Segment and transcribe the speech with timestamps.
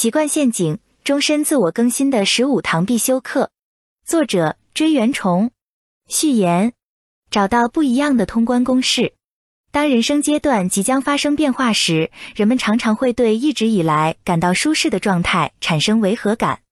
[0.00, 3.50] 习惯陷阱：终身自我更新的十五堂必修课。
[4.02, 5.50] 作者：追元虫。
[6.08, 6.72] 序言：
[7.30, 9.12] 找到不一样的通关公式。
[9.70, 16.62] 当人生阶段即将发生变化时，人们常常会对一直以来感到舒适的状态产生违和感。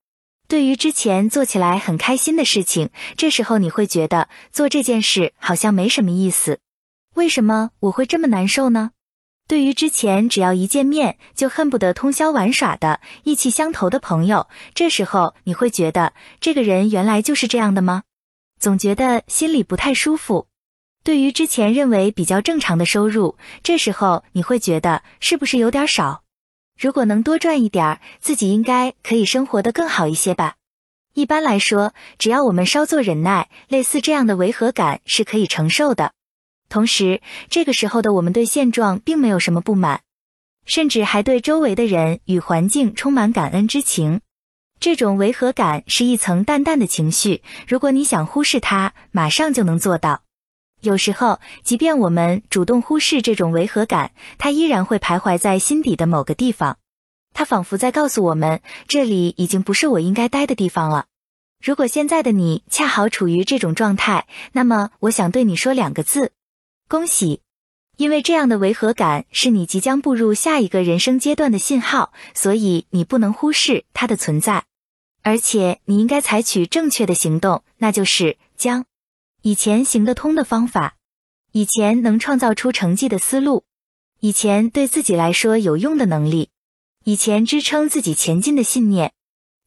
[0.47, 6.57] 对于之前做起来很开心的事情，这时候你会觉得做这件事好像没什么意思。
[7.13, 8.89] 为什么我会这么难受呢？
[9.49, 18.03] 对于之前只要一见面就恨不得通宵玩耍的意气相投的朋友，这时候你会觉得这个人原来就是这样的吗？
[18.59, 20.45] 总觉得心里不太舒服。
[21.03, 26.21] 对于之前认为比较正常的收入，这时候你会觉得是不是有点少？
[26.77, 30.57] 如果能多赚一点，自己应该可以生活的更好一些吧。
[31.15, 36.11] 一般来说，只要我们稍作忍耐，类似这样的违和感是可以承受的。
[36.69, 40.01] 同时，这个时候的我们对现状并没有什么不满，
[40.65, 44.21] 甚至还对周围的人与环境充满感恩之情。
[44.79, 50.21] 这种违和感是一层淡淡的情绪，如果你想忽视它，马上就能做到。
[50.81, 56.77] 有时候，即便我们主动忽视这种违和感，它依然会徘徊在心底的某个地方。
[57.33, 61.07] 它仿佛在告诉我们，这里已经不是我应该待的地方了。
[61.61, 66.31] 如果现在的你恰好处于这种状态，那么我想对你说两个字：
[66.89, 67.43] 恭喜！
[67.97, 74.65] 因为这样的违和感是你即将步入下一个人生阶段的信号，所以你不能忽视它的存在，
[75.21, 78.85] 而且你应该采取正确的行动，那就是将。
[79.43, 80.95] 以前行得通的方法，
[81.51, 83.65] 以前能创造出成绩的思路，
[84.19, 86.49] 以前对自己来说有用的能力，
[87.03, 89.13] 以前支撑自己前进的信念，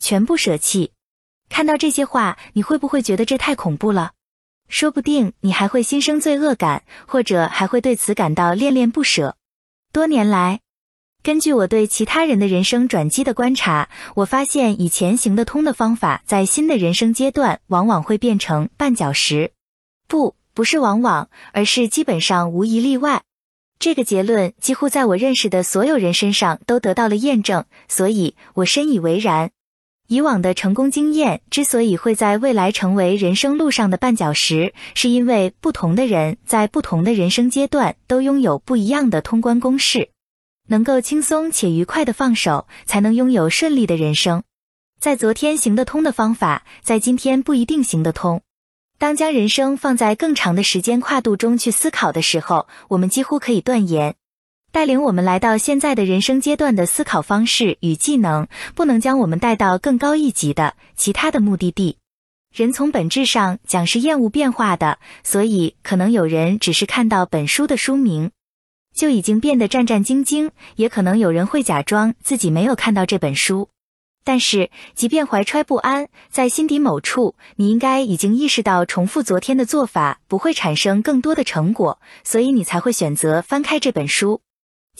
[0.01, 0.91] 全部舍弃。
[1.48, 4.11] 看到这些话，你会不会觉得这太恐怖了？
[4.73, 9.37] 说不定你还会心生罪恶感，或者还会对此感到恋恋不舍。
[9.92, 10.61] 多年来，
[11.23, 19.53] 根据我对其他人的人生转机的观察，我发现以前行得通的方法，在新的人生阶段往往会变成绊脚石。
[20.09, 23.25] 不，不是往往，而是基本上无一例外。
[23.79, 29.51] 这个结论几乎在我认识的所有人身上都得到了验证，所以我深以为然。
[30.08, 40.11] 以往的成功经验之所以会在未来成为人生路上的绊脚石，是因为不同的人在不同的人生阶段都拥有不一样的通关公式。
[40.68, 44.42] 能够轻松且愉快的放手，才能拥有顺利的人生。
[45.01, 48.42] 在昨天行得通的方法，在今天不一定行得通。
[48.98, 54.14] 当将人生放在更长的时间跨度中去思考的时候，我们几乎可以断言，
[54.72, 61.98] 带领我们来到现在的人生阶段的思考方式与技能，不能将我们带到更高一级的其他的目的地。
[62.55, 68.30] 人从本质上讲是厌恶变化的，所以可能有人只是看到本书的书名，
[68.94, 73.68] 就已经变得战战兢兢，也可能有人会假装自己没有看到这本书。
[74.24, 84.40] 但是，即便怀揣不安，在心底某处，你应该已经意识到重复昨天的做法不会产生更多的成果，所以你才会选择翻开这本书。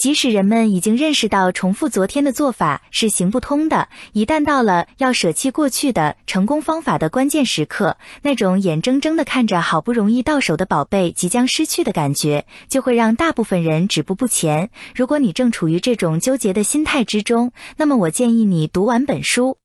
[0.03, 14.71] 即使人们已经认识到重复昨天的做法是行不通的，一旦到了要舍弃过去的成功方法的关键时刻，那种眼睁睁的看着好不容易到手的宝贝即将失去的感觉，就会让大部分人止步不前。
[14.93, 19.62] 如果你正处于这种纠结的心态之中，那么我建议你读完本书。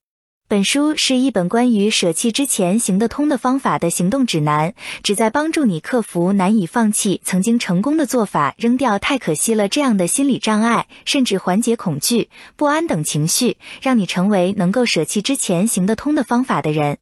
[0.49, 16.97] 本书是一本关于舍弃之前行得通的方法的行动指南，旨在帮助你克服难以放弃曾经成功的做法、扔掉太可惜了这样的心理障碍，甚至缓解恐惧、不安等情绪，让你成为能够舍弃之前行得通的方法的人。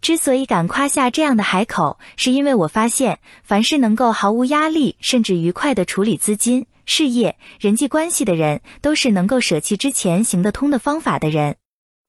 [0.00, 11.56] 之所以敢夸下这样的海口，是因为我发现，凡是能够毫无压力甚至愉快的处理资金、事业、人际关系的人，都是能够舍弃之前行得通的方法的人。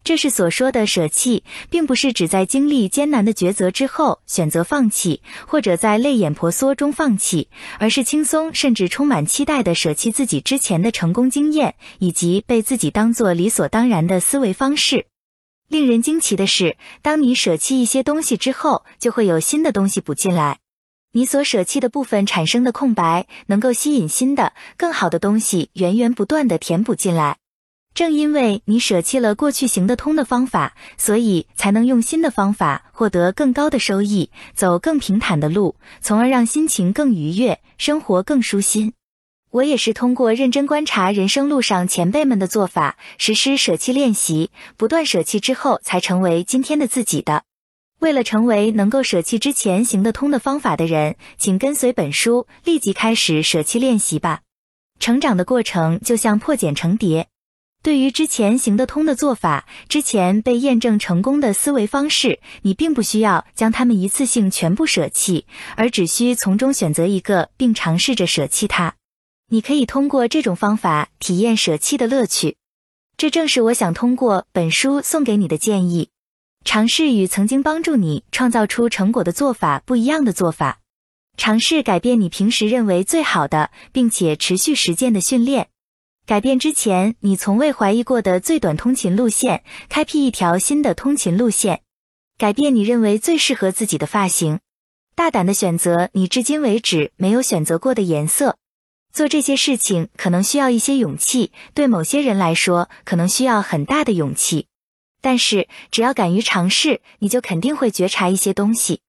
[0.04, 15.06] 这是所说的舍弃，并不是指在经历艰难的抉择之后选择放弃，或者在泪眼婆娑中放弃，而是轻松甚至充满期待的舍弃自己之前的成功经验，以及被自己当做理所当然的思维方式。
[15.68, 20.58] 令人惊奇的是，当你舍弃一些东西之后，就会有新的东西补进来。
[21.12, 27.38] 你所舍弃的部分产生的空白，能够吸引新的、更好的东西源源不断的填补进来。
[27.94, 38.94] 正因为你舍弃了过去行得通的方法，所以才能用新的方法获得更高的收益，走更平坦的路，从而让心情更愉悦，生活更舒心。
[39.52, 47.44] 我也是通过认真观察人生路上前辈们的做法，实施舍弃练习，不断舍弃之后，才成为今天的自己的。
[48.00, 54.42] 为了成为能够舍弃之前行得通的方法的人，请跟随本书，立即开始舍弃练习吧。
[55.00, 57.28] 成长的过程就像破茧成蝶。
[57.82, 65.46] 对于之前行得通的做法，之前被验证成功的思维方式，你并不需要将它们一次性全部舍弃，
[65.78, 68.96] 而只需从中选择一个，并尝试着舍弃它。
[69.52, 72.58] 你可以通过这种方法体验舍弃的乐趣。
[73.16, 76.10] 这正是我想通过本书送给你的建议：
[76.66, 80.80] 尝试与曾经帮助你创造出成果的做法不一样的做法，
[81.38, 85.70] 尝试改变你平时认为最好的，并且持续实践的训练。
[86.30, 91.82] 改变之前你从未怀疑过的最短通勤路线，开辟一条新的通勤路线。
[92.38, 94.60] 改变你认为最适合自己的发型，
[95.16, 98.58] 大胆的选择你至今为止没有选择过的颜色。
[99.12, 104.68] 做这些事情可能需要一些勇气，对某些人来说可能需要很大的勇气。
[105.22, 109.02] 但是只要敢于尝试，你就肯定会觉察一些东西，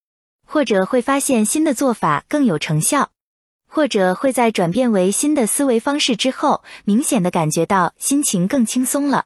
[0.47, 3.11] 或者会发现新的做法更有成效。
[3.73, 9.23] 或者会在转变为新的思维方式之后，明显的感觉到心情更轻松了；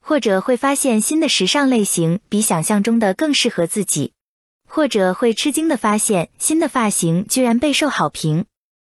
[0.00, 4.12] 或者会发现新的时尚类型比想象中的更适合自己；
[4.68, 8.44] 或者会吃惊的发现新的发型居然备受好评；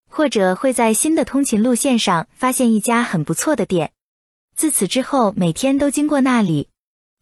[0.09, 3.91] 或者会在新的通勤路线上发现一家很不错的店，
[4.55, 6.69] 自此之后每天都经过那里。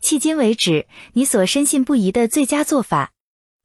[0.01, 3.11] 迄今为止，你所深信不疑的最佳做法。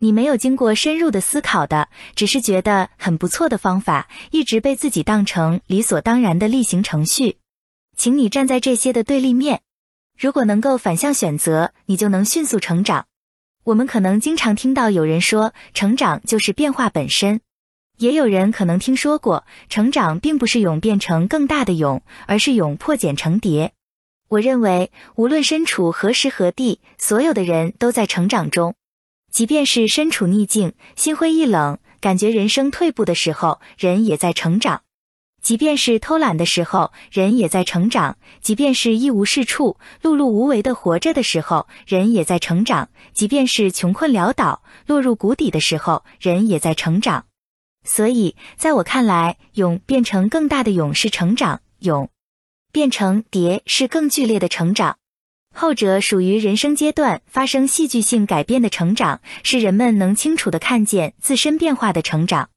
[0.02, 7.36] 你没有经过深入的思考的，只是觉得很不错的方法，一直被自己当成理所当然的例行程序。
[7.98, 9.60] 请你站在这些的对立面。
[10.18, 13.04] 如果能够反向选择，你就能迅速成长。
[13.64, 17.42] 我们可能经常听到有人说，成长就是变化本身。
[17.98, 23.74] 也有人可能听说过，成长并不是蛹变成更大的蛹，而是蛹破茧成蝶。
[24.28, 28.74] 我认为，无论身处何时何地，所有的人都在成长中。
[29.30, 34.80] 即便是身处逆境、心灰意冷、感觉人生退步的时候，人也在成长；
[35.40, 47.24] 即便是偷懒的时候，人也在成长；即便是一无是处、碌碌无为的活着的时候，人也在成长；即便是穷困潦倒、落入谷底的时候，人也在成长。
[47.84, 52.08] 所以，在我看来，蛹变成更大的蛹是成长，蛹
[52.72, 54.98] 变成蝶是更剧烈的成长。
[55.54, 62.48] 后者属于人生阶段发生戏剧性改变的成长，是人们能清楚的看见自身变化的成长。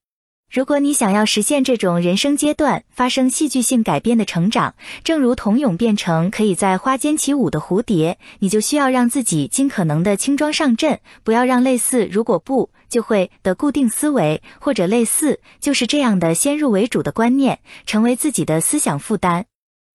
[0.52, 19.46] 如果你想要实现这种人生阶段发生戏剧性改变的成长，正如童蛹变成可以在花间起舞的蝴蝶，你就需要让自己尽可能的轻装上阵，不要让类似“如果不就会”的固定思维，或者类似“就是这样的先入为主”的观念，成为自己的思想负担。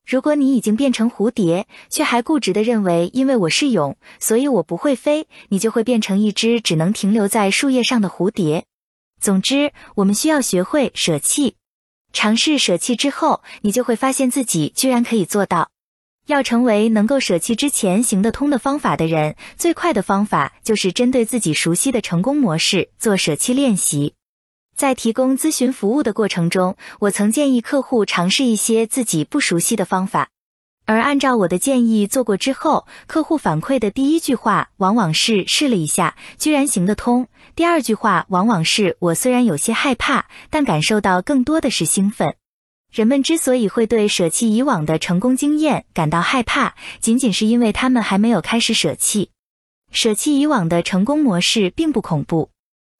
[0.08, 8.64] 如果你已经变成蝴蝶，却还固执的认为因为我是蛹，所以我不会飞，你就会变成一只只能停留在树叶上的蝴蝶。
[9.20, 11.56] 总之，我们需要学会舍弃。
[12.14, 15.68] 尝试舍弃之后，你就会发现自己居然可以做到。
[16.24, 24.14] 要成为能够舍弃之前行得通的方法的人，最快的方法就是针对自己熟悉的成功模式做舍弃练习。
[24.78, 30.28] 在提供咨询服务的过程中，我曾建议客户尝试一些自己不熟悉的方法，
[30.86, 37.24] 而按照我的建议做过之后，客户反馈的第一句话往往是试了一下，居然行得通；
[37.56, 42.36] 第二句话往往是我虽然有些害怕，但感受到更多的是兴奋。
[42.92, 49.30] 人们之所以会对舍弃以往的成功经验感到害怕，仅仅是因为他们还没有开始舍弃。
[49.90, 52.50] 舍弃以往的成功模式并不恐怖。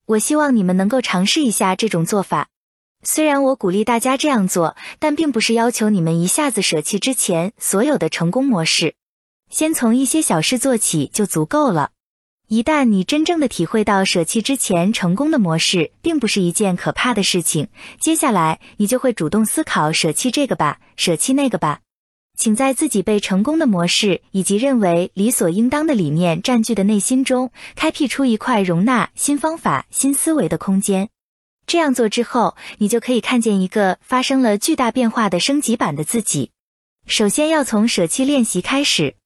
[0.09, 2.49] 我希望你们能够尝试一下这种做法。
[3.03, 8.95] 虽然我鼓励大家这样做，但并不是要求你们一下子舍弃之前所有的成功模式。
[9.51, 11.91] 先从一些小事做起就足够了。
[12.49, 17.69] 一旦你真正的体会到舍弃之前成功的模式并不是一件可怕的事情，
[18.01, 21.81] 接下来你就会主动思考舍弃这个吧，舍弃那个吧。
[22.39, 31.09] 请在自己被成功的模式以及认为理所应当的理念占据的内心中，开辟出一块容纳新方法、新思维的空间。
[31.67, 36.53] 这样做之后，你就可以看见一个发生了巨大变化的升级版的自己。
[37.07, 39.17] 首先要从舍弃练习开始，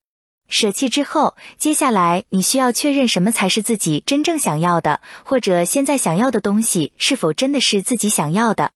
[0.49, 8.71] 舍弃之后，接下来你需要确认什么才是自己真正想要的，或者现在想要的东西是否真的是自己想要的。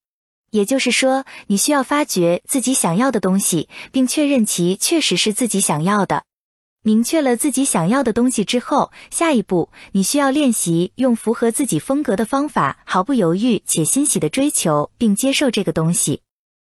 [0.58, 6.24] 也就是说，你需要发掘自己想要的东西，并确认其确实是自己想要的。
[6.84, 16.22] 明确了自己想要的东西之后，下一步你需要练习用符合自己风格的方法，毫不犹豫且欣喜的追求并接受这个东西。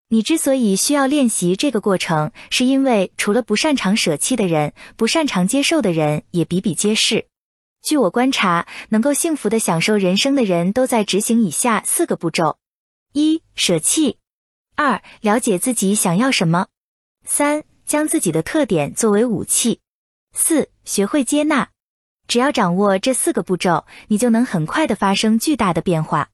[0.09, 7.25] 你之所以需要练习这个过程，是因为除了不擅长舍弃的人，不擅长接受的人也比比皆是。
[7.83, 12.57] 据我观察，能够幸福的享受人生的人都在执行以下四个步骤。
[13.13, 14.17] 一、舍弃；
[14.75, 16.65] 二、了解自己想要什么；
[17.25, 19.81] 三、将自己的特点作为武器。
[20.33, 21.69] 四、学会接纳。
[22.27, 26.31] 只要掌握这四个步骤，你就能很快的发生巨大的变化。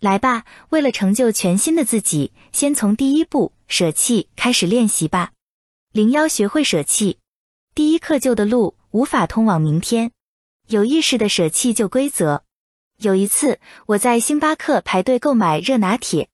[0.00, 5.32] 来吧，为了成就全新的自己，先从第一步舍弃开始练习吧。
[5.92, 7.18] 零幺，学会舍弃。
[7.74, 10.12] 第一课旧的路无法通往明天，
[10.66, 12.44] 有意识的舍弃旧规则。
[13.00, 16.28] 有一次，我在星巴克排队购买热拿铁，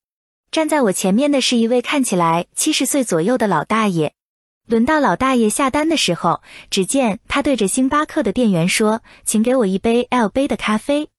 [0.51, 4.15] 站在我前面的是一位看起来七十岁左右的老大爷。
[4.67, 6.41] 轮到老大爷下单的时候，
[6.71, 11.11] 只见他对着星巴克的店员说：“请给我一杯 L 杯的咖啡。”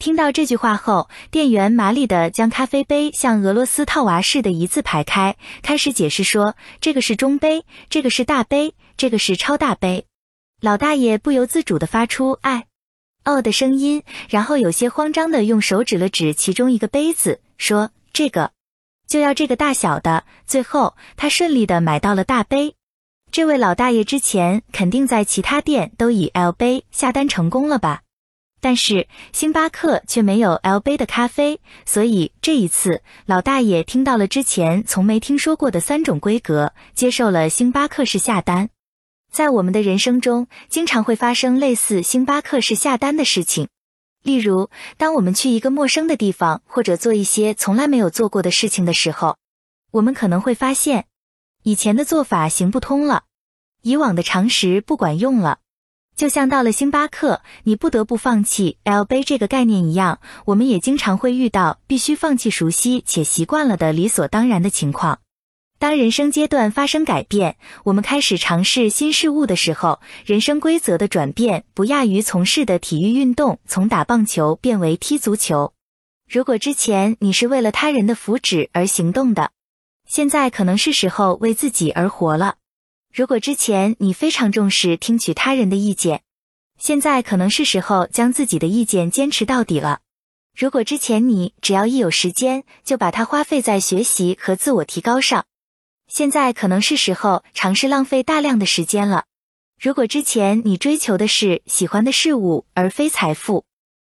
[0.00, 10.06] 听到这句话后，店员麻利的将咖啡杯像俄罗斯套娃似的一字排开，开始解释说：“这个是中杯，这个是大杯，这个是超大杯。”
[10.62, 12.64] 老大爷不由自主的发出“哎，
[13.26, 18.52] 哦”的声音，然后有些慌张的用手指了指其中一个杯子，说：“这个
[19.06, 22.74] 就要这个大小的。”最后，他顺利的买到了大杯。
[23.30, 28.00] 这位老大爷之前肯定在其他店都以 L 杯下单成功了吧？
[28.60, 38.70] 但是星巴克却没有 L 杯的咖啡，所以这一次老大爷听到了之前从没听说过的三种规格，接受了星巴克式下单。
[39.36, 43.68] 在我们的人生中，经常会发生类似星巴克式下单的事情，
[44.22, 49.36] 例如当我们去一个陌生的地方，或者做一些从来没有做过的事情的时候，
[49.90, 51.04] 我们可能会发现。
[51.64, 53.24] 以前的做法行不通了，
[53.82, 55.58] 以往的常识不管用了，
[56.16, 65.18] 就像到了星巴克，你不得不放弃 L 杯这个概念一样，我们也经常会遇到必须放弃熟悉且习惯了的理所当然的情况。
[65.78, 75.74] 当人生阶段发生改变，我们开始尝试新事物的时候，人生规则的转变不亚于从事的体育运动从打棒球变为踢足球。
[76.26, 79.50] 如果之前你是为了他人的福祉而行动的，
[80.08, 82.56] 现在可能是时候为自己而活了。
[83.12, 86.22] 如果之前你非常重视听取他人的意见，
[86.78, 90.00] 现在可能是时候将自己的意见坚持到底了。
[90.56, 95.44] 如果之前你只要一有时间就把它花费在学习和自我提高上，
[96.16, 99.26] 现在可能是时候尝试浪费大量的时间了。
[99.78, 103.66] 如果之前你追求的是喜欢的事物而非财富，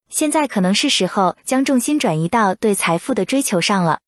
[0.08, 4.02] 现在可能是时候将重心转移到对财富的追求上了。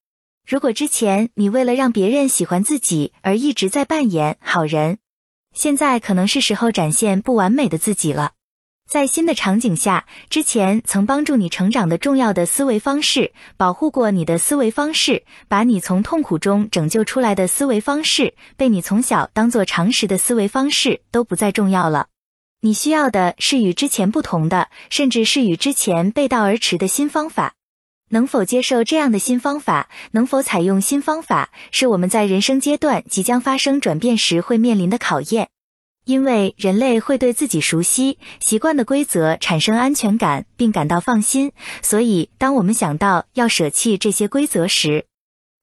[0.47, 4.99] 如果之前你为了让别人喜欢自己而一直在扮演好人，
[5.55, 8.33] 现在可能是时候展现不完美的自己了。
[8.87, 22.07] 在新的场景下，之前曾帮助你成长的重要的思维方式，保护过你的思维方式，把你从痛苦中拯救出来的思维方式，被你从小当做常识的思维方式都不再重要了。
[22.61, 27.55] 你需要的是与之前不同的，甚至是与之前背道而驰的新方法。
[28.11, 29.89] 能否接受这样的新方法？
[30.11, 35.49] 能否采用新方法，是我们在人生阶段即将发生转变时会面临的考验。
[36.07, 45.05] 因为人类会对自己熟悉、习惯的规则产生安全感，并感到放心，所以当我们想到要舍弃这些规则时，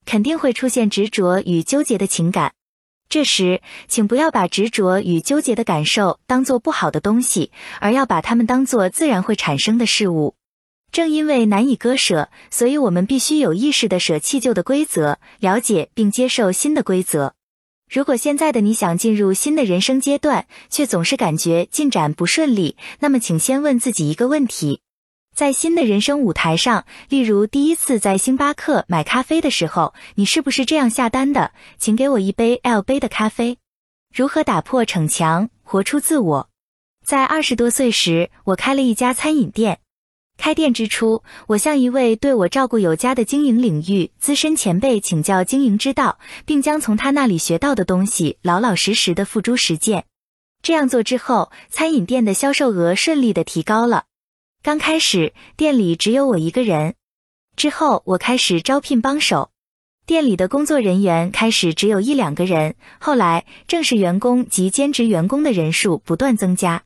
[0.05, 2.53] 肯定会出现执着与纠结的情感。
[3.09, 10.35] 这时，请不要把执着与纠结的感受当做不好的东西，而要把它们当做自然会产生的事物。
[10.93, 17.35] 正因为难以割舍，所以我们必须有意识的舍弃旧的规则，了解并接受新的规则。
[17.91, 24.81] 如果现在的你想进入新的人生阶段，却总是感觉进展不顺利，那么请先问自己一个问题：
[25.35, 31.53] 在新的人生舞台上，例如第一次在星巴克买咖啡的时候，你是不是这样下单的？
[31.79, 33.59] 请给我一杯 L 杯的咖啡。
[34.13, 36.49] 如何打破逞强，活出自我？
[37.05, 39.81] 在二十多岁时，我开了一家餐饮店。
[40.37, 50.05] 开店之初，我向一位对我照顾有加的经营领域资深前辈请教经营之道，并将从他那里学到的东西老老实实的付诸实践。
[50.63, 54.05] 这样做之后，餐饮店的销售额顺利的提高了。
[54.63, 56.95] 刚开始店里只有我一个人，
[57.57, 59.51] 之后我开始招聘帮手，
[60.07, 66.83] 店里的工作人员开始只有一两个人，后来正式员工及兼职员工的人数不断增加。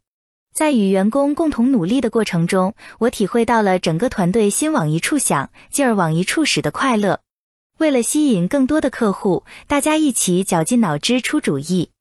[0.58, 7.20] 在与员工共同努力的过程中，我体会到了整个团队心往一处想，劲儿往一处使的快乐。
[7.78, 11.92] 为了吸引更多的客户，大家一起绞尽脑汁出主意。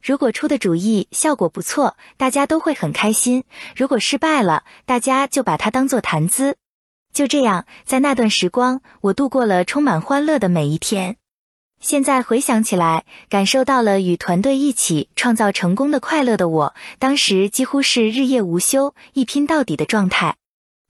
[0.00, 3.42] 如果出的主意效果不错，大家都会很开心；
[3.74, 6.54] 如果失败了，大家就把它当做谈资。
[7.12, 11.16] 就这样，在那段时光，我度过了充满欢乐的每一天。
[11.84, 20.36] 现在回想起来，感受到了与团队一起创造成功的快乐的我，当时几乎是日夜无休、一拼到底的状态。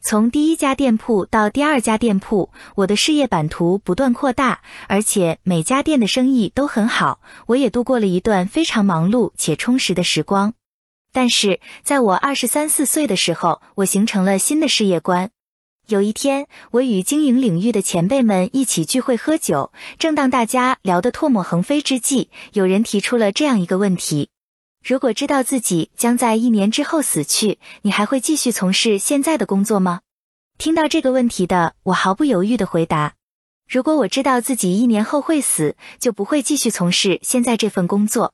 [0.00, 7.18] 从第一家店铺到第二家店铺，我的事业版图不断扩大，而且每家店的生意都很好。
[7.46, 10.54] 我也度过了一段非常忙碌且充实的时光。
[11.12, 15.30] 但是，在我二十三四岁的时候，我形成了新的事业观。
[15.86, 24.30] 有一天，我与经营领域的前辈们一起聚会喝酒，正当大家聊得唾沫横飞之际，有人提出了这样一个问题。
[24.82, 30.00] 如果知道自己将在一年之后死去，你还会继续从事现在的工作吗？
[30.56, 33.14] 听到这个问题的我毫不犹豫的回答：
[33.68, 38.32] 如果我知道自己一年后会死，就不会继续从事现在这份工作。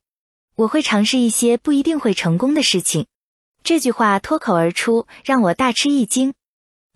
[0.54, 3.06] 我会尝试一些不一定会成功的事情。
[3.64, 6.34] 这句话脱口而出，让我大吃一惊，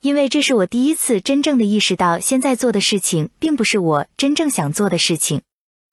[0.04, 5.40] 因为这是我第一次真正的意识到，现在做的事情并不是我真正想做的事情。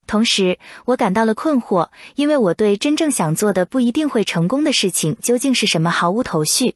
[0.06, 6.76] 同时，我感到了困惑，因为我对真正想做的不一定会成功的事情究竟是什么毫无头绪。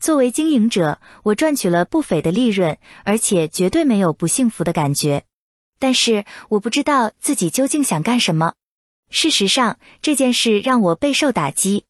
[0.00, 5.24] 作为经营者，我赚取了不菲的利润，而且绝对没有不幸福的感觉。
[5.78, 8.54] 但是，我不知道自己究竟想干什么。
[9.10, 11.84] 事实上，这件事让我备受打击。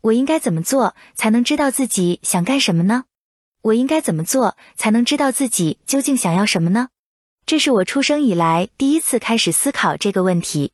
[0.00, 3.04] 我应该怎么做才能知道自己想干什么呢？
[3.62, 6.88] 我应该怎么做才能知道自己究竟想要什么呢？
[7.46, 10.72] 这是我出生以来第一次开始思考这个问题。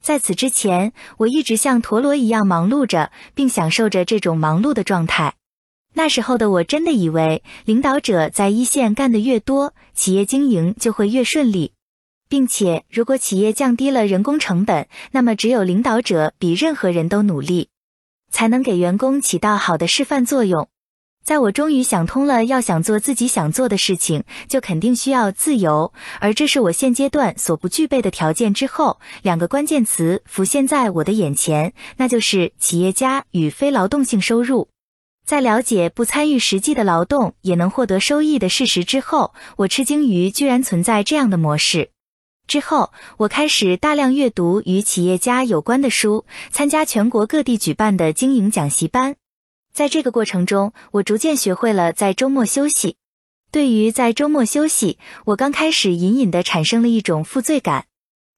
[0.00, 5.34] 在此之前，我一直像陀螺一样忙碌着，并享受着这种忙碌的状态。
[5.94, 11.72] 那时候的我真的以为，领导者在一线干得越多，企业经营就会越顺利，
[12.28, 17.70] 并且如果企业降低了人工成本，那么只有领导者比任何人都努力，
[18.30, 20.68] 才能给员工起到好的示范作用。
[21.28, 34.70] 在我终于想通了，要想做自己想做的事情，就肯定需要自由，而这是我现阶段所不具备的条件之后，两个关键词浮现在我的眼前，那就是企业家与非劳动性收入。
[35.26, 41.90] 在了解不参与实际的劳动也能获得收益的事实之后，我吃惊于居然存在这样的模式。
[42.46, 49.16] 之后，我开始大量阅读与企业家有关的书，参加全国各地举办的经营讲习班。
[49.78, 52.96] 在这个过程中，我逐渐学会了在周末休息。
[53.52, 57.86] 对于在周末休息，我刚开始隐隐的产生了一种负罪感。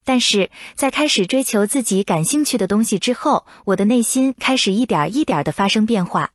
[0.04, 6.32] 但是在开始追求自己感兴趣的东西之后，我的内心开始一点一点的发生变化。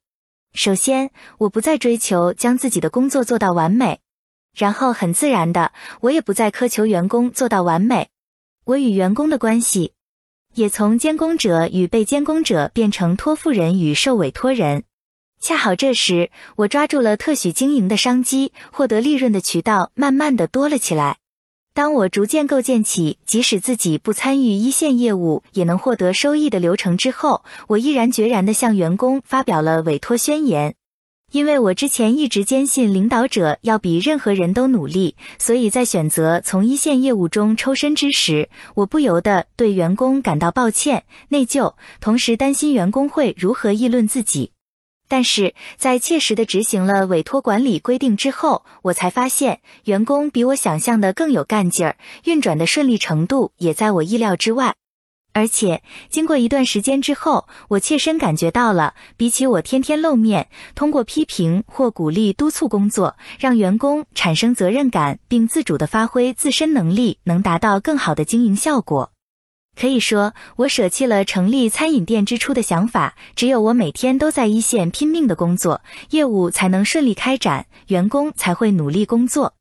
[0.56, 4.00] 首先，我不再追求将自己的工作做到完美，
[4.58, 8.10] 然后很自然的，我也不再苛求员工做到完美。
[8.64, 9.92] 我与员工的关系。
[10.56, 14.86] 也从监工者与被监工者变成托付人与受委托人。
[15.40, 21.18] 恰好这时，我抓住了特许经营的商机，获得利润的渠道慢慢的多了起来。
[21.74, 30.76] 当我逐渐构建起即使自己不参与一线业务也能获得收益的流程之后，我毅然决然的向员工发表了委托宣言。
[31.32, 44.52] 因为我之前一直坚信领导者要比任何人都努力，所以在选择从一线业务中抽身之时，我不由得对员工感到抱歉、内疚，同时担心员工会如何议论自己。
[45.08, 54.76] 但是在切实的执行了委托管理规定之后，我才发现员工比我想象的更有干劲儿，运转的顺利程度也在我意料之外。
[55.34, 69.12] 而且经过一段时间之后，我切身感觉到了，比起我天天露面，通过批评或鼓励督促工作，让员工产生责任感并自主的发挥自身能力，能达到更好的经营效果。
[69.80, 79.54] 可以说，我舍弃了成立餐饮店之初的想法，只有我每天都在一线拼命的工作，业务才能顺利开展，员工才会努力工作。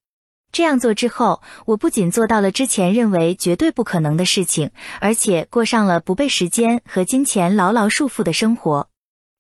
[0.53, 8.88] 这样做之后，我不仅做到了之前认为绝对不可能的事情，而且过上了不被时间和金钱牢牢束缚的生活。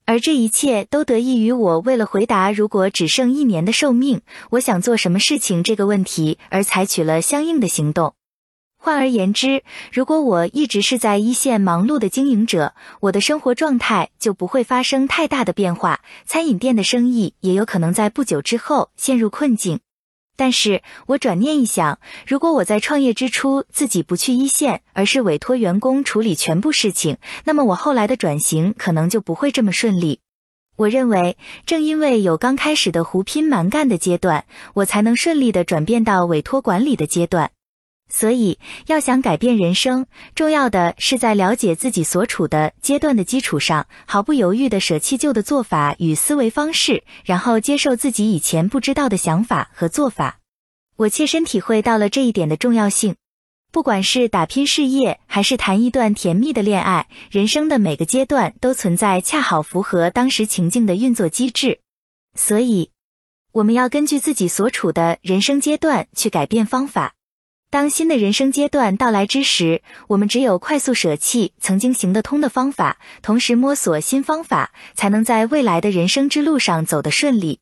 [0.06, 8.14] 而这一切都得益于我为了回答如果只剩一年的寿命，我想做什么事情这个问题而采取了相应的行动。
[8.84, 19.80] 换而言之，如果我一直是在一线忙碌的经营者，我的生活状态就不会发生太大的变化，餐饮店的生意也有可能在不久之后陷入困境。
[20.36, 30.20] 但是我转念一想，如果我在创业之初自己不去一线，而是委托员工处理全部事情，那么我后来的转型可能就不会这么顺利。
[30.76, 34.44] 我认为，正因为有刚开始的胡拼蛮干的阶段，
[34.74, 37.50] 我才能顺利的转变到委托管理的阶段。
[38.16, 50.38] 所以，要想改变人生，重要的是在了解自己所处的阶段的基础上，毫不犹豫的舍弃旧的做法与思维方式，然后接受自己以前不知道的想法和做法。
[50.94, 53.16] 我切身体会到了这一点的重要性。
[53.72, 61.80] 不管是打拼事业，还是谈一段甜蜜的恋爱，人生的每个阶段都存在恰好符合当时情境的运作机制。
[62.36, 62.92] 所以。
[63.50, 67.14] 我们要根据自己所处的人生阶段去改变方法。
[67.74, 77.58] 当新的人生阶段到来之时，我们只有快速舍弃曾经行得通的方法，同时摸索新方法，才能在未来的人生之路上走得顺利。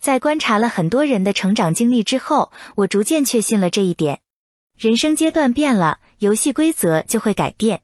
[0.00, 4.20] 在观察了很多人的成长经历之后，我逐渐确信了这一点。
[4.78, 7.82] 人生阶段变了，游戏规则就会改变。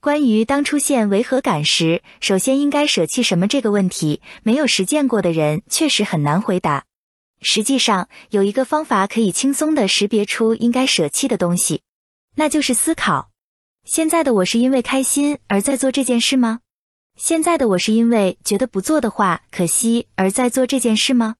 [0.00, 6.82] 关于当出现违和感时，首先应该舍弃什么这个问题，没有实践过的人确实很难回答。
[7.42, 11.82] 实际上，有一个方法可以轻松的识别出应该舍弃的东西，
[12.36, 13.30] 那就是思考。
[13.84, 16.60] 现在的我是因为开心而在做这件事吗？
[17.16, 21.34] 现在的我是因为觉得不做的话可惜而在做这件事吗？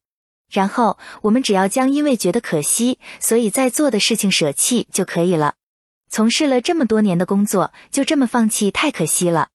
[0.51, 5.55] 然后我们只要将因为觉得可惜所以在做的事情舍弃就可以了。
[6.11, 9.49] 从事了这么多年的工作，就这么放弃太可惜了。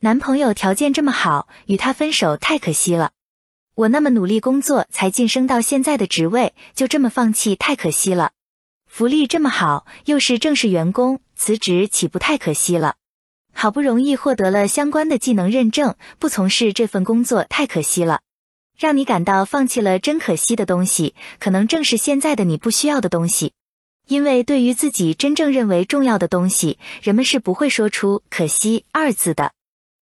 [0.00, 3.10] 男朋友条件这么好，与他分手太可惜了。
[3.76, 8.30] 我那么努力工作才晋升到现在的职位，就这么放弃太可惜了。
[8.86, 12.94] 福利这么好，又是正式员工，辞职岂不太可惜了？
[13.52, 18.20] 好不容易获得了相关的技能认证，不从事这份工作太可惜了。
[18.78, 23.52] 让你感到放弃了真可惜的东西，可能正是现在的你不需要的东西。
[24.08, 29.52] 因为对于自己真正认为重要的东西，人们是不会说出可惜二字的。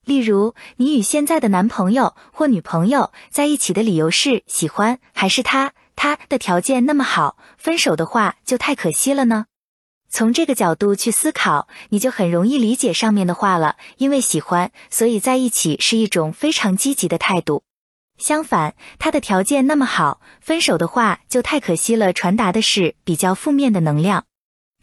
[0.05, 9.47] 例如，你与现在的男朋友或女朋友在一起的理由是喜欢，还是他他的条件那么好，分手的话就太可惜了呢？
[10.11, 13.77] 从这个角度去思考，你就很容易理解上面的话了。
[13.97, 17.64] 因为喜欢，所以在一起是一种非常积极的态度。
[18.17, 24.27] 相反，他的条件那么好，分手的话就太可惜了，传达的是比较负面的能量。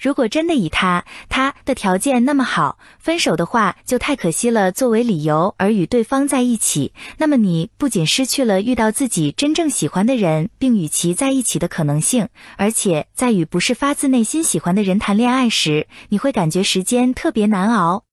[0.02, 18.06] 如果真的以他他的条件那么好，分手的话就太可惜了作为理由而与对方在一起，那么你不仅失去了遇到自己真正喜欢的人并与其在一起的可能性，而且在与不是发自内心喜欢的人谈恋爱时，你会感觉时间特别难熬。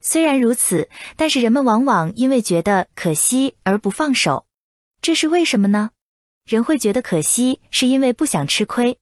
[0.00, 4.46] 虽然如此，但是人们往往因为觉得可惜而不放手，
[5.02, 5.90] 这是为什么呢？
[6.46, 8.98] 人会觉得可惜，是因为不想吃亏。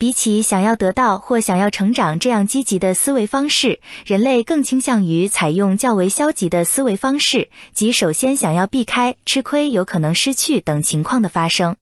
[0.00, 11.76] 比起想要得到或想要成长这样积极的思维方式，人类更倾向于采用较为消极的思维方式，即首先想要避开吃亏、有可能失去等情况的发生。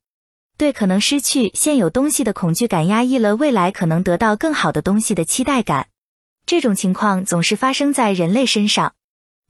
[0.56, 5.86] 对可能失去现有东西的恐惧感，压抑了未来可能得到更好的东西的期待感。
[6.44, 8.94] 这种情况总是发生在人类身上。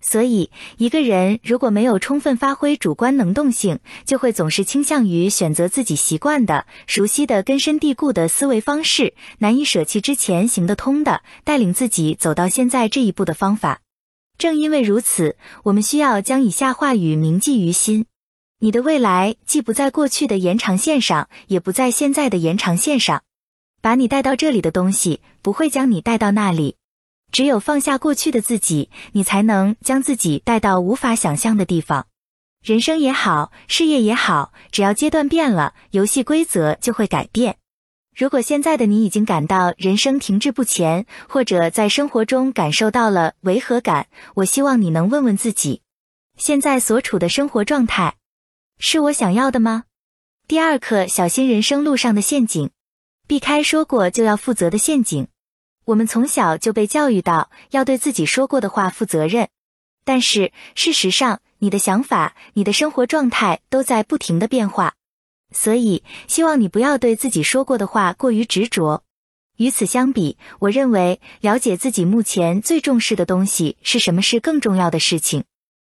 [0.01, 13.81] 所以，一个人如果没有充分发挥主观能动性，就会总是倾向于选择自己习惯的、熟悉的、根深蒂固的思维方式，难以舍弃之前行得通的、带领自己走到现在这一步的方法。
[14.39, 18.07] 正因为如此，我们需要将以下话语铭记于心：
[18.61, 23.25] 你的未来既不在过去的延长线上，也不在现在的延长线上。
[23.81, 26.78] 把你带到这里的东西，不会将你带到那里。
[27.31, 32.07] 只有放下过去的自己，你才能将自己带到无法想象的地方。
[32.62, 37.57] 人生也好，事业也好，只要阶段变了，游戏规则就会改变。
[38.17, 45.83] 如果现在的你已经感到人生停滞不前，或者在生活中感受到了违和感，我希望你能问问自己：
[46.37, 48.17] 现在所处的生活状态
[48.81, 49.85] 是我想要的吗？
[50.49, 52.71] 第二课：小心人生路上的陷阱，
[53.29, 55.29] 避开说过就要负责的陷阱。
[55.88, 59.48] 我们从小就被教育到要对自己说过的话负责任，
[60.05, 64.92] 但是事实上，你的想法、你的生活状态都在不停的变化，
[65.51, 69.03] 所以希望你不要对自己说过的话过于执着。
[69.57, 75.44] 与此相比，我认为了解自己目前最重视的东西是什么是更重要的事情。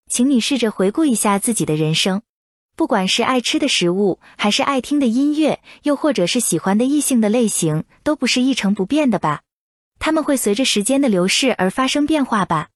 [0.08, 2.22] 请你试着回顾一下自己的人生，
[2.76, 9.42] 不管是爱吃的食物，还是爱听的音乐，又或者是喜欢的异性的类型，都不是一成不变的吧。
[10.00, 12.70] 他们会随着时间的流逝而发生变化吧？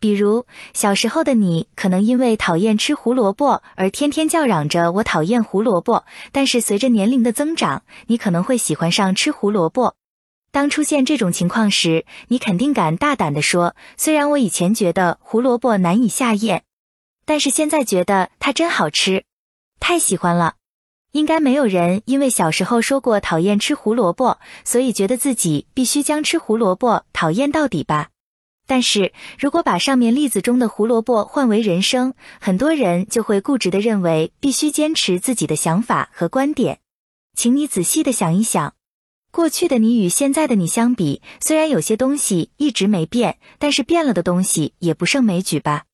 [0.00, 9.94] 比如小时候的你，可能因为讨厌吃胡萝卜而天天叫嚷着“我讨厌胡萝卜”，但是随着年龄的增长，你可能会喜欢上吃胡萝卜。
[10.50, 16.64] 当出现这种情况时，你肯定敢大胆地说：“虽然我以前觉得胡萝卜难以下咽，
[17.24, 19.24] 但是现在觉得它真好吃，
[19.78, 20.54] 太喜欢了。”
[21.12, 28.08] 应该没有人因为小时候说过讨厌吃胡萝卜，所以觉得自己必须将吃胡萝卜讨厌到底吧？
[28.66, 36.78] 但是如果把上面例子中的胡萝卜换为人生，很多人就会固执的认为必须坚持自己的想法和观点。
[37.36, 38.74] 请你仔细的想一想，
[39.30, 45.84] 过去的你与现在的你相比，虽然有些东西一直没变，但是变了的东西也不胜枚举吧？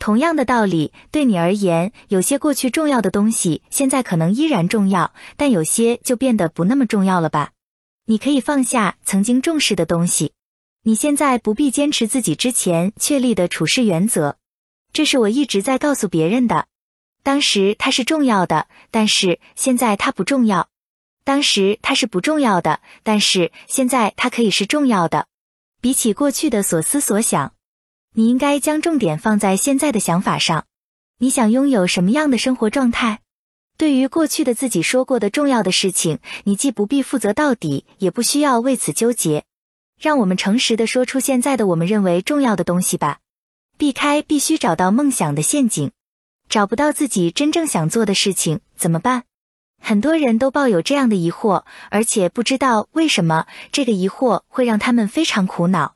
[0.00, 7.52] 同样的道理，对你而言，有些过去重要的东西，现在可能依然重要，但有些就变得不那么重要了吧？
[8.06, 10.32] 你可以放下曾经重视的东西，
[10.84, 14.38] 你现在不必坚持自己之前确立的处事原则。
[14.90, 16.66] 这是我一直在告诉别人的。
[17.22, 20.70] 当时它是重要的，但是现在它不重要。
[21.24, 25.26] 当时它是不重要的，但是现在它可以是重要的。
[25.82, 27.52] 比起过去的所思所想。
[28.14, 30.66] 你应该将重点放在现在的想法上。
[31.18, 33.20] 你想拥有什么样的生活状态？
[33.76, 39.44] 对于过去的自己说过的重要的事情，你既不必负责到底，也不需要为此纠结。
[39.98, 43.18] 让我们诚实的说出现在的我们认为重要的东西吧。
[43.76, 45.90] 避开必须找到梦想的陷阱。
[46.48, 49.22] 找不到自己真正想做的事情怎么办？
[49.80, 55.94] 很多人都抱有这样的疑惑，而且不知道为什么这个疑惑会让他们非常苦恼。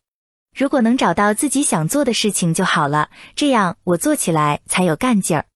[0.54, 5.46] 如果能找到自己想做的事情就好了，这样我做起来才有干劲儿。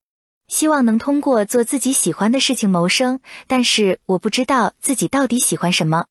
[0.48, 6.06] 希望能通过做自己喜欢的事情谋生，但是我不知道自己到底喜欢什么。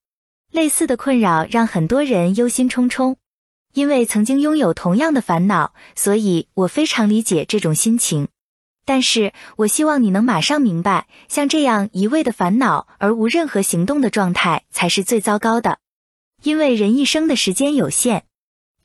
[0.52, 3.18] 类似的困扰让很多人忧心忡忡。
[3.74, 8.30] 因为曾经拥有同样的烦恼，所以我非常理解这种心情。
[8.86, 15.80] 但是我希望你能马上明白，像这样一味的烦恼而无任何行动的状态才是最糟糕的。
[16.42, 18.24] 因为人一生的时间有限。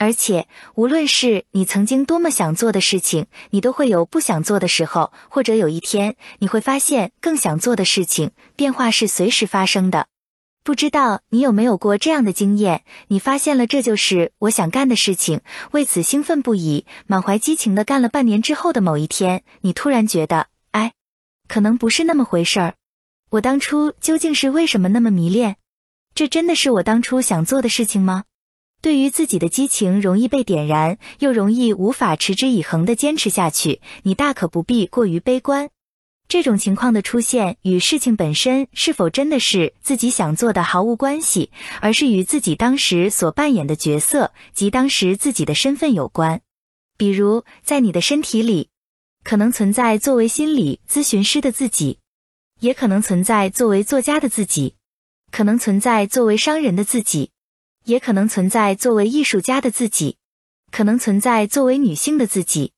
[0.03, 8.33] 而且，无论是你曾经多么想做的事情，你都会有不想做的时候，或者有一天你会发现更想做的事情。
[8.57, 10.09] 变化是随时发生的。
[10.65, 12.83] 不知道你有没有过这样的经验？
[13.07, 20.95] 你发现了这就是我想干的事情，为此兴奋不已，满怀激情的干了半年之后的某一天，你突然觉得，哎，
[21.47, 22.75] 可能不是那么回事儿。
[23.31, 25.59] 我当初究竟是为什么那么迷恋？
[26.13, 28.25] 这真的是我当初想做的事情吗？
[28.83, 35.71] 对于自己的激情容易被点燃，又容易无法持之以恒的坚持下去，你大可不必过于悲观。
[36.29, 46.41] 这种情况的出现与事情本身是否真的是自己想做的毫无关系，而是与自己当时所扮演的角色及当时自己的身份有关。
[46.97, 48.71] 比如，在你的身体里，
[49.23, 51.99] 可能存在作为心理咨询师的自己，
[52.61, 54.75] 也可能存在作为作家的自己，
[55.31, 57.32] 可能存在作为商人的自己。
[57.85, 60.17] 也可能存在作为艺术家的自己，
[60.71, 62.73] 可能存在作为女性的自己，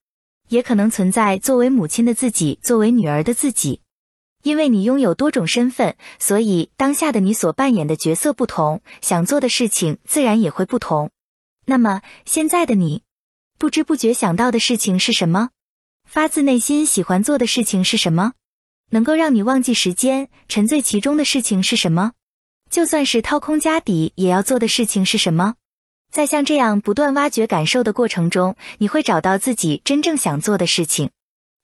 [0.49, 3.81] 也可能存在作为母亲的自己，作为女儿的自己。
[4.43, 11.11] 因为你拥有多种身份，所以当下的你所扮演的角色不同，想做的事情自然也会不同。
[11.65, 13.03] 那么现在的你，
[13.59, 15.49] 不知不觉想到的事情是什么？
[16.07, 18.33] 发自内心喜欢做的事情是什么？
[18.91, 22.13] 能够让你忘记时间、沉醉其中的事情是什么？
[22.75, 25.55] 就算是掏空家底也要做的事情是什么？
[26.11, 31.11] 在像这样不断挖掘感受的过程中，你会找到自己真正想做的事情。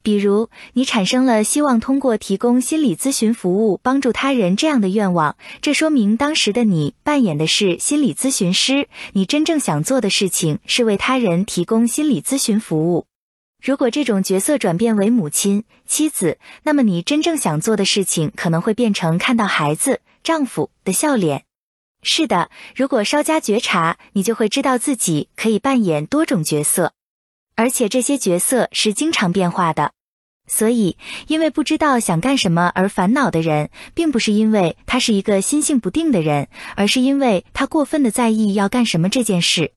[0.05, 13.07] 比如，你产生了希望通过提供心理咨询服务帮助他人这样的愿望，这说明当时的你扮演的是心理咨询师，你真正想做的事情是为他人提供心理咨询服务。
[13.61, 20.01] 如果这种角色转变为母亲、妻子，那么你真正想做的事情可能会变成看到孩子。
[20.23, 21.45] 丈夫的笑脸，
[22.03, 22.51] 是的。
[22.75, 26.93] 如果稍加觉察，你就会知道自己可以扮演多种角色，
[27.57, 29.93] 而且这些角色是经常变化的。
[30.47, 30.97] 所以，
[31.29, 39.73] 因为不知道想干什么而烦恼的人，并不是因为他是一个心性不定的人，而是因为他过分的在意要干什么这件事。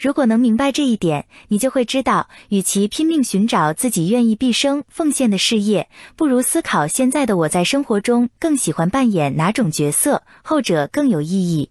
[0.00, 11.70] 如果能明白这一点，你就会知道，与其拼命寻找自己愿意毕生奉献的事业，不如思考现在的我在生活中更喜欢扮演哪种角色，后者更有意义。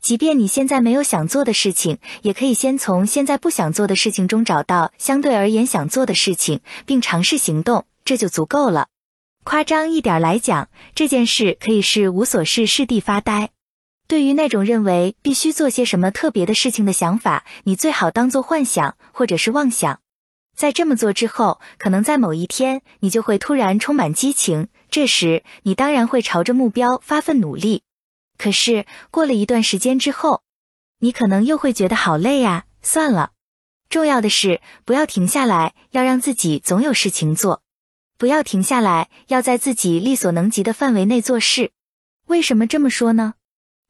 [0.00, 8.86] 即便你现在没有想做的事情，也可以先从现在不想做的事情中找到相对而言想做的事情，并尝试行动，这就足够了。
[9.42, 13.50] 夸张一点来讲，这件事可以是无所事事地发呆。
[14.06, 20.00] 对于那种认为必须做些什么特别的事情的想法，你最好当做幻想或者是妄想。
[20.54, 24.68] 在这么做之后，可能在某一天，你就会突然充满激情。
[24.90, 27.82] 这时，你当然会朝着目标发奋努力。
[28.38, 30.42] 可是过了一段时间之后，
[31.00, 33.32] 你可能又会觉得好累呀，算了。
[33.88, 37.62] 重要的是不要停下来，要让自己总有事情做。
[38.16, 41.72] 不要停下来，要在自己力所能及的范围内做事。
[42.26, 43.34] 为什么这么说呢？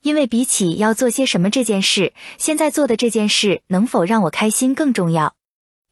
[0.04, 5.34] 因为比起要做些什么这件事，现在做的这件事能否让我开心更重要。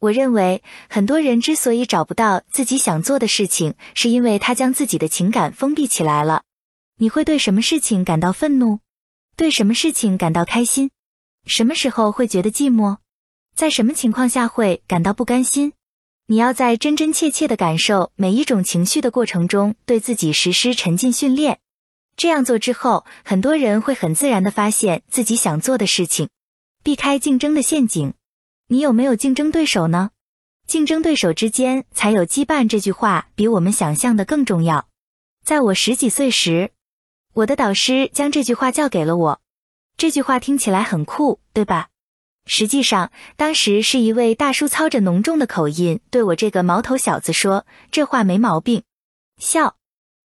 [0.01, 6.43] 我认为很多人之所以找不到自己想做的事情，是因为他将自己的情感封闭起来了。
[6.99, 8.81] 你会对什么事情感到愤怒？
[9.35, 10.91] 对什么事情感到开心？
[11.47, 12.99] 什么时候会觉得寂寞？
[13.57, 15.73] 在什么情况下会感到不甘心？
[16.27, 21.61] 你要在真真切切的感受每一种情绪的过程中，对自己实施沉浸训练。
[22.17, 26.29] 这样做之后，很多人会很自然的发现自己想做的事情，
[26.83, 28.15] 避开竞争的陷阱。
[28.69, 30.11] 你有没有竞争对手呢？
[30.67, 34.89] 竞争对手之间才有羁绊，这句话比我们想象的更重要。
[35.45, 36.71] 在我十几岁时，
[37.35, 39.41] 我的导师将这句话教给了我。
[39.97, 41.89] 这句话听起来很酷，对吧？
[42.47, 48.83] 实际上，当时是一位大叔操着浓重的口音对我这个毛头小子说：“这话没毛病。”
[49.39, 49.77] 笑。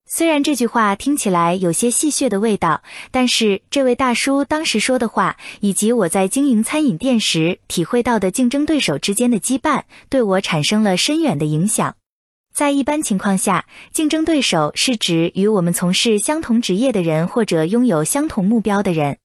[0.10, 11.96] 虽然这句话听起来有些戏谑的味道，但是这位大叔当时说的话，以及我在经营餐饮店时体会到的竞争对手之间的羁绊，对我产生了深远的影响。
[12.54, 19.18] 在一般情况下，竞争对手是指与我们从事相同职业的人或者拥有相同目标的人。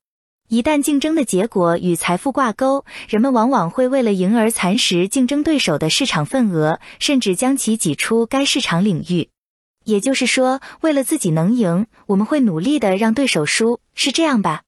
[0.49, 9.29] 一旦竞争的结果与财富挂钩，人们往往会为了赢而蚕食竞争对手的市场份额，甚至将其挤出该市场领域。
[9.85, 14.63] 也就是说，为了自己能赢，我们会努力的让对手输，是这样吧？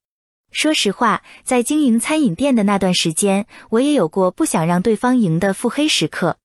[0.50, 6.36] 说实话，在经营餐饮店的那段时间，我也有过不想让对方赢的腹黑时刻。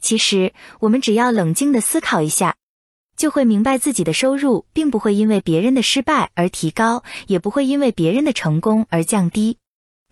[0.00, 2.56] 其实，我们只要冷静的思考一下，
[3.16, 9.58] 就会明白自己的收入并不会因为别人的失败而提高，也不会因为别人的成功而降低。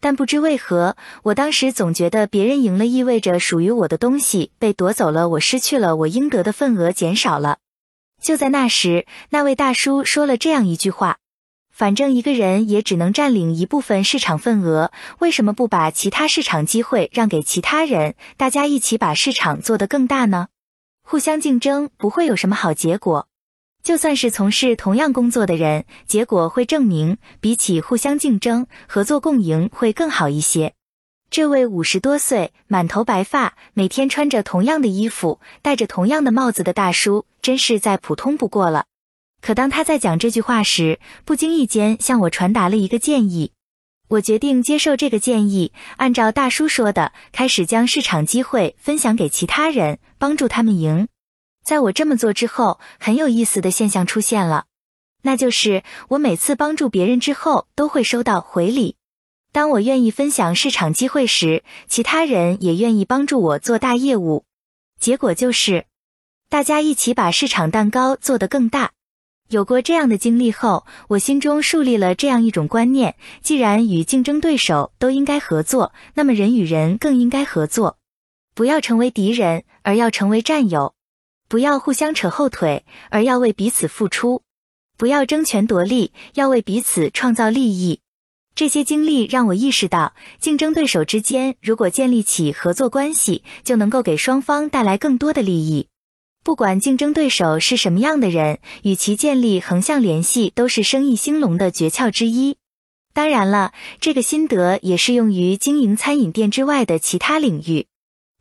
[0.00, 7.58] 但不知为何，我当时总觉得别人赢了意味着属于我的东西被夺走了，我失去了我应得的份额减少了。
[8.20, 11.18] 就在那时，那位大叔说了这样一句话
[11.72, 18.16] ：“反正一个人也只能占领一部分市场份额，为什么不把其他市场机会让给其他人？
[18.36, 20.48] 大家一起把市场做得更大呢？
[21.02, 23.28] 互相竞争不会有什么好结果。
[23.82, 30.74] 就算是从事同样工作的人，结果会证明，比起互相竞争，合作共赢会更好一些。”
[31.30, 38.86] 这位五十多岁、满头白发、每天穿着同样的衣服、戴着同样的帽子的大叔，真是再普通不过了。
[39.42, 43.52] 可当他在讲这句话时，不经意间向我传达了一个建议。
[44.08, 51.08] 我决定接受这个建议，按照大叔说的，开始将市场机会分享给其他人，帮助他们赢。
[51.62, 54.64] 在我这么做之后，很有意思的现象出现了，
[55.22, 58.96] 那就是我每次帮助别人之后，都会收到回礼。
[59.52, 64.44] 当我愿意分享市场机会时，其他人也愿意帮助我做大业务。
[65.00, 65.86] 结果就是，
[66.48, 68.92] 大家一起把市场蛋糕做得更大。
[69.48, 77.96] 有过这样的经历后，我心中树立了这样一种观念：既然与竞争对手都应该合作，那么人与人更应该合作。
[78.54, 80.92] 不要成为敌人，而要成为战友；
[81.48, 84.42] 不要互相扯后腿，而要为彼此付出；
[84.98, 88.00] 不要争权夺利，要为彼此创造利益。
[88.58, 95.86] 这些经历让我意识到，竞争对手之间如果建立起合作关系，就能够给双方带来更多的利益。
[96.42, 102.56] 不管竞争对手是什么样的人，与其建立横向联系，都是生意兴隆的诀窍之一。
[103.12, 107.86] 当然了，这个心得也适用于经营餐饮店之外的其他领域。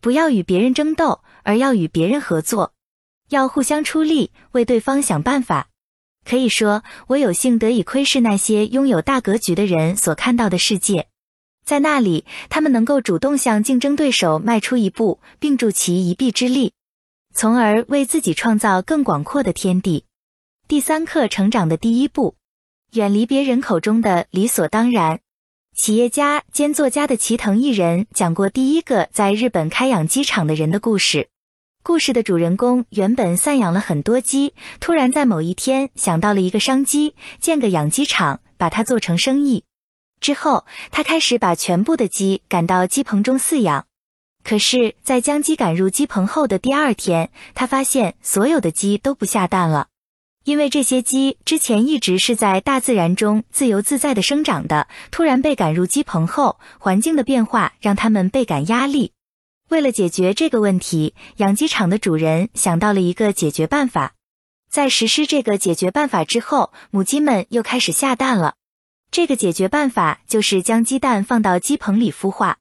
[0.02, 2.74] 不要与别人争斗，而要与别人合作，
[3.30, 5.68] 要互相出力，为对方想办法。
[6.28, 11.08] 可以说，我有幸得以窥视那些拥有大格局的人所看到的世界，
[11.66, 16.74] 在那里，他们能够主动向竞争对手迈出一步，并助其一臂之力，
[17.34, 20.04] 从而为自己创造更广阔的天地。
[20.68, 22.36] 第三课，成长的第一步，
[22.92, 25.22] 远离别人口中的理所当然。
[25.78, 31.30] 企业家兼作家的齐藤一人讲过第一个在日本开养鸡场的人的故事。
[31.88, 39.63] 故事的主人公原本散养了很多鸡，突然在某一天想到了一个商机，建个养鸡场，把它做成生意。
[40.19, 43.86] 之后，他开始把全部的鸡赶到鸡棚中饲养。
[44.43, 49.88] 可是，在将鸡赶入鸡棚后的第二天，他发现所有的鸡都不下蛋了，
[50.43, 59.13] 因为这些鸡之前一直是在大自然中自由自在的生长的，突然被赶入鸡棚后，环境的变化让它们倍感压力。
[59.70, 64.14] 为了解决这个问题，养鸡场的主人想到了一个解决办法。
[64.70, 68.56] 在实施这个解决办法之后，母鸡们又开始下蛋了。
[69.12, 72.58] 这个解决办法就是将鸡蛋放到鸡棚里孵化。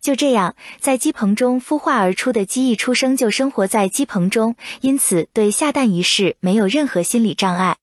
[0.00, 7.78] 就这样，在鸡棚中孵化而出的鸡一出生就生活在鸡棚中，因此对下蛋一事没有任何心理障碍。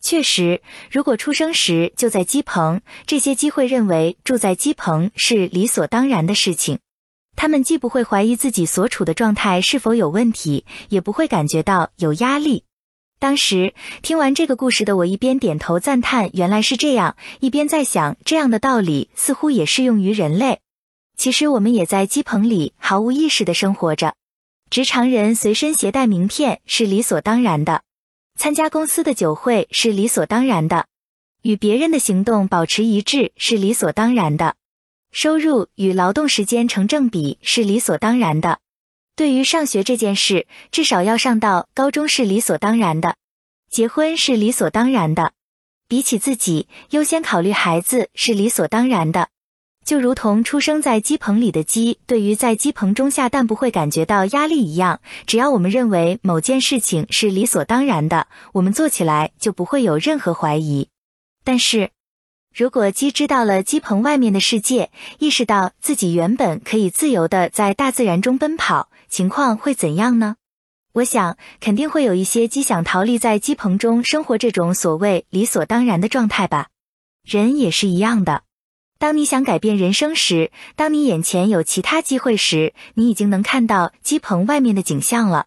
[0.00, 6.78] 确实，如果出生时就在鸡棚，这些鸡会认为住在鸡棚是理所当然的事情。
[7.36, 12.64] 他们既不会怀疑自己所处的状态是否有问题，也不会感觉到有压力。
[13.18, 13.72] 当时
[14.02, 20.60] 听完这个故事的我，一边点头赞叹原来是这样，一边在想，这样的道理似乎也适用于人类。
[21.16, 24.14] 其实我们也在鸡棚里毫无意识的生活着。
[24.68, 27.82] 职场人随身携带名片是理所当然的，
[28.36, 30.86] 参加公司的酒会是理所当然的，
[31.42, 34.56] 与别人的行动保持一致是理所当然的，
[35.16, 38.58] 收入与劳动时间成正比是理所当然的。
[39.16, 43.16] 对于上学这件事，至少要上到高中是理所当然的，
[43.70, 45.32] 结婚是理所当然的。
[45.88, 49.30] 比起自己优先考虑孩子是理所当然的，
[49.86, 55.00] 就如同出生在鸡棚里的鸡，对于在鸡棚中下蛋不会感觉到压力一样。
[55.26, 60.90] 只要我们认为某件事情是理所当然的，我们做起来就不会有任何怀疑。
[61.42, 61.90] 但是，
[62.56, 70.36] 如果鸡知道了鸡棚外面的世界，意识到自己原本可以自由的在大自然中奔跑，情况会怎样呢？
[70.94, 76.68] 我想，肯定会有一些鸡想逃离在鸡棚中生活这种所谓理所当然的状态吧。
[77.26, 78.44] 人也是一样的，
[78.98, 85.44] 当你想改变人生时，当你眼前有其他机会时，你已经能看到鸡棚外面的景象了。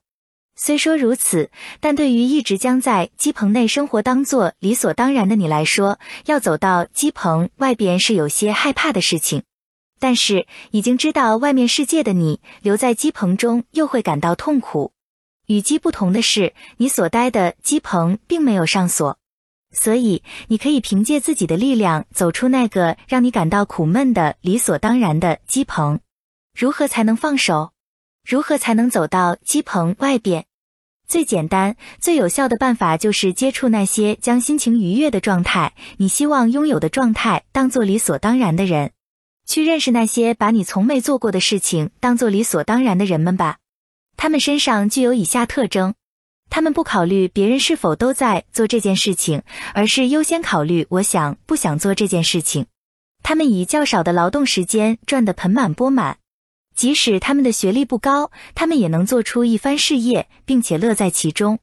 [0.62, 1.50] 虽说如此，
[1.80, 9.44] 但对于一直将在鸡棚内生活当做理所当然的你来说，要走到鸡棚外边是有些害怕的事情。
[10.02, 14.92] 但是，已经知道外面世界的你，留在鸡棚中又会感到痛苦。
[15.48, 19.18] 与鸡不同的是，你所待的鸡棚并没有上锁，
[19.72, 26.02] 所以你可以凭借自己的力量走出那个让你感到苦闷的理所当然的鸡棚。
[26.54, 27.72] 如何才能放手？
[28.28, 30.46] 如何才能走到鸡棚外边？
[31.10, 38.92] 最简单、最有效的办法就是接触那些将心情愉悦的状态，你希望拥有的状态，当做理所当然的人，
[39.48, 43.58] 去认识那些把你从没做过的事情当做理所当然的人们吧。
[44.18, 45.96] 他们身上具有以下特征：
[46.52, 49.42] 他们不考虑别人是否都在做这件事情，
[49.74, 52.68] 而是优先考虑我想不想做这件事情。
[53.24, 56.20] 他们以较少的劳动时间赚得盆满钵满，
[56.80, 61.60] 即使他们的学历不高，他们也能做出一番事业，并且乐在其中。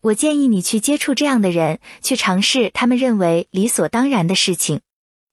[0.00, 4.80] 我建议你去接触这样的人，去尝试他们认为理所当然的事情。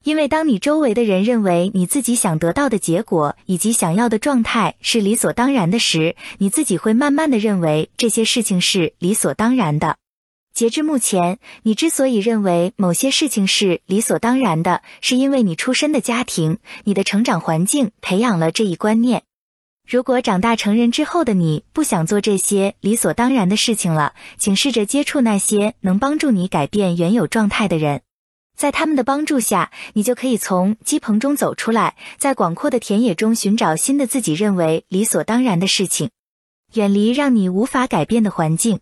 [0.03, 9.95] 因为当你周围的人认为你自己想得到的结果以及想要的状态是理所当然的时，你自己会慢慢的认为这些事情是理所当然的。
[10.53, 19.23] 截至目前，你之所以认为某些事情是理所当然的，是因为你出身的家庭、你的成长环境培养了这一观念。
[19.87, 28.01] 如果长大成人之后的你不想做这些理所当然的事情了，请试着接触那些能帮助你改变原有状态的人。
[28.55, 36.11] 在他们的帮助下，你就可以从鸡棚中走出来，在广阔的田野中寻找新的自己认为理所当然的事情，
[36.73, 38.79] 远离让你无法改变的环境。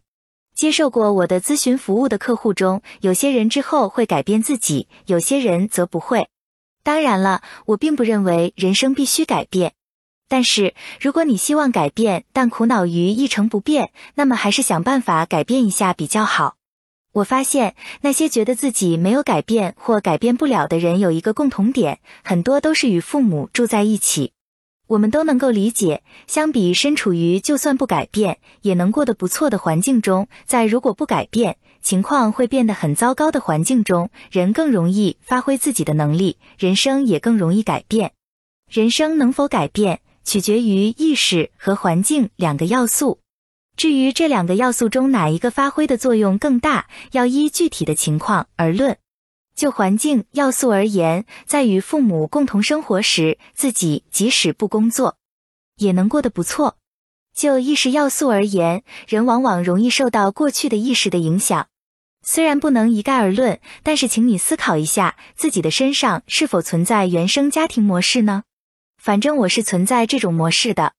[0.59, 6.27] 接受过我的咨询服务的客户中，有些人之后会改变自己，有些人则不会。
[6.83, 9.71] 当然了，我并不认为人生必须改变，
[10.27, 16.57] 但是如果你希望改变，但苦恼于一成不变，那么还是想办法改变一下比较好。
[17.13, 24.33] 我发现那些觉得自己没有改变或改变不了的人有一个共同点，很多都是与父母住在一起。
[24.89, 38.13] 我们都能够理解，相比身处于就算不改变也能过得不错的环境中，在如果不改变情况会变得很糟糕的环境中，人更容易发挥自己的能力，人生也更容易改变。
[38.67, 43.19] 人生能否改变，取决于意识和环境两个要素。
[43.77, 48.97] 至于这两个要素中哪一个发挥的作用更大，要依具体的情况而论。
[49.59, 55.17] 就环境要素而言，在与父母共同生活时，自己即使不工作，
[55.75, 56.77] 也能过得不错。
[57.35, 61.67] 就意识要素而言，人往往容易受到过去的意识的影响。
[62.23, 68.43] 虽然不能一概而论，但是请你思考一下，自己的身上是否存在原生家庭模式呢？
[68.97, 70.93] 反正我是存在这种模式的。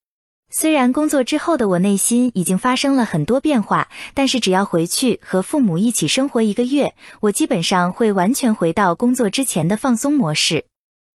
[0.52, 10.64] 虽然工作之后的我内心已经发生了很多变化，但是只要回去和父母一起生活一个月，我基本上会完全回到工作之前的放松模式。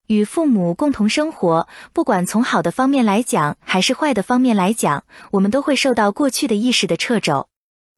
[0.07, 7.49] 与父母共同生活，不管从好的方面来讲，还是坏的方面来讲，我们都会受到过去的意识的掣肘。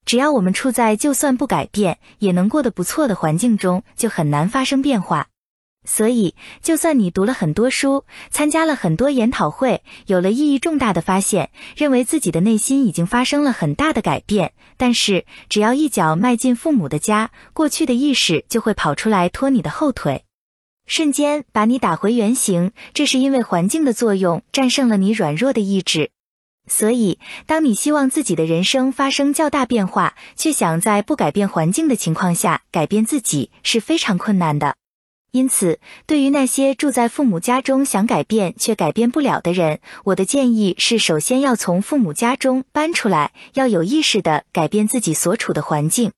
[0.05, 5.27] 只要我们处在就算不改变也能过得不错的环境中，就很难发生变化。
[5.89, 20.25] 所以，就算你读了很多书，参加了很多研讨会，有了意义重大的发现，认为自己的内心已经发生了很大的改变，但是只要一脚迈进父母的家，过去的意识就会跑出来拖你的后腿，
[20.85, 22.73] 瞬间把你打回原形。
[22.93, 26.11] 这是因为环境的作用战胜了你软弱的意志。
[26.69, 34.75] 所以，当你希望自己的人生发生较大变化，却想在不改变环境的情况下改变自己，是非常困难的。
[35.37, 46.11] 因此，对于那些住在父母家中想改变却改变不了的人，我的建议是：首先要从父母家中搬出来，要有意识的改变自己所处的环境。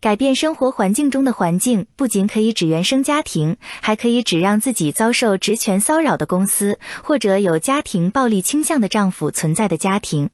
[0.00, 10.28] 改变生活环境中的环境，不仅可以指原生家庭，还可以指让自己遭受职权骚扰的公司，或者有家庭暴力倾向的丈夫存在的家庭。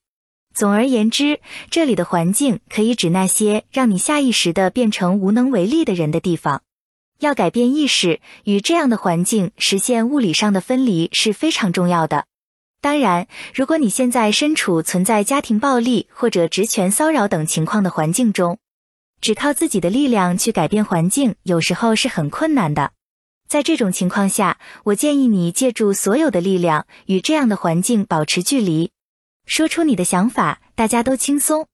[0.52, 6.62] 总而言之，这里的环境可以指那些让你下意识的变成无能为力的人的地方。
[7.20, 12.26] 要改变意识，与这样的环境实现物理上的分离是非常重要的。
[12.80, 18.58] 当然，如果你现在身处存在家庭暴力或者职权骚扰等情况的环境中，
[19.20, 22.92] 只靠自己的力量去改变环境，有时候是很困难的。
[23.48, 28.90] 在这种情况下，我建议你借助所有的力量，与这样的环境保持距离，
[29.46, 31.66] 说出你的想法，大家都轻松。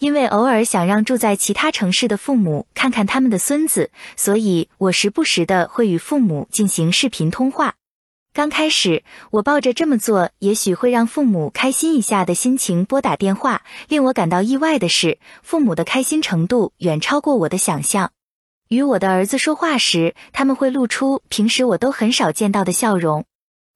[0.00, 7.74] 因为偶尔想让住在其他城市的父母看看他们的孙子，所以我时不时的会与父母进行视频通话。
[8.32, 13.62] 刚开始，我抱着这么做也许会让父母开心一下的心情拨打电话。
[13.88, 18.12] 令我感到意外的是，父母的开心程度远超过我的想象。
[18.68, 23.26] 与我的儿子说话时，他们会露出平时我都很少见到的笑容。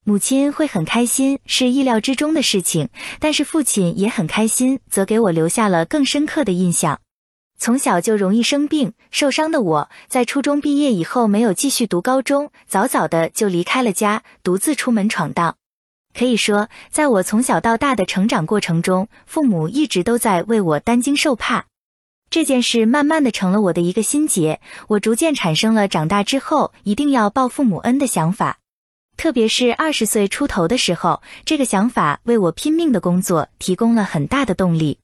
[0.06, 2.90] 母亲会很开心，是意料之中的事情。
[3.18, 7.00] 但是父亲也很开心，则给我留下了更深刻的印象。
[7.58, 15.56] 从小就容易生病、受伤的我，在初中毕业以后没有继续读高中，早早的就离开了家，独自出门闯荡。
[16.12, 21.64] 可以说，在我从小到大的成长过程中，父母一直都在为我担惊受怕。
[22.28, 28.58] 这件事慢慢的成了我的一个心结，我逐渐产生了长大之后一定要报父母恩的想法。
[29.16, 34.98] 特别是二十岁出头的时候，这个想法为我拼命的工作提供了很大的动力。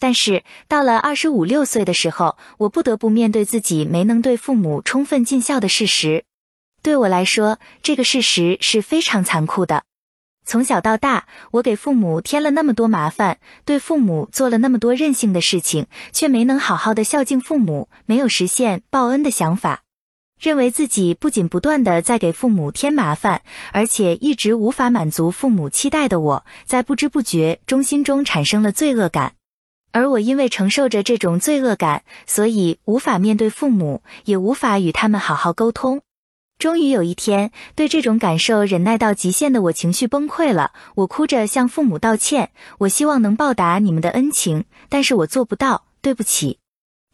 [0.00, 6.24] 但是到了二十五六岁的时候，我不得不面对自己没能对父母充分尽孝的事实。
[6.82, 9.82] 对我来说，这个事实是非常残酷的。
[10.46, 19.82] 从小到大，我给父母添了那么多麻烦，对父母做了那么多任性的事情，却没能好好的孝敬父母，没有实现报恩的想法。
[20.40, 29.34] 认为自己不仅不断的在给父母添麻烦，而且一直无法满足父母期待的我，在不知不觉中心中产生了罪恶感，
[29.90, 36.02] 而我因为承受着这种罪恶感，所以无法面对父母，也无法与他们好好沟通。
[36.58, 46.58] 终于有一天，对这种感受忍耐到极限的我情绪崩溃了，我哭着向父母道歉，我希望能报答你们的恩情，但是我做不到，对不起，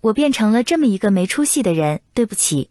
[0.01, 2.71] 我变成了这么一个没出息的人，对不起。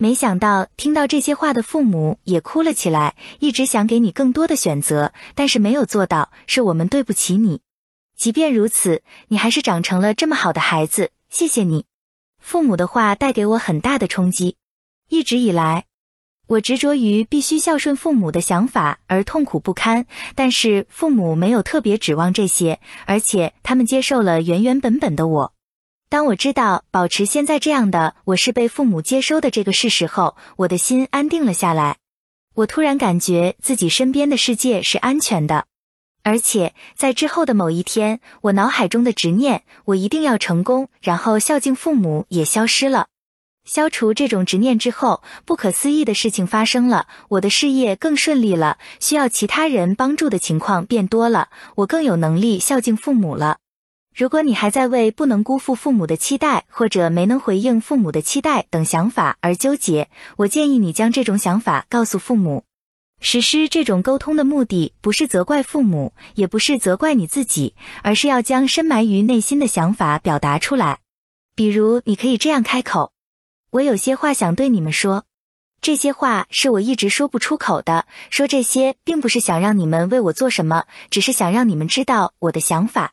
[0.00, 7.60] 没想到听到这些话的父母也哭了起来，一直想给你更多的选择，但是没有做到，是我们对不起你。
[8.16, 11.84] 即便如此，你还是长成了这么好的孩子，谢谢你。
[12.40, 14.54] 父母的话带给我很大的冲击。
[15.08, 15.86] 一直以来，
[16.46, 25.52] 我执着于必须孝顺父母的想法而痛苦不堪，但是父母没有特别指望这些，而且他们接受了原原本本的我。
[26.10, 31.98] 当我知道保持现在这样的我是被父母接收的这个事实后，我的心安定了下来。
[32.54, 35.66] 我突然感觉自己身边的世界是安全的，
[36.22, 43.08] 而且在之后的某一天，我脑海中的执念“我一定要成功，然后孝敬父母”也消失了。
[43.66, 53.58] 消除这种执念之后，不可思议的事情发生了：我的事业更顺利了，需要其他人帮助的情况变多了，我更有能力孝敬父母了。
[54.18, 62.64] 如果你还在为不能辜负父母的期待，或者没能回应父母的期待等想法而纠结，我建议你将这种想法告诉父母。
[63.20, 70.98] 实施这种沟通的目的不是责怪父母，也不是责怪你自己，而是要将深埋于内心的想法表达出来。
[71.54, 73.12] 比如，你可以这样开口
[73.70, 75.26] ：“我有些话想对你们说，
[75.80, 78.04] 这些话是我一直说不出口的。
[78.30, 83.12] 说这些并不是想让你们为我做什么，只是想让你们知道我的想法。”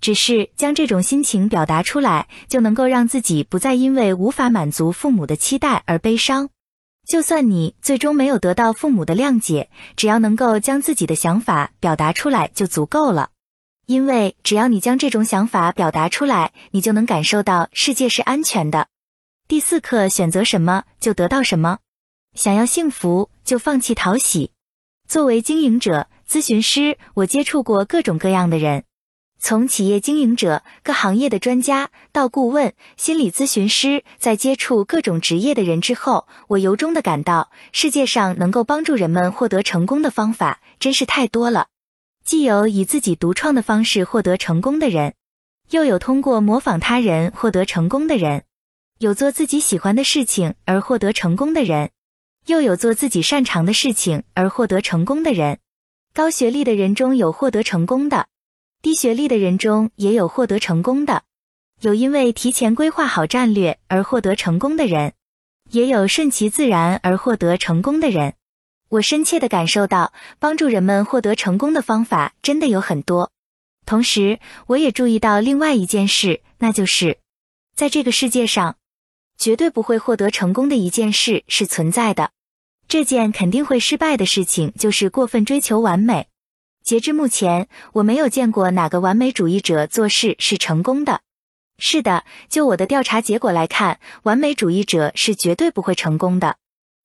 [0.00, 6.48] 只是将这种心情表达出来，就能够让自己不再因为无法满足父母的期待而悲伤。
[7.06, 13.30] 就算你最终没有得到父母的谅解，只要能够将自己的想法表达出来就足够了。
[13.86, 18.86] 因为只要你将这种想法表达出来，你就能感受到世界是安全的。
[19.48, 21.78] 第四课：选择什么就得到什么。
[22.34, 24.52] 想要幸福，就放弃讨喜。
[25.08, 28.84] 作为经营者、咨询师，我接触过各种各样的人。
[29.40, 41.68] 从企业经营者、各行业的专家到顾问、心理咨询师，在接触各种职业的人之后，我由衷的感到，世界上能够帮助人们获得成功的方法真是太多了。
[42.22, 45.14] 既有以自己独创的方式获得成功的人，
[45.70, 48.44] 又有通过模仿他人获得成功的人，
[48.98, 51.90] 有做自己喜欢的事情而获得成功的人。
[52.46, 55.58] 又有做自己擅长的事情而获得成功的人。
[56.14, 58.26] 高学历的人中有获得成功的，
[58.82, 61.24] 低学历的人中也有获得成功的。
[61.80, 65.12] 有因为提前规划好战略而获得成功的人，
[65.70, 68.34] 也有顺其自然而获得成功的人。
[68.88, 73.30] 我深切的感受到，帮助人们获得成功的方法真的有很多。
[73.84, 77.18] 同时，我也注意到另外一件事，那就是
[77.76, 78.76] 在这个世界上，
[79.36, 82.30] 绝对不会获得成功的一件事是存在的。
[82.88, 86.29] 这件肯定会失败的事情就是过分追求完美。
[86.82, 91.20] 截至目前，我没有见过哪个完美主义者做事是成功的。
[91.78, 96.56] 是的，就我的调查结果来看，完美主义者是绝对不会成功的。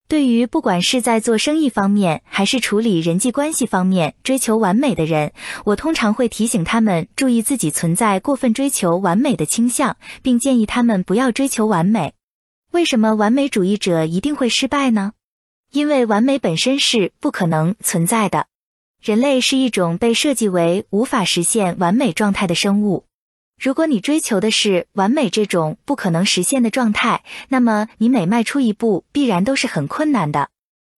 [0.08, 12.14] 对于不管是在做生意方面，还是处理人际关系方面追求完美的人，我通常会提醒他们注意自己存在过分追求完美的倾向，并建议他们不要追求完美。
[12.72, 15.14] 为什么完美主义者一定会失败呢？
[15.72, 18.46] 因为完美本身是不可能存在的。
[19.06, 23.06] 人类是一种被设计为无法实现完美状态的生物。
[23.56, 30.50] 如果你追求的是完美这种不可能实现的状态，那么你每迈出一步必然都是很困难的。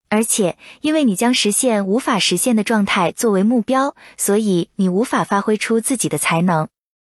[0.08, 6.70] 而且，因为你将实现无法实现的状态作为目标，所以你无法发挥出自己的才能。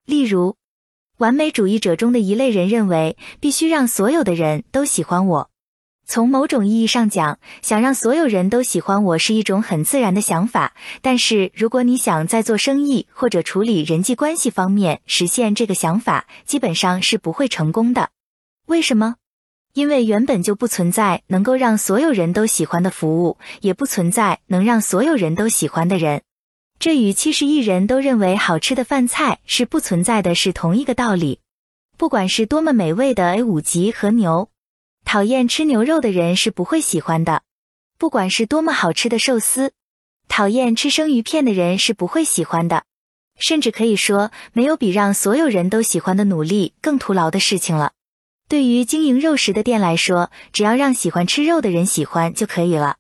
[0.08, 0.56] 例如，
[1.20, 5.49] 完美主义者中的一类人认为，必须让所有的人都喜欢我。
[6.12, 10.74] 从某种意义上讲，想让所有人都喜欢我是一种很自然的想法。
[11.04, 18.10] 但是，如果你想在做生意或者处理人际关系方面实现这个想法，基本上是不会成功的。
[18.66, 19.18] 为什么？
[19.76, 26.24] 因为原本就不存在能够让所有人都喜欢的服务，也不存在能让所有人都喜欢的人。
[26.80, 31.40] 这与七十亿人都认为好吃的饭菜是不存在的是同一个道理。
[31.98, 34.50] 不管是多么美味的 A 五级和牛。
[35.12, 37.42] 讨厌吃牛肉的人是不会喜欢的，
[37.98, 39.72] 不管是多么好吃的寿司，
[40.28, 42.84] 讨厌吃生鱼片的人是不会喜欢的。
[43.40, 47.94] 甚至可以说，没有比让所有人都喜欢的努力更徒劳的事情了。
[48.48, 52.98] 对于经营肉食的店来说，只要让喜欢吃肉的人喜欢就可以了；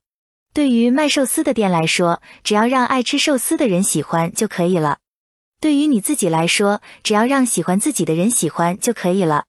[0.51, 4.97] 对于卖寿司的店来说，只要让爱吃寿司的人喜欢就可以了；
[5.61, 9.45] 对于你自己来说，只要让喜欢自己的人喜欢就可以了。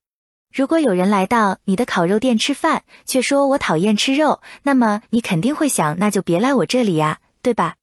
[0.53, 7.75] 如果有人来到你的烤肉店吃饭，却说我讨厌吃肉，那么你肯定会想，那就别来我这里呀，对吧？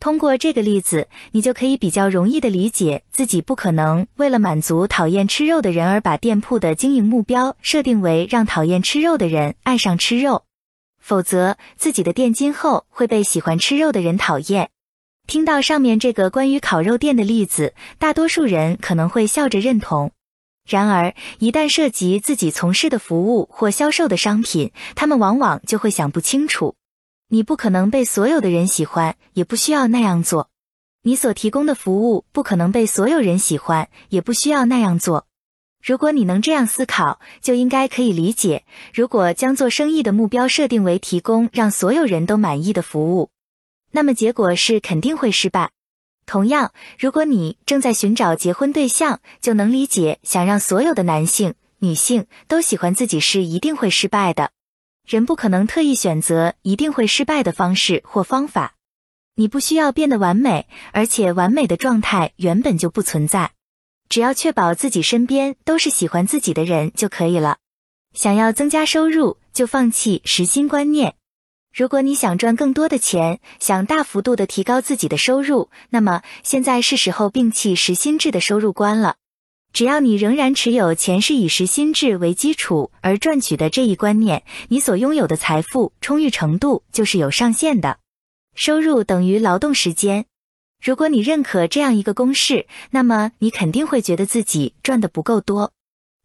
[0.00, 10.44] 通过这个例子，你就可以比较容易的理解自己不可能为了满足讨厌吃肉的人而把店铺的经营目标设定为让讨厌吃肉的人爱上吃肉，
[11.00, 14.70] 否则自己的店今后会被喜欢吃肉的人讨厌。
[15.26, 20.10] 听到上面这个关于烤肉店的例子，大多数人可能会笑着认同。
[20.68, 26.74] 然而，一旦涉及自己从事的服务或销售的商品，他们往往就会想不清楚。
[27.28, 30.50] 你不可能被所有的人喜欢，也不需要那样做。
[31.04, 35.26] 你所提供的服务不可能被所有人喜欢，也不需要那样做。
[35.82, 43.30] 如果你能这样思考，就应该可以理解：如果将做生意的目标设定为提供让所有人都满意的服务，
[43.92, 45.70] 那么结果是肯定会失败。
[46.28, 54.50] 同样，如果你正在寻找结婚对象，就能理解想让所有的男性、女性都喜欢自己是一定会失败的。
[55.06, 58.74] 人不可能特意选择一定会失败的方式或方法。
[59.36, 63.52] 你不需要变得完美，而且完美的状态原本就不存在。
[64.10, 67.56] 只要确保自己身边都是喜欢自己的人就可以了。
[68.12, 71.14] 想要增加收入，就放弃时薪观念。
[71.72, 79.16] 如果你想赚更多的钱，想大幅度的提高自己的收入，那么现在是时候摒弃时薪制的收入观了。
[79.72, 87.98] 只要你仍然持有钱是以时薪制为基础而赚取的这一观念，你所拥有的财富充裕程度就是有上限的。
[88.54, 90.24] 收入等于劳动时间。
[90.82, 95.72] 如果你认可这样一个公式，那么你肯定会觉得自己赚的不够多。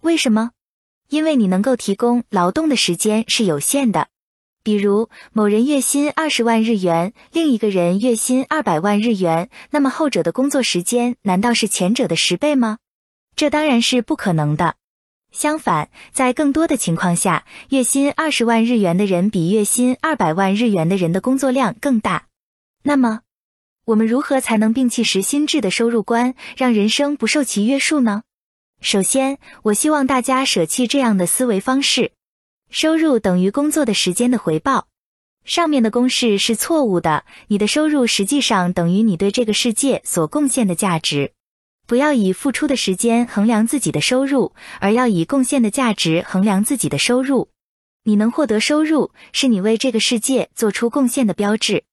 [0.01, 0.51] 为什么？
[1.09, 4.07] 因为你能够提供劳动的时间是有限的。
[4.63, 12.77] 比如某人月薪二十万日元，另一个人月薪二百万日元，那么后者的工作时间难道是前者的十倍吗？
[13.35, 14.75] 这当然是不可能的。
[15.31, 22.27] 相反，在更多的情况下，月薪二十万日元的人比月薪二百万日元的人的工作量更大。
[22.83, 23.21] 那么，
[23.85, 28.23] 我们如何才能摒弃时薪制的收入观，让人生不受其约束呢？
[28.79, 32.11] 首先，我希望大家舍弃这样的思维方式。
[32.73, 34.87] 收入等于工作的时间的回报，
[35.45, 37.23] 上面的公式是错误的。
[37.49, 41.33] 你的收入实际上等于你对这个世界所贡献的价值。
[41.85, 47.49] 不要以付出的时间衡量自己的收入，而要以贡献的价值衡量自己的收入。
[48.05, 51.83] 你能获得收入，是你为这个世界做出贡献的标志。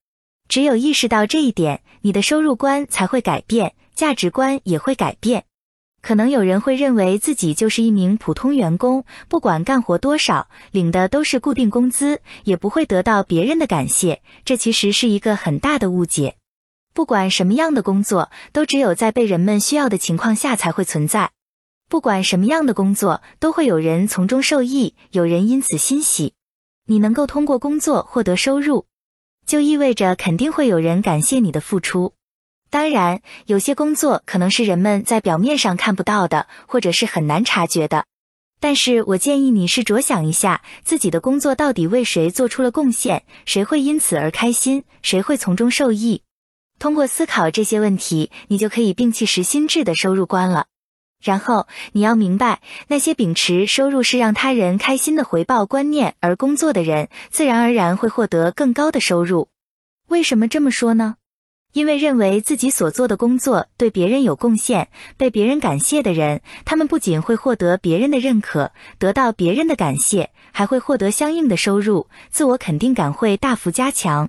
[0.48, 5.44] 只有意识到这一点，你的收入观才会改变，价值观也会改变。
[6.02, 14.22] 可能有人会认为自己就是一名普通员工，不管干活多少，领的都是固定工资，也不会得到别人的感谢。
[14.44, 16.36] 这其实是一个很大的误解。
[16.92, 21.30] 不管什么样的工作，都只有在被人们需要的情况下才会存在。
[21.88, 26.34] 不管什么样的工作，都会有人从中受益，有人因此欣喜。
[26.86, 28.86] 你能够通过工作获得收入，
[29.46, 32.14] 就意味着肯定会有人感谢你的付出。
[32.70, 38.06] 当然，有些工作可能是人们在表面上看不到的，或者是很难察觉的。
[38.60, 46.22] 但是我建议你是着想一下，自己的工作到底为谁做出了贡献，谁会因此而开心，谁会从中受益。
[46.78, 50.66] 通过思考这些问题，你就可以摒弃实心制的收入观了。
[51.22, 59.48] 然后你要明白，那些秉持收入是让他人开心的回报观念而工作的人，自然而然会获得更高的收入。
[60.08, 61.16] 为什么这么说呢？
[61.72, 74.28] 因为认为自己所做的工作对别人有贡献、被别人感谢的人，他们不仅会获得别人的认可，得到别人的感谢，还会获得相应的收入，自我肯定感会大幅加强。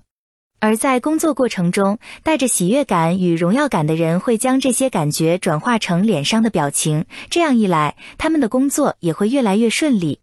[0.59, 10.19] 而在工作过程中，带着喜悦感与荣耀感的人，会将这些感觉转化成脸上的表情，这样一来，他们的工作也会越来越顺利。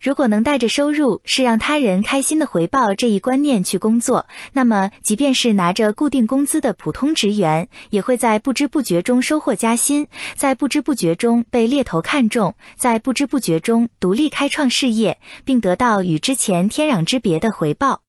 [0.00, 18.00] 如果能带着收入是让他人开心的回报这一观念去工作，那么即便是拿着固定工资的普通职员，也会在不知不觉中收获加薪，在不知不觉中被猎头看中，在不知不觉中独立开创事业，并得到与之前天壤之别的回报。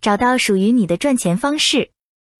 [0.00, 1.90] 找到属于你的赚钱方式。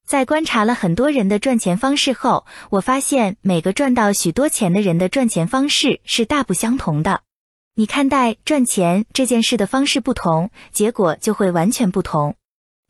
[0.07, 7.23] 在观察了很多人的赚钱方式后，我发现每个赚到许多钱的人的赚钱方式是大不相同的。
[7.75, 12.35] 你看待赚钱这件事的方式不同，结果就会完全不同。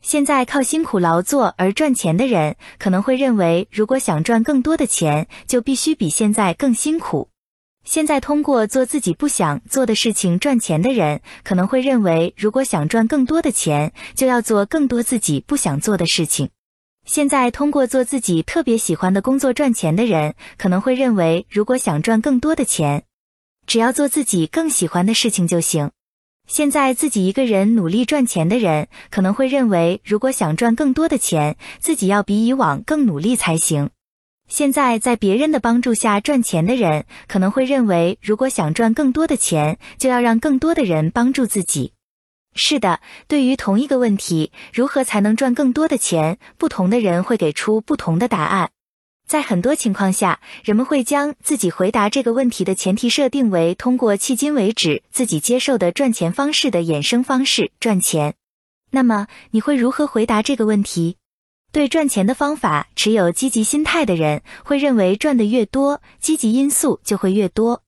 [0.03, 7.29] 现在靠辛苦劳作而赚钱的人，可能会认为，如果想赚更多的钱，就必须比现在更辛苦。
[7.85, 16.51] 现在通过做自己不想做的事情赚钱的人，可能会认为，如果想赚更多的钱，就要做更多自己不想做的事情。
[17.07, 23.05] 现在通过做自己特别喜欢的工作赚钱的人，可能会认为，如果想赚更多的钱，
[23.67, 25.91] 只要做自己更喜欢的事情就行。
[26.47, 33.91] 现在自己一个人努力赚钱的人，可能会认为，如果想赚更多的钱，自己要比以往更努力才行。
[34.49, 41.93] 现在在别人的帮助下赚钱的人，可能会认为，如果想赚更多的钱，就要让更多的人帮助自己。
[42.55, 48.71] 是的，对于同一个问题，如何才能赚更多的钱，不同的人会给出不同的答案。
[49.27, 58.35] 在很多情况下，人们会将自己回答这个问题的前提设定为通过迄今为止自己接受的赚钱方式的衍生方式赚钱。
[58.91, 61.17] 那么，你会如何回答这个问题？
[61.73, 67.83] 对赚钱的方法持有积极心态的人会认为赚的越多，积极因素就会越多。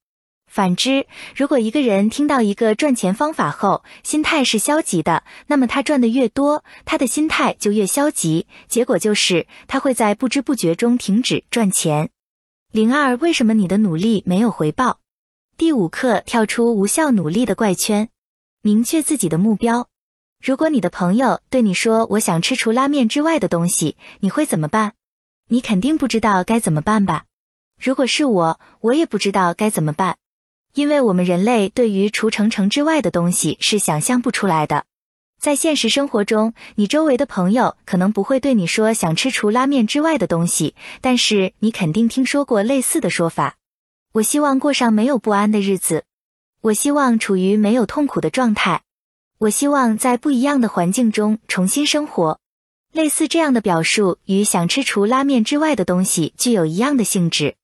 [0.54, 12.10] 反之，如果一个人听到一个赚钱方法后，心态是消极的，那么他赚的越多，他的心态就越消极，结果就是他会在不知不觉中停止赚钱。
[12.70, 15.00] 零二，为什么你的努力没有回报？
[15.56, 18.08] 第五课，跳出无效努力的怪圈，
[18.62, 19.88] 明确自己的目标。
[20.40, 24.92] 如果你的朋友对你说我想吃除拉面之外的东西，你会怎么办？
[25.48, 27.24] 你肯定不知道该怎么办吧？
[27.76, 30.16] 如果是我，我也不知道该怎么办。
[30.74, 34.84] 因为我们人类对于除程程之外的东西是想象不出来的。
[35.40, 43.56] 在现实生活中，你周围的朋友可能不会对你说想吃除拉面之外的东西，但是你肯定听说过类似的说法。
[44.14, 46.04] 我希望过上没有不安的日子，
[46.62, 48.82] 我希望处于没有痛苦的状态，
[49.38, 52.40] 我希望在不一样的环境中重新生活。
[52.92, 57.56] 类似这样的表述与想吃除拉面之外的东西具有一样的性质。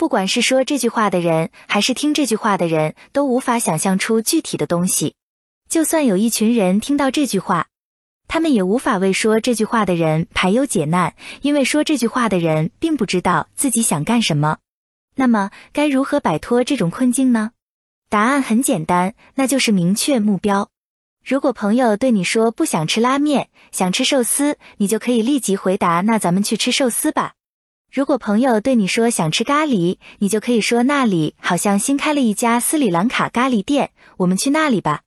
[0.00, 5.14] 不管是说这句话的人，还是听这句话的人，都无法想象出具体的东西。
[5.68, 7.66] 就算有一群人听到这句话，
[8.26, 14.56] 他们也无法为说这句话的人排忧解难，因为说这句话的人并不知道自己想干什么。
[15.16, 17.50] 那么，该如何摆脱这种困境呢？
[18.08, 20.70] 答案很简单，那就是明确目标。
[21.22, 27.34] 如果朋友对你说不想吃拉面，想吃寿司，你就可以立即回答：“那咱们去吃寿司吧。”
[27.92, 35.00] 如果朋友对你说想吃咖喱，你就可以说那里好像新开了一家斯里兰卡咖喱店，我们去那里吧。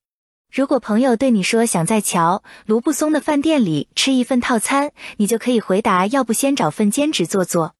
[0.51, 7.73] 如果朋友对你说想在乔卢布松的饭店里吃一份套餐，你就可以回答要不先找份兼职做做。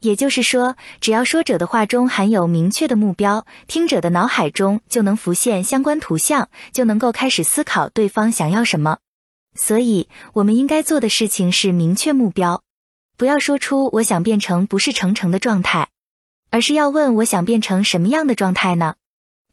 [0.00, 8.98] 也就是说，只要说者的话中含有明确的目标，听者的脑海中就能浮现相关图像，就能够开始思考对方想要什么。
[9.54, 12.62] 所以，我们应该做的事情是明确目标，
[13.22, 15.90] 不要说出我想变成不是成成的状态，
[16.50, 18.96] 而是要问我想变成什么样的状态呢？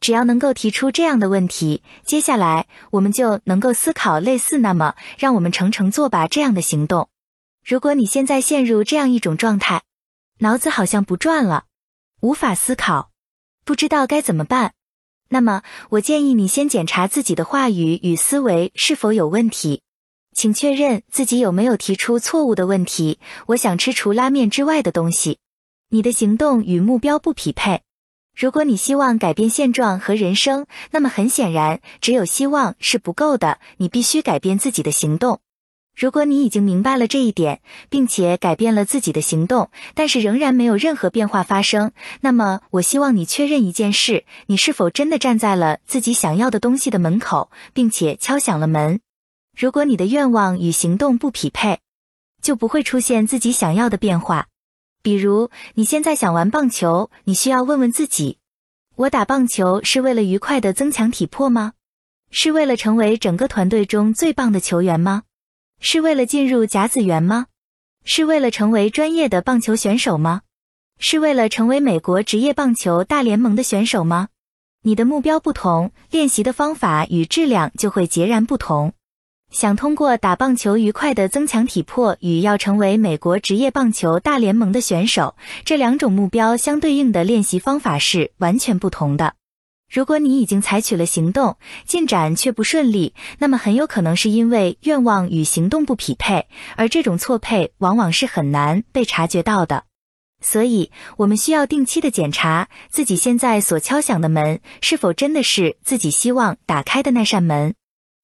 [0.00, 7.10] 只要能够提出这样的问题，接下来我们就能够思考类似那么让我们成成做吧这样的行动。
[7.64, 9.82] 如果你现在陷入这样一种状态，
[10.40, 11.66] 脑子好像不转了，
[12.22, 13.12] 无法思考，
[13.64, 14.72] 不知道该怎么办。
[15.28, 19.82] 那么，我建议你先检查自己的话语与思维是否有问题，
[20.32, 23.18] 请确认自己有没有提出错误的问题。
[23.46, 25.38] 我想吃除拉面之外的东西。
[25.90, 27.82] 你的行动与目标不匹配。
[28.36, 35.40] 如果你希望改变现状和人生，那么很显然，只有希望是不够的，你必须改变自己的行动。
[35.96, 37.60] 如果你已经明白了这一点，
[37.90, 49.00] 并且改变了自己的行动，但是仍然没有任何变化发生，那么我希望你确认一件事：你是否真的站在了自己想要的东西的门口，并且敲响了门？
[49.60, 51.80] 如果你的愿望与行动不匹配，
[52.40, 54.46] 就不会出现自己想要的变化。
[55.02, 58.38] 比如，你现在想玩棒球，你需要问问自己：
[58.96, 61.74] 我打棒球是为了愉快的增强体魄吗？
[62.30, 65.24] 是为了成为整个团队中最棒的球员吗？
[65.78, 67.48] 是为了进入甲子园吗？
[68.06, 70.40] 是为了成为专业的棒球选手吗？
[70.98, 74.28] 是为了成为美国职业棒球大联盟的选手吗？
[74.84, 78.94] 你的目标不同，练习的方法与质量就会截然不同。
[79.50, 85.34] 想通过打棒球愉快的增强体魄，与要成为美国职业棒球大联盟的选手，
[85.64, 89.34] 这两种目标相对应的练习方法是完全不同的。
[89.92, 96.46] 如果你已经采取了行动，进展却不顺利，那么很有可能是因为愿望与行动不匹配，
[96.76, 99.82] 而这种错配往往是很难被察觉到的。
[100.40, 107.74] 所以，我们需要定期的检查自己现在所敲响的门是否真的是自己希望打开的那扇门。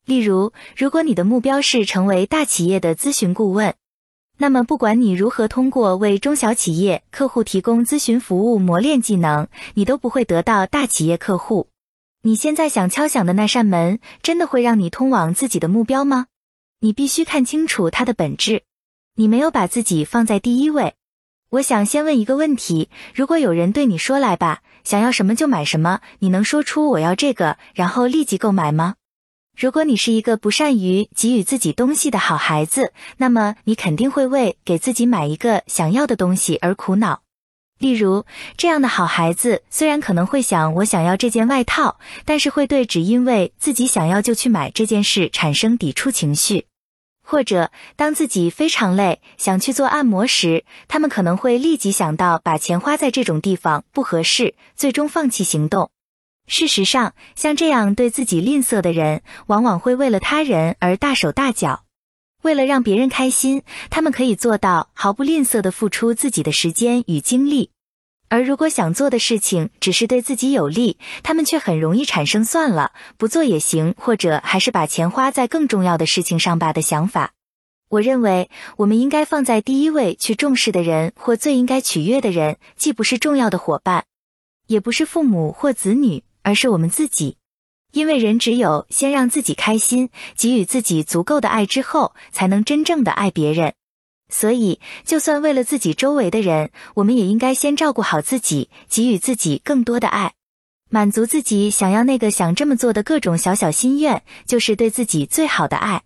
[0.07, 3.75] 例如，如果你的目标是成为大企业的咨询顾问。
[4.39, 11.69] 那么，不管你如何通过为中小企业客户提供咨询服务磨练技能，你都不会得到大企业客户。
[12.23, 16.27] 你现在想敲响的那扇门，真的会让你通往自己的目标吗？
[16.81, 18.63] 你必须看清楚它的本质。
[19.17, 20.95] 你没有把自己放在第一位。
[21.49, 28.97] 我想先问一个问题：如果有人对你说“来吧，想要什么就买什么”，你能说出“我要这个”，然后立即购买吗？
[29.57, 37.23] 如果你是一个不善于给予自己东西的好孩子，那么你肯定会为给自己买一个想要的东西而苦恼。
[37.79, 38.27] 例如，
[38.59, 46.67] 这样的好孩子虽然可能会想我想要这件外套，但是会对只因为自己想要就去买这件事产生抵触情绪。
[47.25, 55.91] 或者，当自己非常累想去做按摩时，他们可能会立即想到把钱花在这种地方不合适，最终放弃行动。
[56.47, 61.85] 事实上，像这样对自己吝啬的人，往往会为了他人而大手大脚。
[62.43, 67.71] 为了让别人开心，他们可以做到毫不吝啬的付出自己的时间与精力。
[68.29, 77.33] 而如果想做的事情只是对自己有利，他们却很容易产生“算了，不做也行”或者还是把钱花在更重要的事情上吧的想法。
[77.89, 84.05] 我认为，我们应该放在第一位去重视的人，或最应该取悦的人，既不是重要的伙伴，
[84.67, 86.25] 也不是父母或子女。
[86.47, 87.39] 而是我们自己，
[87.91, 93.75] 因为人只有先让自己开心，给予自己足够的爱之后，才能真正的爱别人。
[94.29, 100.35] 所以，就算为了自己周围的人，我们也应该先照顾好自己，给予自己更多的爱，
[100.89, 106.05] 满足自己想要那个想这么做的各种小小心愿，就是对自己最好的爱。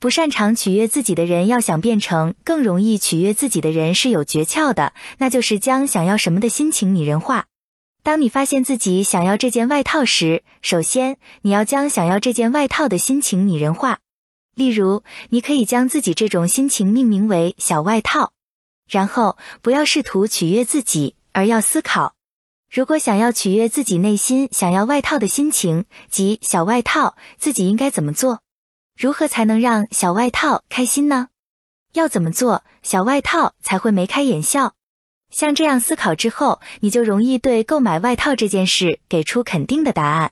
[0.00, 7.46] 不擅长取悦自己的人，要想变成更容易取悦自己的人，是有诀窍的，那就是将想要什么的心情拟人化。
[8.06, 13.98] 当你发现自己想要这件外套时，首先你要将想要这件外套的心情拟人化。
[14.54, 18.30] 例如，你可以将自己这种心情命名为“小外套”，
[18.88, 22.14] 然后不要试图取悦自己，而要思考：
[22.70, 28.38] 如果想要取悦自己内心想要外套的心情及小外套，自己应该怎么做？
[28.96, 31.30] 如何才能让小外套开心呢？
[31.94, 34.74] 要怎么做，小外套才会眉开眼笑？
[35.30, 40.30] 像这样思考之后，你就容易对购买外套这件事给出肯定的答案。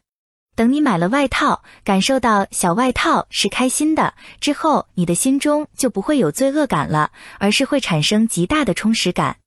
[0.56, 9.38] 等你买了外套，感受到小外套是开心的之后，你的心中就不会有罪恶感了，而是会产生极大的充实感。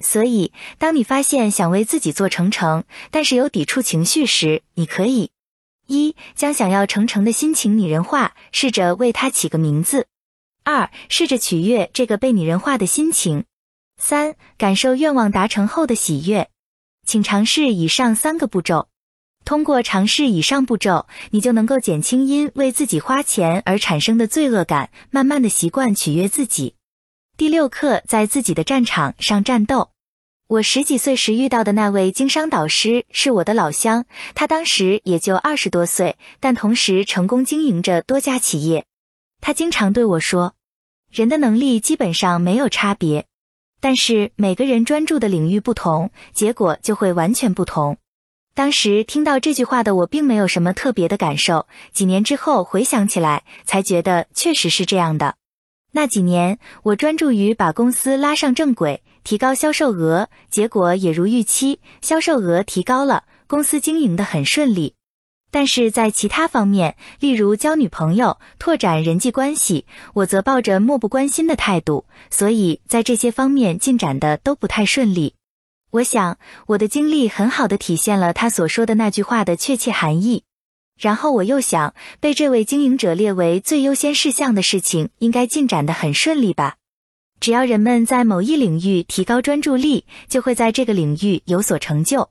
[0.00, 2.82] 所以，当你发现想为自己做成成，
[3.12, 5.30] 但是有抵触情绪时，你可以
[5.86, 10.02] 一将想要成成的心情拟人化，试着为它起个名字；
[10.64, 13.44] 二试着取悦这个被拟人化的心情。
[13.98, 16.48] 三、感受愿望达成后的喜悦，
[17.06, 18.88] 请尝试以上三个步骤。
[19.44, 26.74] 通过尝试以上步骤，你就能够减轻因为自己花钱而产生的罪恶感，慢慢的习惯取悦自己。
[27.36, 29.90] 第六课，在自己的战场上战斗。
[30.48, 38.86] 我十几岁时遇到的那位经商导师是我的老乡，他当时也就二十多岁，但同时成功经营着多家企业。
[39.40, 40.54] 他经常对我说
[41.12, 43.26] ：“人的能力基本上没有差别。”
[43.80, 47.96] 但是每个人专注的领域不同，结果就会完全不同。
[48.54, 51.66] 当时听到这句话的我，并没有什么特别的感受。
[51.92, 55.36] 几年之后回想起来，才觉得确实是这样的。
[55.92, 64.94] 那几年，我专注于把公司拉上正轨，提高销售额，结果也如预期，销售额提高了，公司经营的很顺利。
[65.50, 75.34] 但是在其他方面，例如交女朋友、拓展人际关系，我则抱着漠不关心的态度，所以在这些方面进展的都不太顺利。
[75.90, 80.42] 我想，我的经历很好的体现了他所说的那句话的确切含义。
[81.00, 86.74] 然后我又想，被这位经营者列为最优先事项的事情，应该进展的很顺利吧？
[87.40, 92.28] 只要人们在某一领域提高专注力，就会在这个领域有所成就。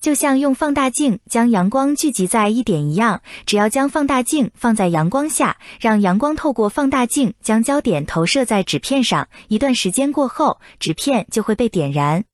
[0.00, 12.24] 就像用放大镜将阳光聚集在一点一样，只要将放大镜放在阳光下，让阳光透过放大镜将焦点投射在纸片上，一段时间过后，纸片就会被点燃。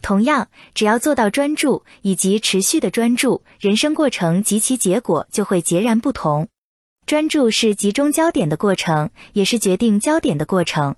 [0.00, 6.48] 同样，只要做到专注以及持续的专注，人生过程及其结果就会截然不同。
[7.04, 10.96] 专注是集中焦点的过程，也是决定焦点的过程。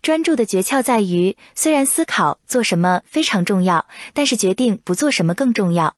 [0.00, 5.96] 专注的诀窍在于，虽然思考做什么非常重要，但是决定不做什么更重要。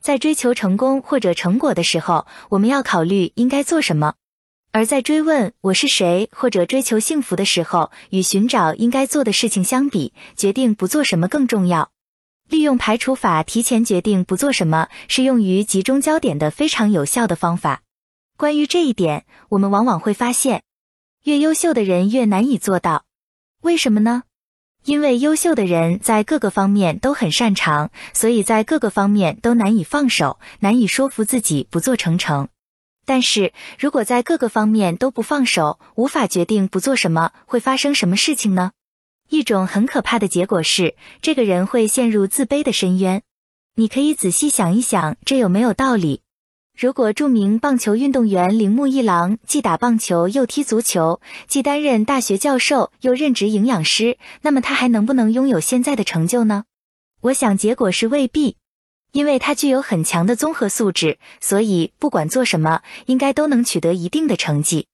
[0.00, 4.12] 在追求成功或者成果的时候，我们要考虑应该做什么；
[4.70, 11.90] 而在追问我是谁或者追求幸福的时候，与寻找应该做的事情相比，决定不做什么更重要。
[12.48, 17.82] 利用排除法提前决定不做什么，是用于集中焦点的非常有效的方法。
[18.36, 20.62] 关于这一点，我们往往会发现，
[21.24, 23.07] 越优秀的人越难以做到。
[23.62, 24.22] 为什么呢？
[24.84, 32.48] 因为优秀的人在各个方面都很擅长，所以在各个方面都难以放手，难以说服自己不做成成。
[33.04, 38.72] 但是如果在各个方面都不放手，无法决定不做什么，会发生什么事情呢？
[39.28, 43.22] 一种很可怕的结果是，这个人会陷入自卑的深渊。
[43.74, 46.22] 你可以仔细想一想，这有没有道理？
[46.78, 56.66] 如果著名棒球运动员铃木一郎既打棒球又踢足球，既担任大学教授又任职营养师，那么他还能不能拥有现在的成就呢？
[57.22, 58.58] 我想结果是未必，
[59.10, 64.86] 因为他具有很强的综合素质，所以不管做什么，应该都能取得一定的成绩。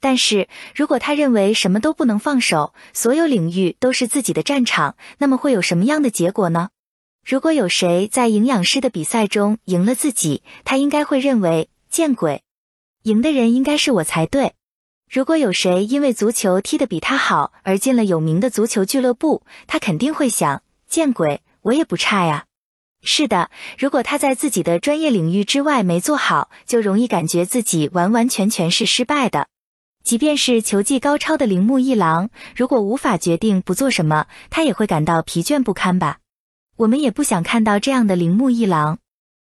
[0.00, 6.70] 但是如果他认为什么都不能放手，所有领域都是自己的战场，那么会有什么样的结果呢？
[7.28, 12.42] 如果有谁在营养师的比赛中赢了自己，他应该会认为见鬼，
[13.02, 14.54] 赢的人应该是我才对。
[15.10, 22.46] 如果有谁因为足球踢得比他好而进了有名的足球俱乐部，他肯定会想见鬼，我也不差呀。
[23.02, 29.48] 是的，如果他在自己的专业领域之外没做好，就容易感觉自己完完全全是失败的。
[30.02, 36.20] 即便是球技高超的铃木一郎，如果无法决定不做什么，他也会感到疲倦不堪吧。
[36.78, 38.98] 我们也不想看到这样的铃木一郎。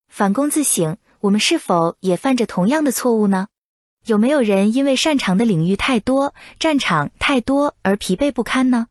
[0.08, 3.48] 反躬自省，我们是否也犯着同样的错误呢？
[4.06, 8.86] 有没有人因为擅长的领域太多、战场太多而疲惫不堪呢？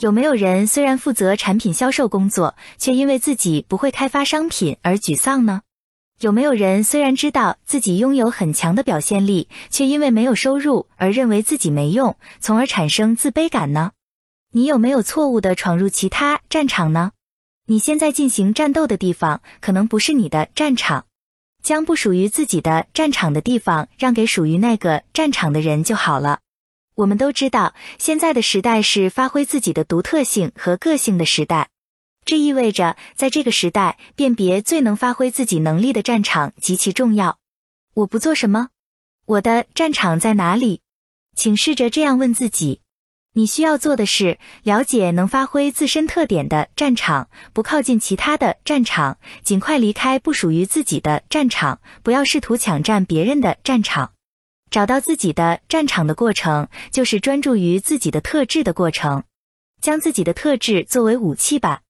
[0.00, 5.62] 有没有人虽然负责产品销售工作，却因为自己不会开发商品而沮丧呢？
[6.20, 13.92] 有没有人虽然知道自己拥有很强的表现力，却因为没有收入而认为自己没用，从而产生自卑感呢？
[14.52, 17.12] 你有没有错误的闯入其他战场呢？
[17.70, 21.04] 你现在进行战斗的地方可能不是你的战场，
[21.62, 26.40] 将不属于自己的战场的地方让给属于那个战场的人就好了。
[26.94, 31.68] 我们都知道，现在的时代是发挥自己的独特性和个性的时代，
[32.24, 37.38] 这意味着在这个时代，辨别最能发挥自己能力的战场极其重要。
[37.92, 38.70] 我不做什么，
[39.26, 40.80] 我的战场在哪里？
[41.36, 42.80] 请试着这样问自己。
[43.38, 54.10] 你需要做的是了解能发挥自身特点的战场，不靠近其他的战场，尽快离开不属于自己的战场，不要试图抢占别人的战场。
[54.72, 59.22] 找到自己的战场的过程，就是专注于自己的特质的过程。
[59.80, 61.82] 将自己的特质作为武器吧。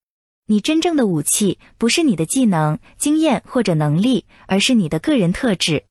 [0.45, 5.85] 你真正的武器不是你的技能、经验或者能力，而是你的个人特质。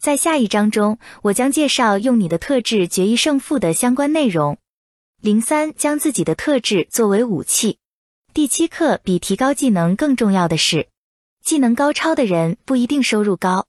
[0.00, 4.58] 在下一章中，我将介绍用你的特质决一胜负的相关内容。
[5.22, 7.78] 零三，将自己的特质作为武器。
[8.34, 10.88] 第七课，比提高技能更重要的是，
[11.44, 13.64] 技能高超的人不一定收入高。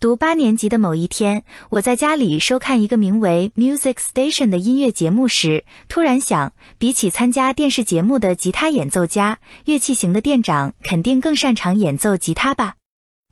[0.00, 12.74] 读八年级的某一天，我在家里收看一个名为《Music Station》的音乐节目时，突然想，比起参加电视节目的吉他演奏家，乐器型的店长肯定更擅长演奏吉他吧。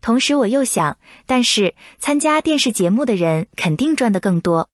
[0.00, 4.68] 同时，我又想，但是参加电视节目的人肯定赚得更多。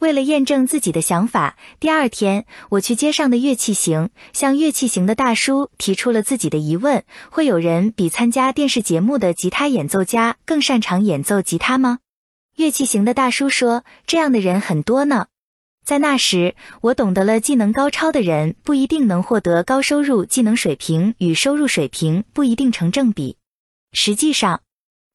[0.00, 11.98] 为了验证自己的想法，第二天我去街上的乐器行，向乐器行的大叔提出了自己的疑问：会有人比参加电视节目的吉他演奏家更擅长演奏吉他吗？
[12.56, 15.26] 乐器行的大叔说：“这样的人很多呢。”
[15.84, 23.36] 在那时，我懂得了技能高超的人不一定能获得高收入，技能水平与收入水平不一定成正比。
[23.92, 24.60] 实际上，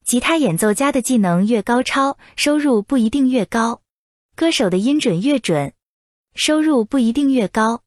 [0.04, 3.80] 吉他演奏家的技能越高超，收入不一定越高。
[4.36, 5.72] 歌手的音准越准，
[6.34, 7.78] 收入不一定越高；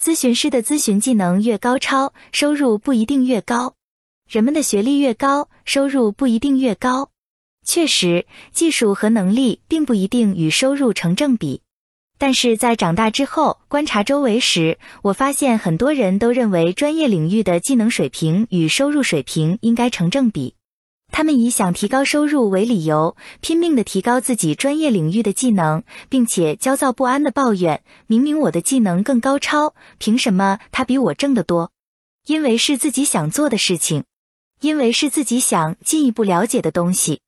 [0.00, 3.74] 咨询师的咨询技能越高超，收入不一定越高；
[4.28, 7.10] 人们的学历越高，收入不一定越高。
[7.64, 11.62] 确实，技术和能力并不一定与收入成正比。
[12.16, 20.54] 但是在长大之后，观察周围时，我发现很多人都认为专业领域的技能水平与收入水平应该成正比。
[21.10, 31.72] 他们以想提高收入为理由，拼命的提高自己专业领域的技能，并且焦躁不安的抱怨：明明我的技能更高超，凭什么他比我挣得多？
[32.26, 34.04] 因为是自己想做的事情，
[34.60, 37.22] 因为是自己想进一步了解的东西，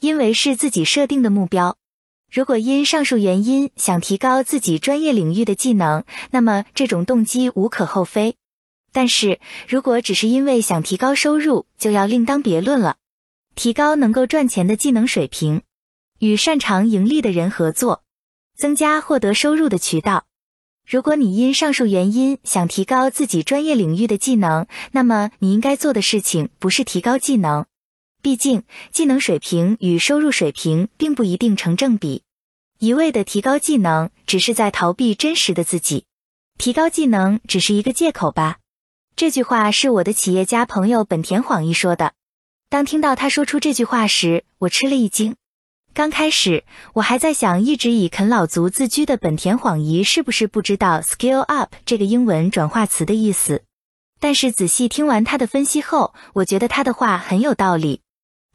[0.00, 1.76] 因为是自己设定的目标。
[2.32, 8.36] 如果因上述原因想提高自己专业领域的技能，那么这种动机无可厚非。
[8.92, 12.96] 但是如果只是因为想提高收入，就要另当别论了。
[13.54, 15.62] 提高能够赚钱的技能水平，
[16.18, 18.02] 与擅长盈利的人合作，
[18.56, 20.26] 增加获得收入的渠道。
[20.86, 27.64] 如果你因上述原因想提高自己专业领域的技能，那么你应该做的事情不是提高技能，
[28.20, 32.22] 毕竟技能水平与收入水平并不一定成正比。
[32.80, 36.04] 一味的提高技能，只是在逃避真实的自己。
[36.58, 38.58] 提高技能只是一个借口吧？
[39.16, 42.12] 这句话是我的企业家朋友本田晃一说的。
[42.74, 45.36] 当听到他说出这句话时，我吃了一惊。
[45.92, 46.64] 刚开始，
[46.94, 53.62] 我还在想，一直以啃老族自居的本田晃一是不是不知道 “skill up” 这个英文转化词的意思？
[54.18, 58.00] 但是仔细听完他的分析后，我觉得他的话很有道理。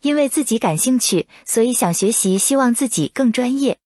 [0.01, 3.77] 因为自己感兴趣，所以想学习，希望自己更专业。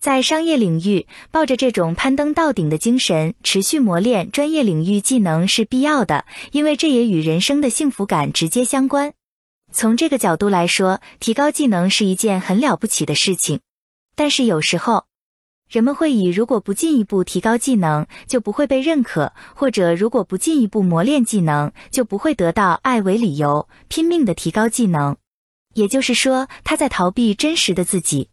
[0.00, 9.12] 在商业领域，抱着这种攀登到顶的精神，持续磨练专业领域技能是必要的，因为这也与人生的幸福感直接相关。
[9.76, 13.60] 从这个角度来说，提高技能是一件很了不起的事情。
[14.14, 15.04] 但是有时候，
[15.68, 25.14] 人们会以如果不进一步提高技能，就不会被认可，或者如果不进一步磨练技能，就不会得到爱为理由，拼命的提高技能。
[25.74, 28.30] 也就是说，他在逃避真实的自己。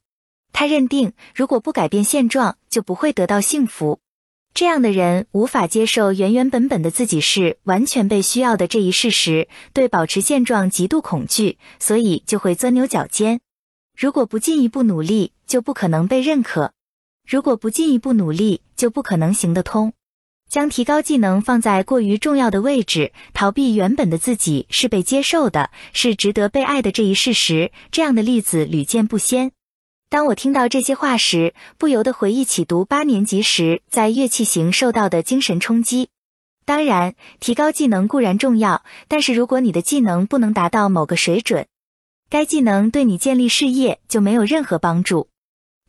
[0.54, 4.00] 他认定，如果不改变现状，就不会得到幸福。
[4.54, 13.40] 这样的人无法接受原原本本的自己是完全被需要的这一事实，对保持现状极度恐惧，所以就会钻牛角尖。
[13.98, 16.70] 如果不进一步努力，就不可能被认可；
[17.28, 19.94] 如果不进一步努力，就不可能行得通。
[20.48, 29.52] 将提高技能放在过于重要的位置，逃避原本的自己是被接受的，是值得被爱的这一事实，这样的例子屡见不鲜。
[30.14, 36.10] 当我听到这些话时，不由得回忆起读八年级时在乐器行受到的精神冲击。
[36.66, 41.66] 当然，提高技能固然重要，但是如果你的技能不能达到某个水准，
[42.30, 45.30] 该技能对你建立事业就没有任何帮助。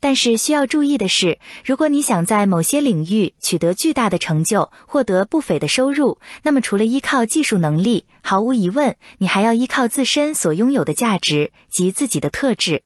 [0.01, 12.85] 但是需要注意的是，如果你想在某些领域取得巨大的成就，获得不菲的收入，那么除了依靠技术能力，毫无疑问，你还要依靠自身所拥有的价值及自己的特质。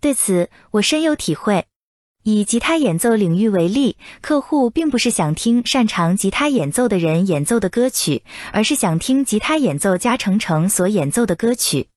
[0.00, 1.66] 对此，我深有体会。
[2.22, 11.88] 以吉他演奏领域为例，客户并不是想听擅长吉他演奏的人演奏的歌曲，而是想听吉他演奏家程程所演奏的歌曲。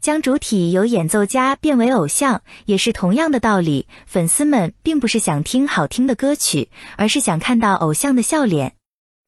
[0.00, 3.86] 将主体由演奏家变为偶像，也是同样的道理。
[4.06, 8.74] 粉丝们并不是想听好听的歌曲，而是想看到偶像的笑脸。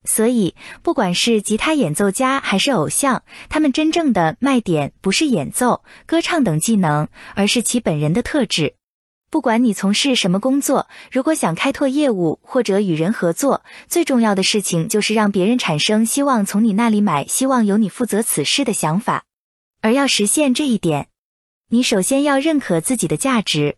[0.05, 8.75] 所以，不管是吉他演奏家还是偶像，他们真正的卖点不是演奏、歌唱等技能，而是其本人的特质。
[9.31, 19.25] 不管你从事什么工作，如果想开拓业务或者与人合作，最重要的事情就是让别人产生希望从你那里买、希望由你负责此事的想法。
[19.81, 21.09] 而要实现这一点，
[21.71, 23.77] 你首先要认可自己的价值。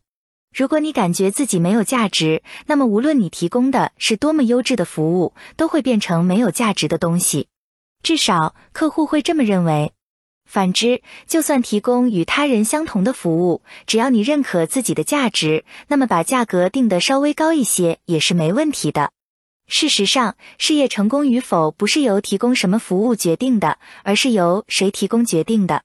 [0.57, 7.49] 如果你感觉自己没有价值，那么无论你提供的是多么优质的服务，都会变成没有价值的东西。
[8.03, 9.93] 至少客户会这么认为。
[10.47, 19.11] 反之，就算提供与他人相同的服务，只要你认可自己的价值，那么把价格定得稍微高一些也是没问题的。
[19.67, 25.83] 事实上，事业成功与否不是由提供什么服务决定的，而是由谁提供决定的。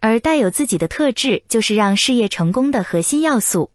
[0.00, 3.72] 而带有自己的特质，就是让事业成功的核心要素。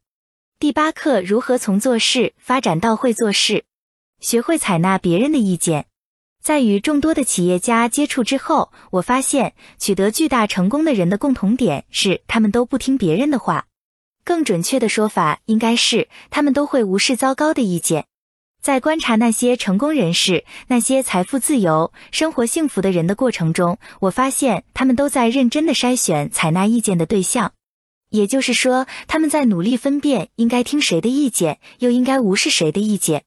[0.62, 3.64] 第八课：如何从做事发展到会做事？
[4.20, 5.88] 学会采纳别人的意见。
[6.40, 13.66] 在与众多的企业家接触之后，我发现取得巨大成功的人的共同点是，他们都不听别人的话。
[14.24, 18.06] 更准确的说法应该是，他们都会无视糟糕的意见。
[18.62, 27.52] 在观察那些成功人士、那些财富自由、生活幸福的人的过程中，我发现他们都在认真的筛选采纳意见的对象。
[28.12, 33.24] 也就是说，他们在努力分辨应该听谁的意见，又应该无视谁的意见。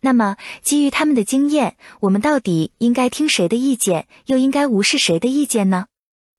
[0.00, 5.86] 那么，基于他们的经验，我们到底应该听谁的意见，又应该无视谁的意见呢？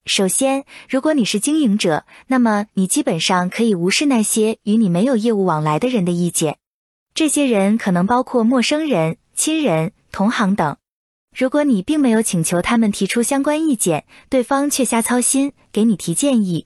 [0.06, 6.58] 首先，如果你是经营者，那么你基本上可以无视那些与你没有业务往来的人的意见。
[7.14, 10.76] 这些人可能包括陌生人、亲人、同行等。
[11.34, 16.66] 如果你并没有请求他们提出相关意见，对方却瞎操心，给你提建议。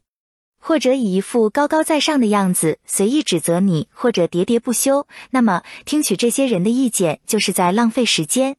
[0.67, 8.57] 或者以一副高高在上的样子随意指责你，或者喋喋不休，那么听取这些人的意见就是在浪费时间。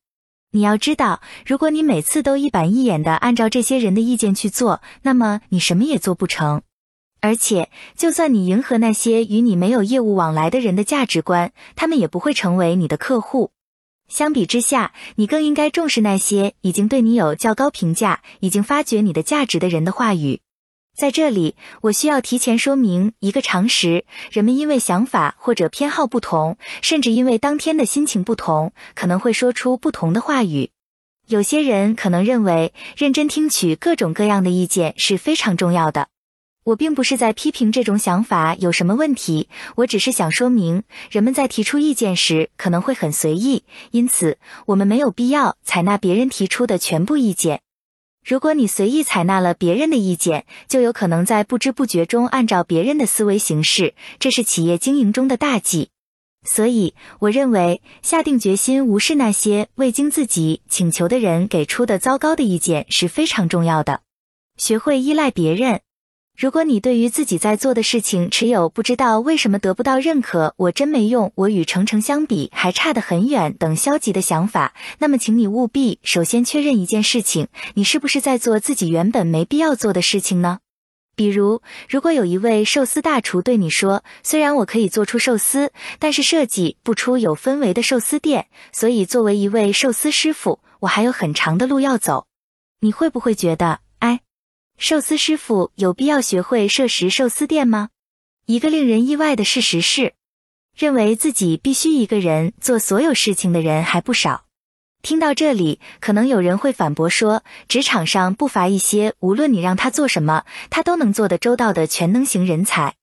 [0.53, 6.63] 你要知道，如果你每次都一板一眼的按照这些人的意见去做，那么你什么也做不成。
[7.21, 13.51] 而且，就算你迎合那些与你没有业务往来的人的价值观，他们也不会成为你的客户。
[14.09, 20.41] 相比之下，你更应该重视那些已经对你有较高评价、已经发掘你的价值的人的话语。
[20.99, 30.73] 在这里，我需要提前说明一个常识：人们因为想法或者偏好不同，甚至因为当天的心情不同，可能会说出不同的话语。
[31.29, 36.09] 有些人可能认为，认真听取各种各样的意见是非常重要的。
[36.65, 43.63] 我并不是在批评这种想法有什么问题，我只是想说明，人们在提出意见时可能会很随意，
[43.93, 47.61] 因此我们没有必要采纳别人提出的全部意见。
[48.29, 55.89] 如果你随意采纳了别人的意见，就有可能在不知不觉中按照别人的思维行事，这是企业经营中的大忌。
[56.45, 64.03] 所以，我认为下定决心无视那些未经自己请求的人给出的糟糕的意见是非常重要的。
[64.59, 65.81] 学会依赖别人。
[66.39, 80.61] 如果你对于自己在做的事情持有不知道为什么得不到认可，我真没用，我与程程相比还差得很远等消极的想法，那么请你务必首先确认一件事情：你是不是在做自己原本没必要做的事情呢？
[81.17, 92.27] 比如，如果有一位寿司大厨对你说：“虽然我可以做出寿司，但是设计不出有氛围的寿司店，所以作为一位寿司师傅，我还有很长的路要走。”
[92.79, 93.81] 你会不会觉得？
[94.81, 97.89] 寿司师傅有必要学会设食寿司店吗？
[98.47, 100.15] 一个令人意外的事实是，
[100.77, 104.45] 认为自己必须一个人做所有事情的人还不少。
[105.03, 112.95] 听到这里，可能有人会反驳说，职场上不乏一些无论你让他做什么，他都能做得周到的全能型人才。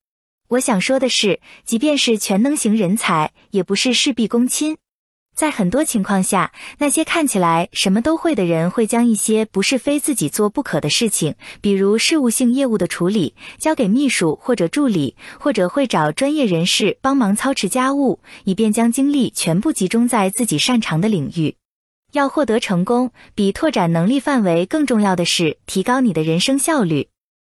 [0.47, 4.77] 我想说的是，即便是全能型人才，也不是事必躬亲。
[5.35, 21.57] 在很多情况下，那些看起来什么都会的人，会将一些不是非自己做不可的事情，比如事务性业务的处理，交给秘书或者助理，或者会找专业人士帮忙操持家务，以便将精力全部集中在自己擅长的领域。
[22.13, 27.09] 要获得成功，比拓展能力范围更重要的是提高你的人生效率。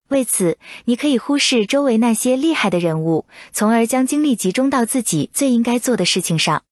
[0.10, 6.64] 为此，你可以忽视周围那些厉害的人物，从而将精力集中到自己最应该做的事情上。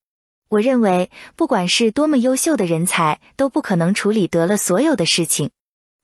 [0.49, 5.49] 我认为，不管是多么优秀的人才，都不可能处理得了所有的事情。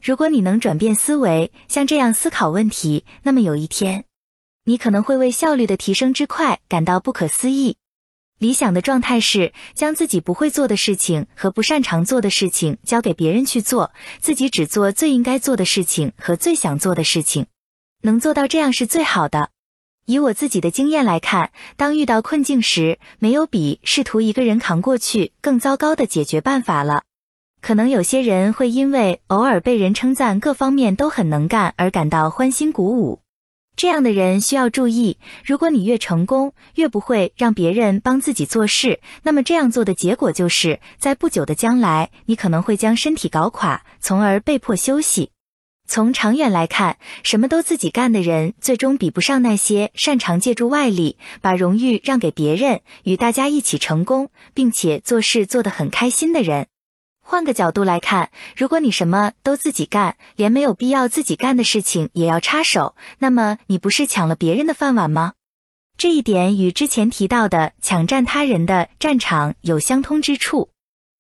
[0.04, 4.04] 如果你能转变思维，像这样思考问题，那么有一天，
[4.66, 7.78] 你可能会为效率的提升之快感到不可思议。
[8.40, 17.46] 理想的状态是将自己不会做的事情和不擅长做的事情交给别人去做，自己只做最应该做的事情和最想做的事情。
[18.02, 19.53] 能做到这样是最好的。
[20.06, 27.04] 以我自己的经验来看，当遇到困境时，没有比试图一个人扛过去更糟糕的解决办法了。
[27.62, 33.22] 可能有些人会因为偶尔被人称赞各方面都很能干而感到欢欣鼓舞。
[33.76, 45.32] 这样的人需要注意，如果你越成功，越不会让别人帮自己做事，那么这样做的结果就是在不久的将来，你可能会将身体搞垮，从而被迫休息。
[45.86, 56.68] 从长远来看，什么都自己干的人，最终比不上那些擅长借助外力，把荣誉让给别人，与大家一起成功，并且做事做得很开心的人。
[57.26, 65.34] 换个角度来看，如果你什么都自己干，连没有必要自己干的事情也要插手，那么你不是抢了别人的饭碗吗？
[65.96, 70.73] 这一点与之前提到的抢占他人的战场有相通之处。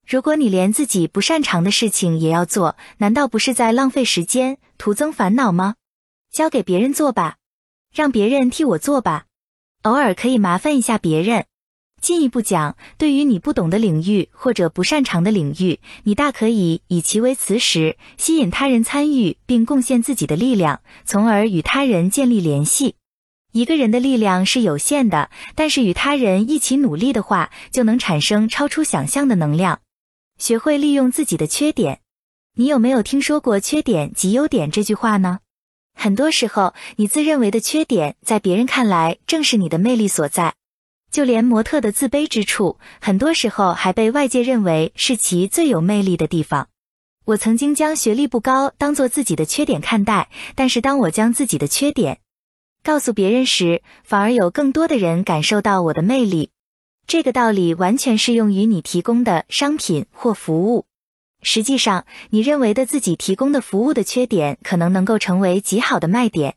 [0.06, 5.76] 如果你连自己不擅长的事情也要做，难道不是在浪费时间、徒增烦恼吗？
[6.32, 7.38] 交给别人做吧，
[7.94, 9.26] 让别人替我做吧。
[9.84, 11.46] 偶尔可以麻烦一下别人。
[12.02, 22.96] 进一步讲，对于你不懂的领域或者不擅长的领域，你大可以以其为磁石，吸引他人参与并贡献自己的力量，从而与他人建立联系。
[23.54, 29.80] 一个人的力量是有限的，但是与他人一起努力的话，就能产生超出想象的能量。
[30.38, 32.02] 学会利用自己的缺点，
[32.56, 35.40] 你有没有听说过“缺点即优点”这句话呢？
[35.96, 40.56] 很多时候，你自认为的缺点，在别人看来正是你的魅力所在。
[41.12, 46.70] 就连模特的自卑之处，很多时候还被外界认为是其最有魅力的地方。
[47.26, 52.20] 我曾经将学历不高当做自己的缺点看待，但是当我将自己的缺点
[52.84, 56.50] 告诉别人时，反而有更多的人感受到我的魅力。
[57.06, 60.86] 这个道理完全适用于你提供的商品或服务。
[61.42, 66.56] 实际上，你认为的自己提供的服务的缺点，可能能够成为极好的卖点。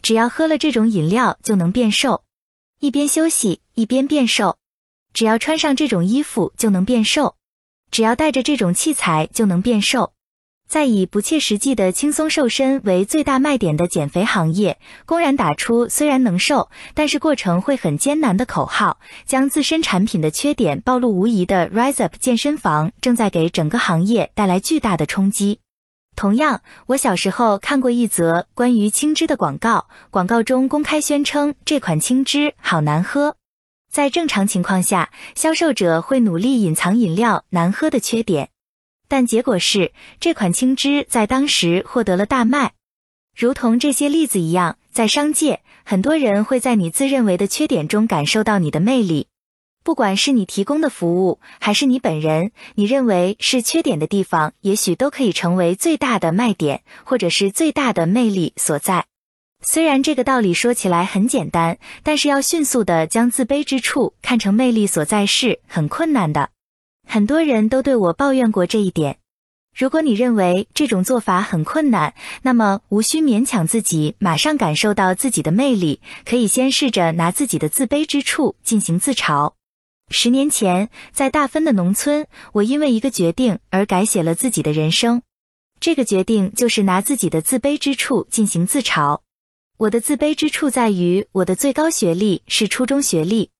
[0.00, 2.24] 只要喝了这种饮料，就能变瘦。
[2.80, 4.56] 一边休息一边变瘦，
[5.12, 7.36] 只要穿上这种衣服就能变瘦，
[7.90, 10.14] 只要带着这种器材就能变瘦。
[10.72, 25.60] 在以不切实际的轻松瘦身为最大卖点的减肥行业，公然打出虽然能瘦，但是过程会很艰难的口号，将自身产品的缺点暴露无遗的 Rise Up 健身房，正在给整个行业带来巨大的冲击。
[26.16, 33.36] 同样，我小时候看过一则关于青汁的广告，广告中公开宣称这款青汁好难喝。
[33.92, 38.48] 在正常情况下，销售者会努力隐藏饮料难喝的缺点。
[39.12, 42.72] 但结果是，这款青汁在当时获得了大卖。
[43.36, 49.26] 如同这些例子一样，在商界，很多人会在你自认为的缺点中感受到你的魅力。
[49.84, 59.04] 不管是你提供的服务，还是你本人，你认为是缺点的地方，也许都可以成为最大的卖点，或者是最大的魅力所在。
[59.60, 66.51] 虽然这个道理说起来很简单，但是要迅速的将自卑之处看成魅力所在是很困难的。
[67.06, 69.18] 很多人都对我抱怨过这一点。
[69.74, 79.54] 如果你认为这种做法很困难，那么无需勉强自己马上感受到自己的魅力，可以先试着拿自己的自卑之处进行自嘲。
[80.10, 85.22] 十年前，在大分的农村，我因为一个决定而改写了自己的人生。
[85.80, 89.20] 这个决定就是拿自己的自卑之处进行自嘲。
[89.78, 93.50] 我的自卑之处在于我的最高学历是初中学历。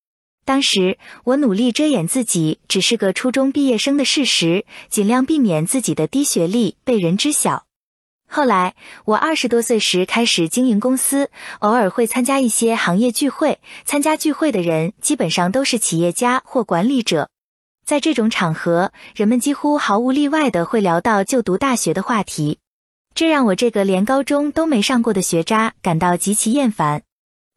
[0.45, 7.65] 当时我努力遮掩自己只是个初中毕业生的事实，尽量避免自己的低学历被人知晓。
[8.29, 8.75] 后来
[9.05, 13.61] 我二十多岁时开始经营公司，偶尔会参加一些行业聚会。
[13.85, 17.29] 参加聚会的人基本上都是企业家或管理者。
[17.85, 22.59] 在这种场合，人们几乎毫无例外的会聊到就读大学的话题，
[23.15, 27.03] 这让我这个连高中都没上过的学渣感到极其厌烦。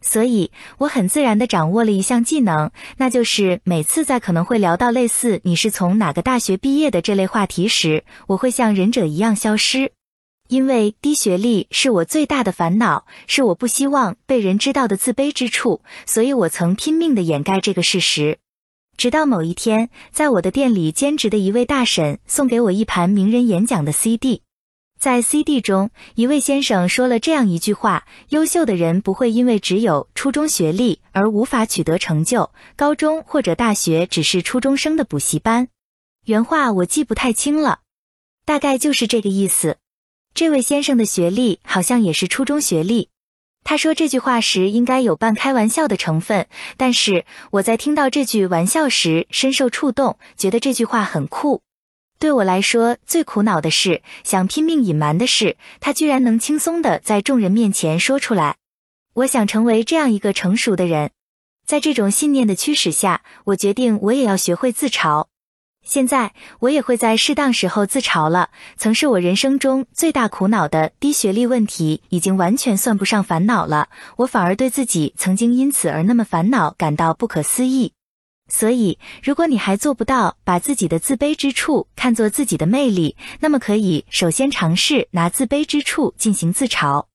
[0.08, 9.92] 所以，我很自然地掌握了一项技能，那就是每次在可能会聊到类似“你是从哪个大学毕业的”这类话题时，我会像忍者一样消失。
[10.48, 18.38] 因为低学历是我最大的烦恼，是我不希望被人知道的自卑之处，所以我曾拼命地掩盖这个事实。
[18.96, 24.45] 直到某一天，在我的店里兼职的一位大婶送给我一盘名人演讲的 CD。
[25.06, 35.68] 在 CD 中，一位先生说了这样一句话：“优秀的人不会因为只有初中学历而无法取得成就，高中或者大学只是初中生的补习班。”
[36.26, 37.82] 原话我记不太清了，
[38.48, 39.78] 大概就是这个意思。
[40.34, 43.10] 这位先生的学历好像也是初中学历。
[43.64, 51.62] 他说这句话时应该有半开玩笑的成分，但是我在听到这句玩笑时深受触动，觉得这句话很酷。
[52.26, 58.56] 对我来说，最苦恼的是想拼命隐瞒的事，他居然能轻松的在众人面前说出来。
[59.14, 61.12] 我想成为这样一个成熟的人，
[61.68, 65.28] 在这种信念的驱使下，我决定我也要学会自嘲。
[65.86, 68.50] 现在我也会在适当时候自嘲了。
[68.76, 73.90] 曾是我人生中最大苦恼的低学历问题，已经完全算不上烦恼了。
[74.16, 77.94] 我反而对自己曾经因此而那么烦恼感到不可思议。
[78.48, 87.06] 所以，如果你还做不到把自己的自卑之处看作自己的魅力，那么可以首先尝试拿自卑之处进行自嘲。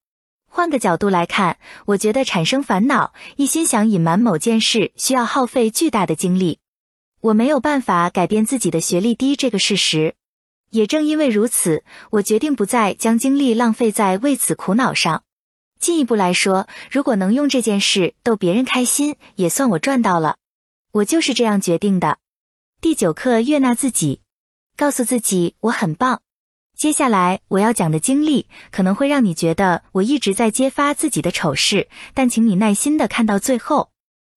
[0.49, 6.59] 换个角度来看，我觉得产生烦恼、一心想隐瞒某件事，需要耗费巨大的精力。
[7.21, 10.15] 我没有办法改变自己的学历低这个事实，
[10.71, 15.23] 也正因为如此，我决定不再将精力浪费在为此苦恼上。
[15.79, 20.35] 进一步来说，如果能用这件事逗别人开心，也算我赚到了。
[20.93, 22.17] 我就是这样决定的。
[22.81, 24.19] 第九课：悦纳自己，
[24.75, 26.21] 告诉自己我很棒。
[26.75, 33.89] 接下来我要讲的经历可能会让你觉得我一直在揭发自己的丑事，但请你耐心的看到最后。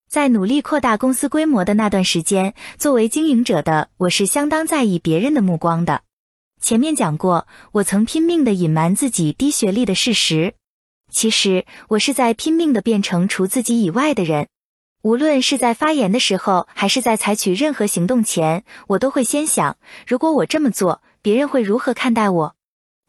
[0.08, 6.02] 在努力扩大公司规模的那段时间，作为经营者的我是相当在意别人的目光的。
[6.60, 10.54] 前面讲过，我曾拼命的隐瞒自己低学历的事实，
[11.10, 14.46] 其实我是在拼命的变成除自己以外的人。
[15.04, 19.76] 无论是在发言的时候，还是在采取任何行动前，我都会先想：
[20.06, 22.56] 如果我这么做，别人会如何看待我？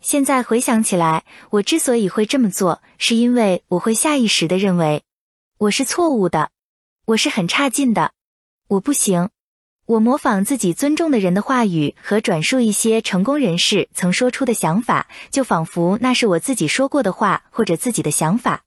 [0.01, 5.03] 现在回想起来，我之所以会这么做，是因为我会下意识的认为
[5.57, 6.49] 我是错误的，
[7.05, 8.11] 我是很差劲的，
[8.67, 9.29] 我不行。
[9.85, 18.63] 我模仿自己尊重的人的话语和转述一些成功人士曾说出的想法，就仿佛那是我自己说过的话或者自己的想法。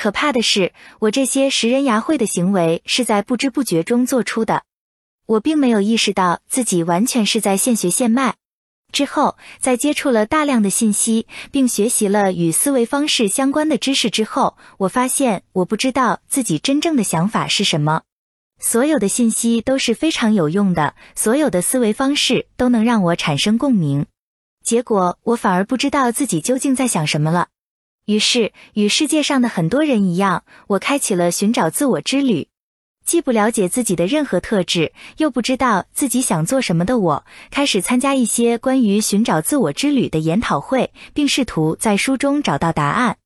[0.00, 4.62] 可怕的是，我这些食人牙慧的行为是在不知不觉中做出的。
[5.26, 8.36] 我并没有意识到自己完全是在现学现卖。
[8.92, 18.00] 之后，在接触了大量的信息，并学习了与思维方式相关的知识之后，我发现我不知道自己真正的想法是什么。
[18.58, 24.06] 所有的信息都是非常有用的，所有的思维方式都能让我产生共鸣。
[24.64, 27.48] 结果，我反而不知道自己究竟在想什么了。
[28.10, 32.48] 于是，与世界上的很多人一样，我开启了寻找自我之旅。
[33.04, 43.16] 既不了解自己的任何特质，又不知道自己想做什么的我，开始参加一些关于寻找自我之旅的研讨会，并试图在书中找到答案。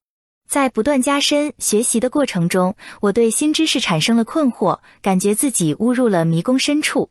[0.47, 7.09] 在不断加深学习的过程中，我对新知识产生了困惑，感觉自己误入了迷宫深处。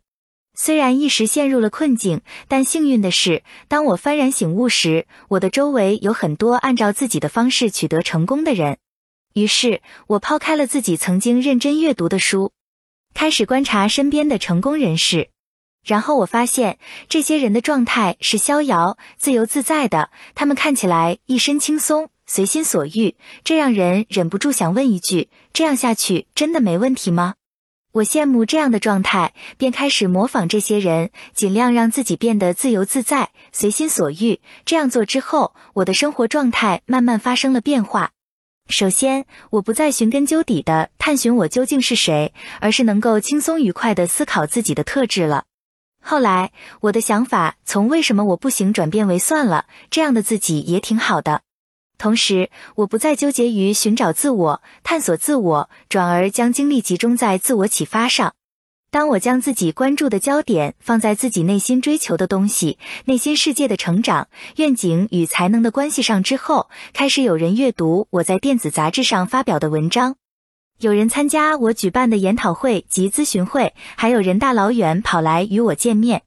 [0.55, 8.77] 虽然一时陷入了困境，但幸运的是，当我幡然醒悟时，我的周围有很多按照自己的方式取得成功的人。
[9.33, 12.51] 于是，我抛开了自己曾经认真阅读的书，
[13.15, 15.29] 开始观察身边的成功人士。
[15.83, 16.77] 然后我发现，
[17.09, 27.33] 这些人的状态是逍遥、自由自在的，他们看起来一身轻松、随心所欲，这让人忍不住想问一句：这样下去真的没问题吗？
[27.93, 34.41] 我羡慕这样的状态，便开始模仿这些人，尽量让自己变得自由自在、随心所欲。
[34.65, 38.09] 这样做之后，我的生活状态慢慢发生了变化。
[38.67, 45.43] 首先，我不再寻根究底的探寻我究竟是谁，而是能够轻松愉快的思考自己的特质了。
[46.01, 46.51] 后来，
[46.81, 51.41] 我的想法从“为什么我不行”转变为“算了，这样的自己也挺好的”。
[51.97, 58.33] 同时，我不再纠结于寻找自我、探索自我，转而将精力集中在自我启发上。
[58.91, 70.15] 当我将自己关注的焦点放在自己内心追求的东西、内心世界的成长、愿景与才能的关系上之后，开始有人阅读我在电子杂志上发表的文章，
[70.77, 76.21] 有人参加我举办的研讨会及咨询会，还有人大老远跑来与我见面。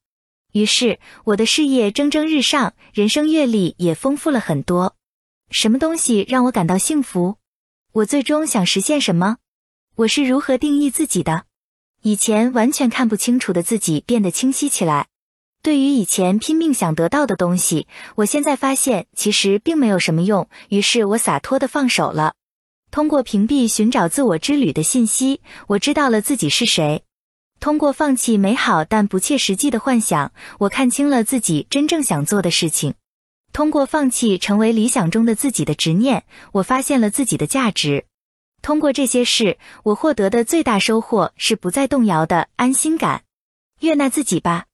[0.50, 4.95] 于是，我的事业蒸蒸日上，人生阅历也丰富了很多。
[5.50, 7.36] 什么东西让我感到幸福？
[7.92, 9.36] 我最终想实现什么？
[9.94, 11.44] 我是如何定义自己的？
[12.02, 15.06] 以前完全看不清楚的自己变得清晰起来。
[15.62, 17.86] 对于以前拼命想得到的东西，
[18.16, 20.48] 我现在发现其实并没有什么用。
[20.68, 22.34] 于是我洒脱的放手了。
[22.90, 27.04] 通过屏蔽寻找自我之旅的信息，我知道了自己是谁。
[27.60, 32.94] 通过放弃美好但不切实际的幻想，我看清了自己真正想做的事情。
[33.56, 38.04] 通过放弃成为理想中的自己的执念，我发现了自己的价值。
[38.60, 43.22] 通过这些事，我获得的最大收获是不再动摇的安心感。
[43.80, 44.66] 悦纳自己吧，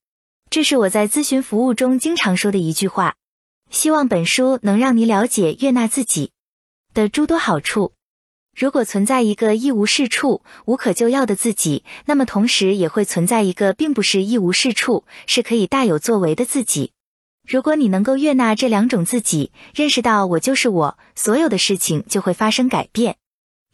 [0.49, 3.15] 这是我在咨询服务中经常说的一句话。
[3.71, 6.31] 希望本书能让你了解悦纳自己
[6.93, 7.93] 的诸多好处。
[8.53, 16.91] 如果存在一个一无是处、无可救药的自己，那么同时也会存在一个并不是一无是处、是可以大有作为的自己。
[17.45, 23.17] 如果你能够悦纳这两种自己，认识到我就是我，所有的事情就会发生改变。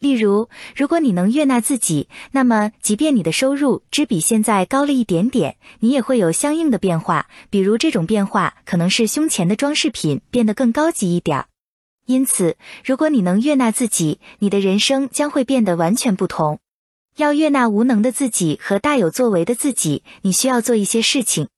[0.00, 7.28] 例如，如果你能悦纳自己，那么即便你的收入只比现在高了一点点，你也会有相应的变化。
[7.48, 11.46] 比如，这种变化可能是胸前的装饰品变得更高级一点儿。
[12.06, 16.58] 因此，如果你能悦纳自己，你的人生将会变得完全不同。
[17.16, 21.48] 要悦纳无能的自己和大有作为的自己，你需要做一些事情。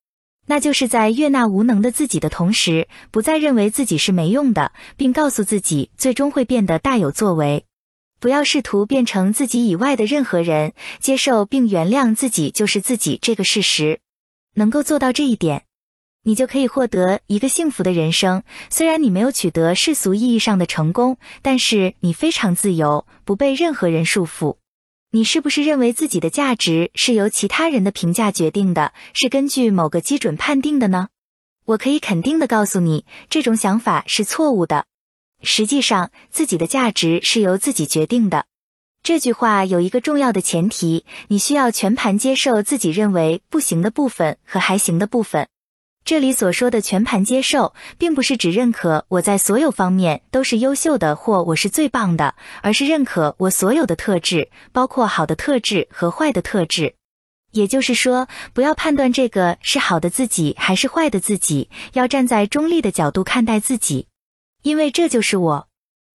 [0.52, 7.64] 那就是在悦纳无能的自己的同时，不再认为自己是没用的，并告诉自己最终会变得大有作为。
[8.20, 14.00] 不要试图变成自己以外的任何人，接受并原谅自己就是自己这个事实。
[14.56, 15.62] 能够做到这一点，
[16.24, 18.42] 你就可以获得一个幸福的人生。
[18.68, 24.58] 虽然你没有取得世俗意义上的成功，但是你非常自由，不被任何人束缚。
[25.14, 31.08] 你是不是认为自己的价值是由其他人的评价决定的，是根据某个基准判定的呢？
[31.66, 34.86] 我可以肯定的告诉你，这种想法是错误的。
[35.42, 38.46] 实际上，自己的价值是由自己决定的。
[39.02, 45.46] 这句话有一个重要的前提：你需要全盘接受自己认为不行的部分和还行的部分。
[46.04, 56.94] 这里所说的全盘接受，并不是指认可我在所有方面都是优秀的或我是最棒的，而是认可我所有的特质，包括好的特质和坏的特质。
[57.52, 64.08] 也就是说，不要判断这个是好的自己还是坏的自己，要站在中立的角度看待自己，
[64.62, 65.68] 因为这就是我。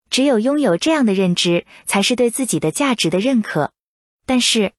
[0.10, 3.72] 只有拥有这样的认知，才是对自己的价值的认可。
[4.26, 4.74] 但是，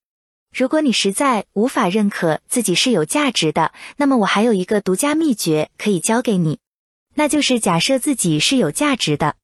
[0.53, 6.59] 如果你实在无法认可自己是有价值的，那么我还有一个独家秘诀可以教给你，
[7.15, 9.37] 那就是假设自己是有价值的，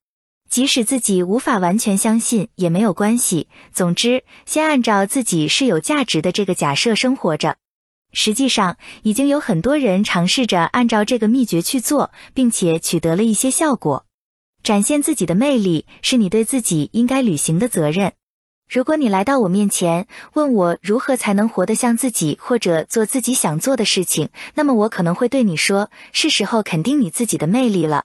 [0.48, 3.48] 即使自己无法完全相信也没有关系。
[3.72, 7.56] 总之，先按照自己是有价值的这个假设生活着。
[8.12, 14.06] 实际上，已经有很多人尝试着按照这个秘诀去做，并且取得了一些效果。
[14.62, 18.12] 展现自己的魅力是你对自己应该履行的责任。
[18.68, 28.04] 如果你来到我面前，问我如何才能活得像自己，或者做自己想做的事情，那么我可能会对你说：是时候肯定你自己的魅力了。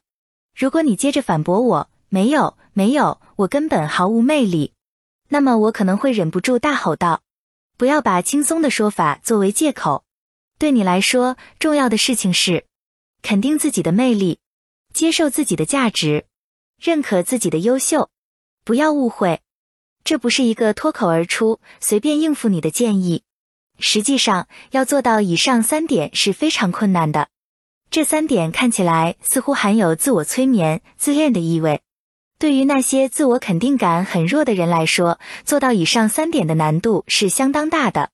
[0.55, 4.73] 如果你接着反驳我：没有，没有，我根本毫无魅力，
[5.29, 7.21] 那么我可能会忍不住大吼道：
[7.77, 10.03] 不要把轻松的说法作为借口。
[10.59, 12.65] 对你来说，重要的事情是
[13.21, 14.39] 肯定自己的魅力，
[14.93, 16.25] 接受自己的价值，
[16.81, 18.09] 认可自己的优秀。
[18.65, 19.39] 不要误会。
[20.09, 23.21] 这不是一个脱口而出、随便应付你的建议。
[23.77, 27.27] 实际上，要做到以上三点是非常困难的。
[27.91, 31.81] 这三点看起来似乎含有自我催眠、自恋的意味。
[32.39, 38.09] 对于那些自我肯定感很弱的人来说，做到以上三点的难度是相当大的。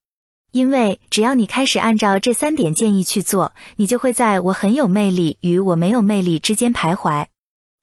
[0.52, 7.28] 因为只要你开始按照这三点建议去做，你就会在我很有魅力与我没有魅力之间徘徊。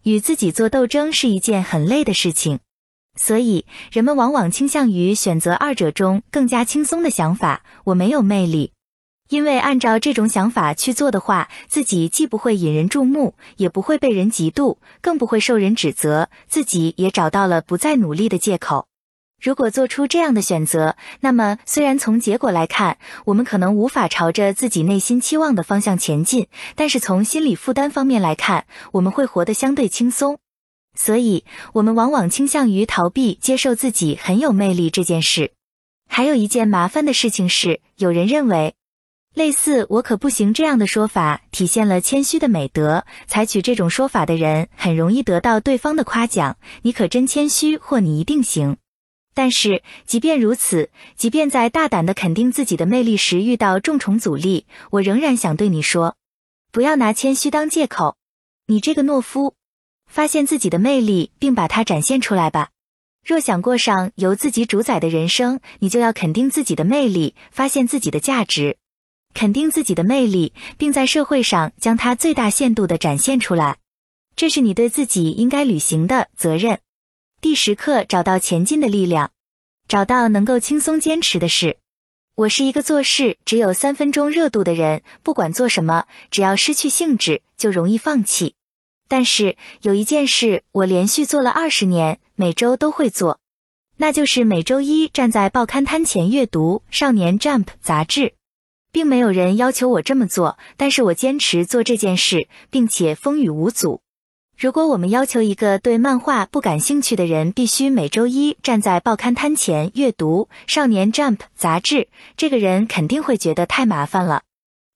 [0.02, 2.59] 与自己做斗争是一件很累的事情。
[3.14, 7.62] 所以，人们往往倾向于选择二者中更加轻松的想法。
[7.84, 8.72] 我没有魅力，
[9.28, 18.86] 因为按照这种想法去做的话，自己既不会引人注目，也不会被人嫉妒，更不会受人指责，自己也找到了不再努力的借口。
[19.40, 30.39] 如果做出这样的选择，那么虽然从结果来看，我们可能无法朝着自己内心期望的方向前进，但是从心理负担方面来看，我们会活得相对轻松。
[30.94, 35.52] 所以，我们往往倾向于逃避接受自己很有魅力这件事。
[36.09, 38.74] 还有一件麻烦的事情是，有人认为，
[39.35, 43.06] 类似“我可不行”这样的说法体现了谦虚的美德。
[43.27, 48.77] 采取这种说法的人很容易得到对方的夸奖：“你可真谦虚”或“你一定行”。
[49.35, 56.16] 但是，即便如此，即便在大胆的肯定自己的魅力时遇到重重阻力，我仍然想对你说：
[56.70, 58.19] 不要拿谦虚当借口。
[58.66, 59.55] 你这个懦夫。
[60.12, 62.68] 发现自己的魅力，并把它展现出来吧。
[63.24, 68.76] 若想过上由自己主宰的人生，你就要肯定自己的魅力，发现自己的价值，
[69.32, 73.78] 肯定自己的魅力，并在社会上将它最大限度的展现出来。
[74.36, 76.80] 这是你对自己应该履行的责任。
[77.40, 79.30] 第十课：找到前进的力量，
[79.89, 81.78] 找到能够轻松坚持的事。
[82.34, 88.56] 我是一个做事只有三分钟热度的人，不管做什么，只要失去兴致，就容易放弃。
[89.12, 93.40] 但是有一件事，我连续做了二十年，每周都会做，
[93.98, 98.32] 那就是每周一站在报刊摊前阅读《少年 Jump》杂志，
[98.90, 104.01] 并没有人要求我这么做，但是我坚持做这件事，并且风雨无阻。
[104.59, 112.09] 如果我们要求一个对漫画不感兴趣的人必须每周一站在报刊摊前阅读《少年 Jump》杂志，
[112.39, 114.44] 这个人肯定会觉得太麻烦了。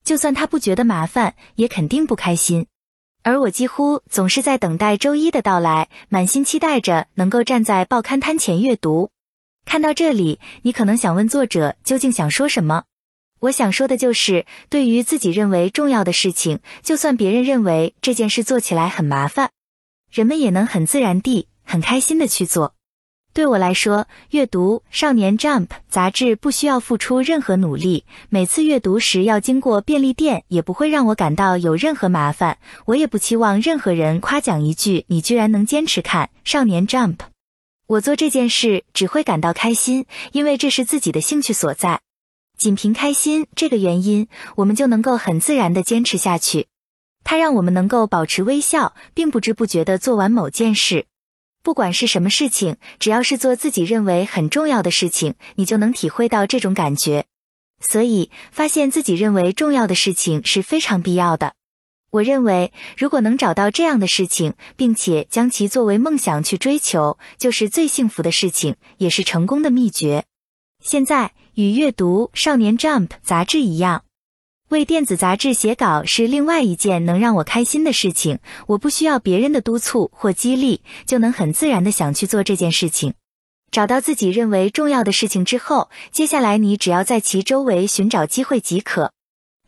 [0.03, 2.65] 就算他不觉得麻烦，也肯定不开心。
[3.23, 9.09] 而我几乎总是在等待周一的到来，满心期待着能够站在报刊摊前阅读。
[9.65, 12.85] 看到这里，你可能想问作者究竟想说什么？
[13.41, 19.51] 我想说的就是，对于自己认为重要的事情，就算别人认为这件事做起来很麻烦，
[20.09, 22.76] 人们也能很自然地、很开心的去做。
[23.37, 28.03] 对我来说，阅读《少年 Jump》杂志不需要付出任何努力。
[28.29, 32.57] 每次阅读时要经过便利店，也不会让我感到有任何麻烦。
[32.85, 37.17] 我也不期望任何人夸奖一句：“你居然能坚持看《少年 Jump》。”
[37.85, 41.99] 我做这件事只会感到开心，因为这是自己的兴趣所在。
[42.57, 46.65] 仅凭开心这个原因，我们就能够很自然地坚持下去。
[47.23, 51.05] 它让我们能够保持微笑，并不知不觉地做完某件事。
[51.67, 57.25] 不管是什么事情，只要是做自己认为很重要的事情，你就能体会到这种感觉。
[57.81, 61.55] 所以，发现自己认为重要的事情是非常必要的。
[62.11, 70.23] 我认为，如果能找到这样的事情，并且将其作为梦想去追求，就是最幸福的事情，也是成功的秘诀。
[70.81, 74.05] 现在，与阅读《少年 Jump》杂志一样。
[74.69, 78.39] 为电子杂志写稿是另外一件能让我开心的事情。
[78.67, 83.13] 我不需要别人的督促或激励，就能很自然的想去做这件事情。
[83.71, 89.13] 找到自己认为重要的事情之后，接下来你只要在其周围寻找机会即可。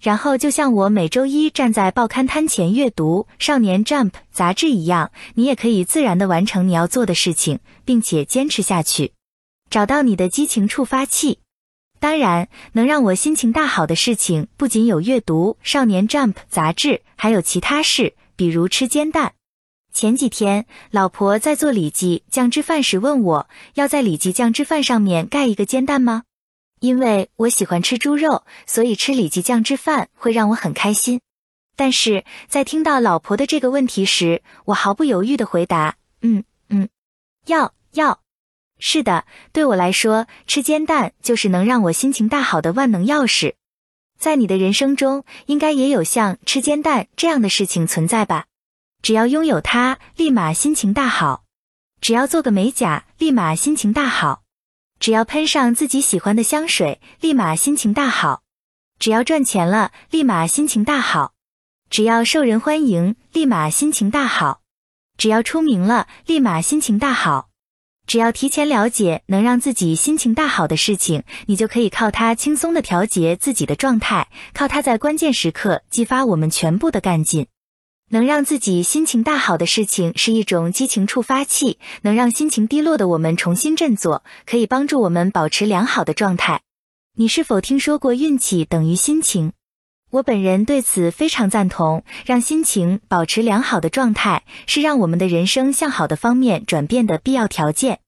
[0.01, 9.13] 然后，就像我每周一站在报刊摊前阅读《少年 Jump》杂志一样，你也可以自然的完成你要做的事情，并且坚持下去。
[9.69, 11.39] 找到你的激情触发器。
[11.99, 19.33] 当然，能让我心情大好的事情不仅有阅读《少年 Jump》杂志，还有其他事，比如吃煎蛋。
[19.91, 26.23] 前几天，老婆在做里脊酱汁饭时问我，要在里脊酱汁饭上面盖一个煎蛋吗？
[26.79, 31.19] 因为我喜欢吃猪肉，所以吃里脊酱汁饭会让我很开心。
[31.75, 36.87] 但是在听到老婆的这个问题时，我毫不犹豫的回答：嗯嗯，
[37.47, 38.21] 要要。
[38.79, 43.55] 是的，对我来说，吃煎蛋就是能让我心情大好的万能钥匙。
[44.17, 48.45] 在你的人生中，应该也有像吃煎蛋这样的事情存在吧？
[49.01, 51.43] 只要拥有它，立马心情大好；
[52.01, 54.43] 只要做个美甲，立马心情大好；
[54.99, 58.41] 只要喷上自己喜欢的香水，立马心情大好；
[58.97, 61.33] 只要赚钱了，立马心情大好；
[61.89, 64.61] 只要受人欢迎，立马心情大好；
[65.17, 67.48] 只要出名了，立马心情大好。
[68.09, 77.45] 只要提前了解能让自己心情大好的事情，你就可以靠它轻松的调节自己的状态，靠它在关键时刻激发我们全部的干劲。
[78.09, 86.61] 能让自己心情大好的事情是一种激情触发器，能让心情低落的我们重新振作，可以帮助我们保持良好的状态。
[87.15, 89.51] 你是否听说过运气等于心情？
[90.11, 92.03] 我本人对此非常赞同。
[92.25, 97.99] 让心情保持良好的状态，是让我们的人生向好的方面转变的必要条件。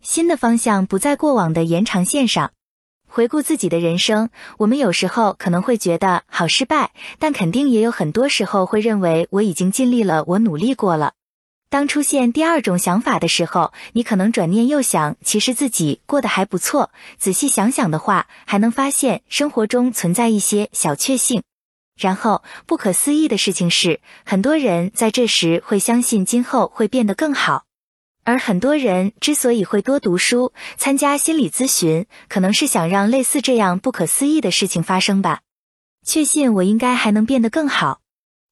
[0.00, 2.52] 新的方向不在过往的延长线上。
[3.06, 11.12] 回顾自己的人生，我们有时候可能会觉得好失败，但肯定也有很多时候会认为我已经尽力了，我努力过了。
[11.72, 16.90] 当出现第二种想法的时候，你可能转念又想，其实自己过得还不错。
[17.16, 21.42] 仔细想想的话，还能发现生活中存在一些小确幸。
[21.98, 27.64] 然后，不可思议的事情是，很多人在这时会相信今后会变得更好。
[28.22, 35.40] 而很多人之所以会多读书、参加心理咨询，可能是想让类似这样不可思议的事情发生吧。
[36.04, 38.00] 确信我应该还能变得更好，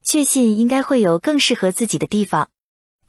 [0.03, 2.49] 确信应该会有更适合自己的地方，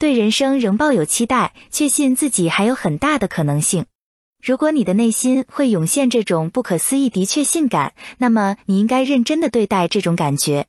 [0.02, 3.86] 对人生仍抱有期待，确信自己还有很大的可能性。
[4.42, 10.66] 如果你的内心会涌现这种不可思议的确信感，那么你应该认真的对待这种感觉，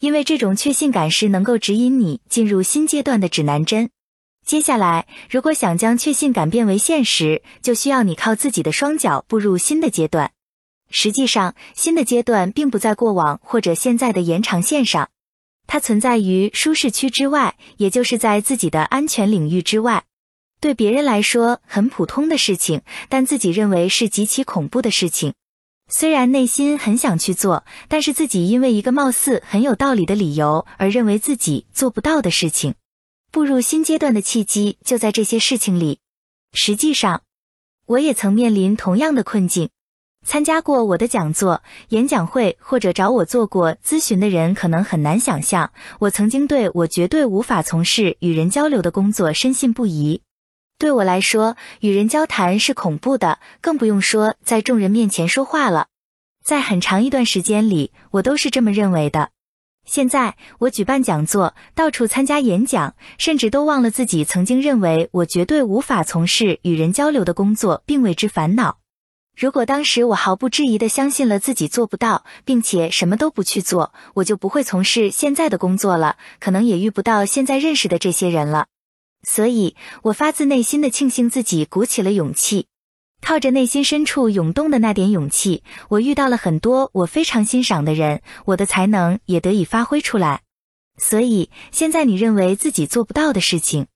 [0.00, 3.90] 因为这种确信感是能够指引你进入新阶段的指南针。
[4.46, 10.30] 接下来，如果想将确信感变为现实，就需要你靠自己的双脚步入新的阶段。
[10.88, 15.10] 实际上，新的阶段并不在过往或者现在的延长线上，
[15.72, 20.02] 它存在于舒适区之外，也就是在自己的安全领域之外。
[20.60, 25.32] 对别人来说很普通的事情，但自己认为是极其恐怖的事情。
[25.88, 32.74] 虽然内心很想去做，但是自己因为一个貌似很有道理的理由而认为自己做不到的事情。
[33.30, 36.00] 步入新阶段的契机就在这些事情里。
[36.52, 37.22] 实际上，
[37.86, 39.70] 我也曾面临同样的困境。
[40.26, 50.22] 参加过我的讲座、演讲会或者找我做过咨询的人，可能很难想象，我曾经对我绝对无法从事与人交流的工作深信不疑。
[50.78, 55.88] 对我来说，与人交谈是恐怖的，更不用说在众人面前说话了。
[56.42, 59.30] 在很长一段时间里，我都是这么认为的。
[59.84, 68.79] 现在我举办讲座，到处参加演讲，甚至都忘了自己曾经认为我绝对无法从事与人交流的工作，并为之烦恼。
[69.36, 78.66] 如果当时我毫不质疑的相信了自己做不到，并且什么都不去做，我就不会从事现在的工作了，可能也遇不到现在认识的这些人了。
[79.22, 82.66] 所以我发自内心的庆幸自己鼓起了勇气，
[83.22, 90.42] 靠着内心深处涌动的那点勇气，我遇到了很多我非常欣赏的人，我的才能也得以发挥出来。
[90.98, 93.86] 所以现在你认为自己做不到的事情，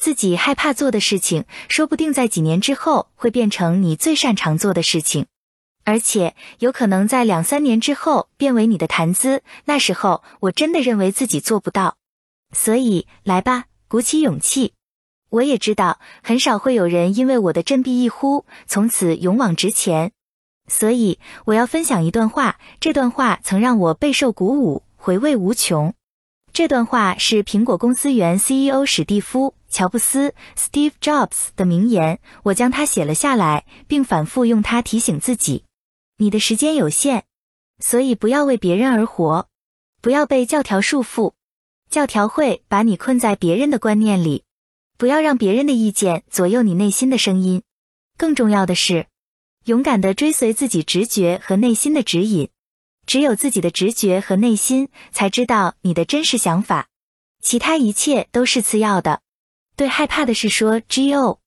[0.00, 5.26] 自己害怕做的事情，说不定在几年之后会变成你最擅长做的事情，
[5.84, 9.42] 而且有可能在两三年之后变为你的谈资。
[9.66, 11.98] 那时候我真的认为自己做不到，
[12.52, 13.66] 所以来吧。
[13.88, 14.72] 鼓起勇气，
[15.30, 20.12] 我也知道很少会有人因为我的振臂一呼，从此勇往直前。
[20.68, 25.92] 所以我要分享一段话，这段话曾让我备受鼓舞，回味无穷。
[26.60, 35.64] 这段话是苹果公司原 CEO 史蒂夫·乔布斯 （Steve Jobs） 的名言，我将它写了下来，并反复用它提醒自己：
[36.18, 37.22] 你的时间有限，
[37.78, 39.48] 所以不要为别人而活，
[40.02, 41.32] 不要被教条束缚。
[41.88, 44.44] 教条会把你困在别人的观念里，
[44.98, 47.62] 不要让别人的意见左右你内心的声音。
[48.18, 49.06] 更重要的是，
[49.64, 52.50] 勇敢地追随自己直觉和内心的指引。
[53.10, 56.86] 只有自己的直觉和内心才知道你的真实想法，
[57.42, 59.20] 其他一切都是次要的。
[59.74, 61.40] 对害怕的事说：“G.O.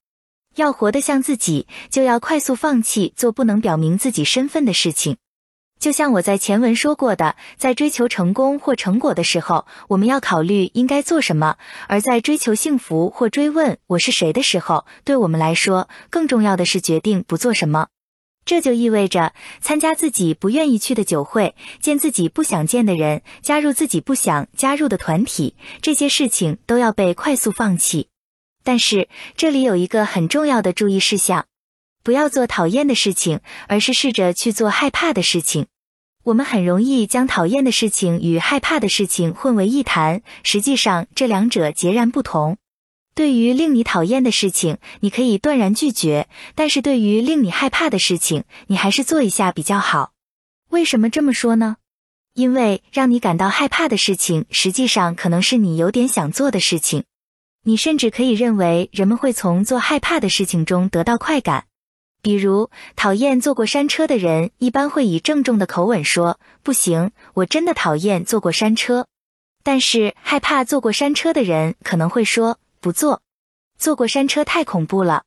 [0.56, 5.15] 要活得像自己，就要快速放弃做不能表明自己身份的事情。”
[5.80, 11.56] 就像我在前文说过的，在追求成功或成果的时候，我们要考虑应该做什么；
[11.88, 17.88] 而在追求幸福或追问我是谁的时候，对我们来说，更重要的是决定不做什么。
[18.45, 28.07] 这就意味着参加自己不愿意去的酒会，见自己不想见的人，加入自己不想加入的团体，这些事情都要被快速放弃。
[28.64, 31.45] 但是这里有一个很重要的注意事项：
[32.03, 35.68] 不要做讨厌的事情，而是试着去做害怕的事情。
[36.24, 42.57] 我们很容易将讨厌的事情与害怕的事情混为一谈，实际上这两者截然不同。
[43.15, 46.26] 对于令你讨厌的事情，你可以断然拒绝；
[46.56, 50.14] 但是对于令你害怕的事情，你还是做一下比较好。
[50.69, 51.77] 为什么这么说呢？
[52.34, 57.03] 因为让你感到害怕的事情，实际上可能是你有点想做的事情。
[57.65, 61.65] 你甚至可以认为人们会从做害怕的事情中得到快感。
[62.23, 69.07] 比如，讨厌坐过山车的人一般会以郑重的口吻说：“不行，我真的讨厌坐过山车。”
[69.61, 73.22] 但是，害怕坐过山车的人可能会说：“不坐，
[73.78, 75.24] 坐过山车太恐怖了，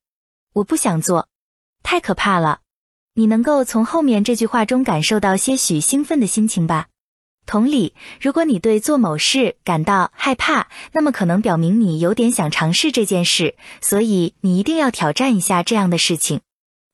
[0.53, 1.31] 我不想坐，
[1.83, 2.61] 太可怕了。”
[3.19, 6.89] 你能够从后面这句话中感受到些许兴奋的心情吧？
[7.47, 16.43] 同理，如果你对做某事感到害怕，那么可能表明你有点想尝试这件事，所以你一定要挑战一下这样的事情。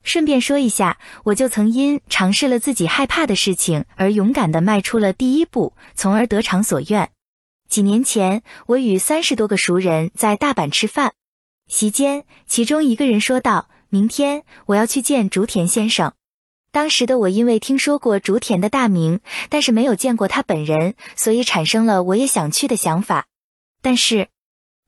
[0.04, 7.10] 顺便说一下，我就曾因尝试了自己害怕的事情而勇敢地迈出了第一步，从而得偿所愿。
[7.72, 11.14] 几年前，我与三十多个熟人在大阪吃饭，
[11.66, 16.12] 席间，其中一个人说道：“明天我要去见竹田先生。”
[16.70, 23.24] 当时的我因为听说过竹田的大名，但是没有见过他本人，所以产生了我也想去的想法。
[23.80, 24.28] 但是。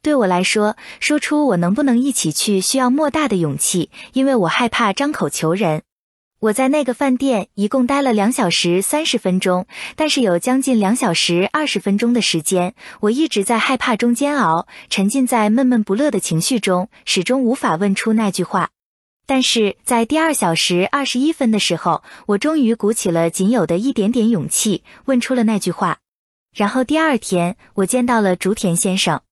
[0.02, 5.84] 对我来说，说出我能不能一起去需要莫大的勇气，因为我害怕张口求人。
[6.44, 9.66] 我在那个饭店一共待了两小时三十分钟，
[9.96, 18.68] 但是有将近两小时二十分钟的时间，我一直在害怕中煎熬，沉浸在闷闷不乐的情绪中，始终无法问出那句话。
[19.24, 25.96] 但是在第二小时二十一分的时候，我终于鼓起了仅有的一点点勇气，问出了那句话。
[26.54, 29.22] 然后第二天，我见到了竹田先生。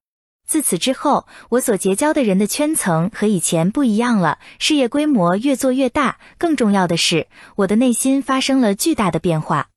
[0.53, 6.19] 自此之后，我所结交的人的圈层和以前不一样了，事业规模越做越大。
[6.37, 7.27] 更重要的是，
[7.57, 9.69] 我的内心发生了巨大的变化。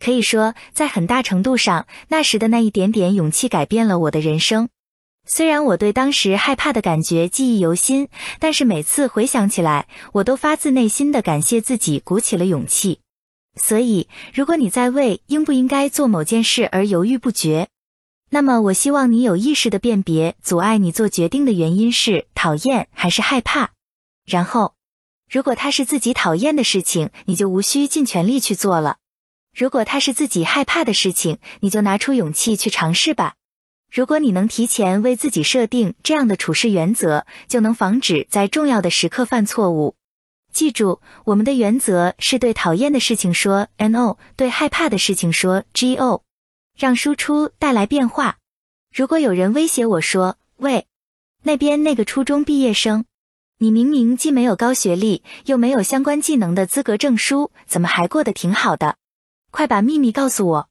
[0.00, 4.68] 可以说，在很大程度上，那时的那一点点勇气改变了我的人生。
[5.24, 8.08] 虽然我对当时害怕的感觉记忆犹新，
[8.40, 12.98] 但是每次回想起来，我都发自内心的感谢自己鼓起了勇气。
[13.54, 17.68] 所以，如果你在为应不应该做某件事而犹豫不决，
[18.28, 23.70] 那么，我希望你有意识的辨别阻碍你做决定的原因是讨厌还是害怕。
[24.24, 24.74] 然后，
[25.30, 28.96] 如果它是自己讨厌的事情，你就无需尽全力去做了；
[29.56, 33.34] 如果它是自己害怕的事情，你就拿出勇气去尝试吧。
[33.92, 39.94] 如果你能提前为自己设定这样的处事原则，就能防止在重要的时刻犯错误。
[40.52, 46.25] 记住，我们的原则是对讨厌的事情说 “no”，对害怕的事情说 “go”。
[46.76, 48.38] 让输出带来变化。
[48.94, 50.86] 如果有人威胁我说：“喂，
[51.42, 53.04] 那边那个初中毕业生，
[53.58, 58.96] 你明明既没有高学历，又没有相关技能的资格证书，怎么还过得挺好的？
[59.50, 60.68] 快把秘密告诉我，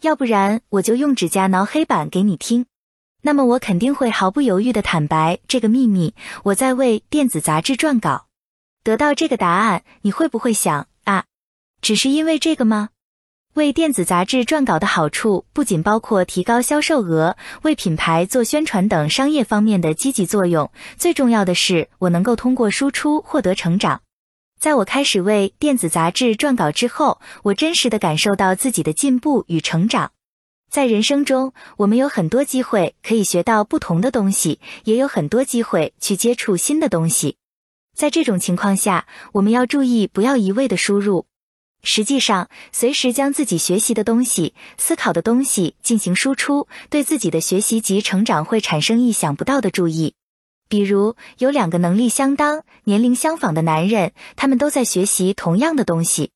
[0.00, 2.66] 要不然我就用指甲挠黑板给你听。”
[3.24, 6.12] 那么我肯定会毫不犹豫地坦白这个秘密。
[6.42, 8.26] 我在为电子杂志撰稿。
[8.82, 11.26] 得到这个答案，你会不会想啊，
[11.80, 12.88] 只是因为这个吗？
[13.54, 24.00] 为电子杂志撰稿的好处不仅包括提高销售额、为品牌做宣传等商业方面的积极作用，最重要的是我能够通过输出获得成长。
[24.58, 30.12] 在我开始为电子杂志撰稿之后，我真实的感受到自己的进步与成长。
[30.70, 37.36] 在人生中，我们有很多机会可以学到不同的东西，也有很多机会去接触新的东西。
[37.94, 41.26] 在这种情况下，我们要注意不要一味的输入，
[41.82, 50.14] 实际上随时将自己学习的东西、思考的东西进行输出，对自己的学习及成长会产生意想不到的注意。
[50.68, 56.30] 比如，有两个能力相当、年龄相仿的男人，他们都在学习同样的东西。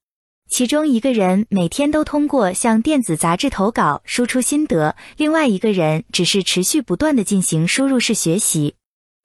[0.48, 8.74] 其中一个人每天都通过向电子杂志投稿输出心得，另外一个人只是持续不断的进行输入式学习。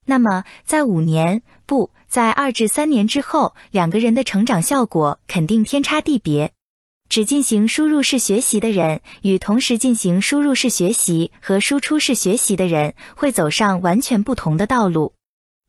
[0.05, 6.51] 那么，在五年不在二至三年之后，两个人的成长效果肯定天差地别。
[7.07, 15.13] 只进行输入式学习的人，与同时进行输入式学习和输出式学习的人，会走上完全不同的道路。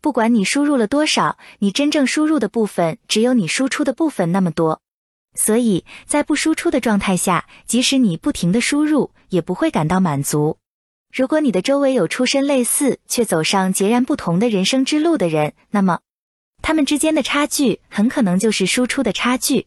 [0.00, 4.80] 不管你输入了多少，你真正输入的部分只有你输出的部分那么多。
[5.36, 10.58] 所以在不输出的状态下，即使你不停的输入，也不会感到满足。
[11.14, 16.00] 如果你的周围有出身类似却走上截然不同的人生之路的人，那么
[16.62, 19.66] 他们之间的差距很可能就是输出的差距。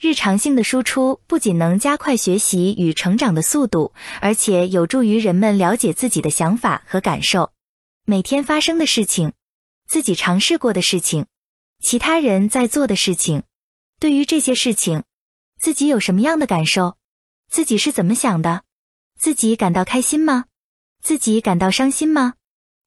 [0.00, 7.52] 日常性的输出不仅能加快学习与成长的速度，而且有助于人们了解自己的想法和感受。
[8.04, 9.32] 每天发生的事情，
[9.88, 11.26] 自己尝试过的事情，
[11.82, 13.42] 其他人在做的事情。
[13.98, 15.02] 对于这些事情，
[15.60, 16.96] 自己有什么样的感受？
[17.50, 18.62] 自己是怎么想的？
[19.18, 20.44] 自己感到开心吗？
[21.02, 22.34] 自己感到伤心吗？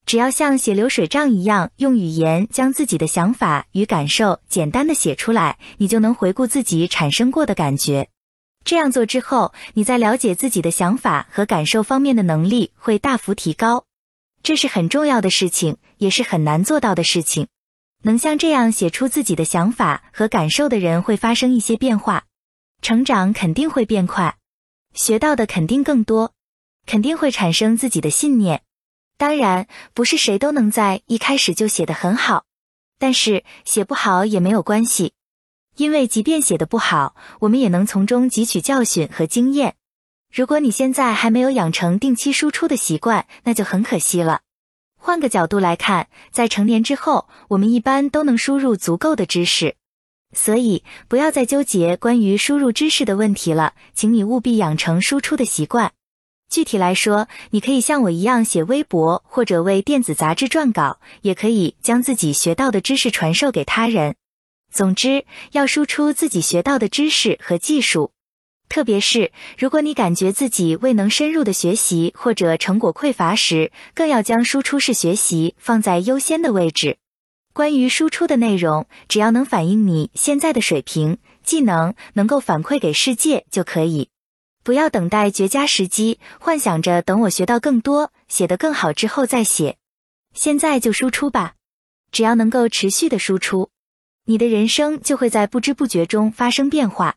[0.04, 8.08] 只要像写流水账一样，用语言将自己的想法与感受简单的写出来，你就能回顾自己产生过的感觉。
[8.64, 13.84] 这样做之后，你在了解自己的想法和感受方面的能力会大幅提高。
[14.42, 17.46] 这是很重要的事情，也是很难做到的事情。
[18.02, 22.24] 能像这样写出自己的想法和感受的人，会发生一些变化，
[22.82, 24.36] 成长肯定会变快，
[24.92, 26.32] 学到的肯定更多，
[26.84, 28.62] 肯定会产生自己的信念。
[29.22, 32.44] 当然，不是谁都能在一开始就写得很好，
[32.98, 35.12] 但是写不好也没有关系，
[35.76, 39.76] 因为即便写得不好，我们也能从中汲取教训和经验。
[40.34, 44.40] 如果你现在还没有养成定期输出的习惯，那就很可惜了。
[44.98, 49.76] 换个角度来看，在成年之后，我们一般都能输入足够的知识，
[50.32, 55.92] 所以不要再纠结关于输入知识的问题了，请你务必养成输出的习惯。
[56.52, 64.16] 具体来说，你可以像我一样写微博，或者为电子杂志撰稿，也可以将自己学到的知识传授给他人。
[64.70, 68.12] 总之，要输出自己学到的知识和技术。
[68.68, 76.98] 特别是如果你感觉自己未能深入的学习或者成果匮乏时，更要将输出式学习放在优先的位置。
[77.54, 84.10] 关于输出的内容，只要能反映你现在的水平、技能，能够反馈给世界就可以。
[84.62, 89.76] 不要等待绝佳时机，幻想着等我学到更多、写得更好之后再写。
[90.34, 91.54] 现在就输出吧，
[92.10, 93.70] 只要能够持续的输出，
[94.24, 97.16] 你的人生就会在不知不觉中发生变化。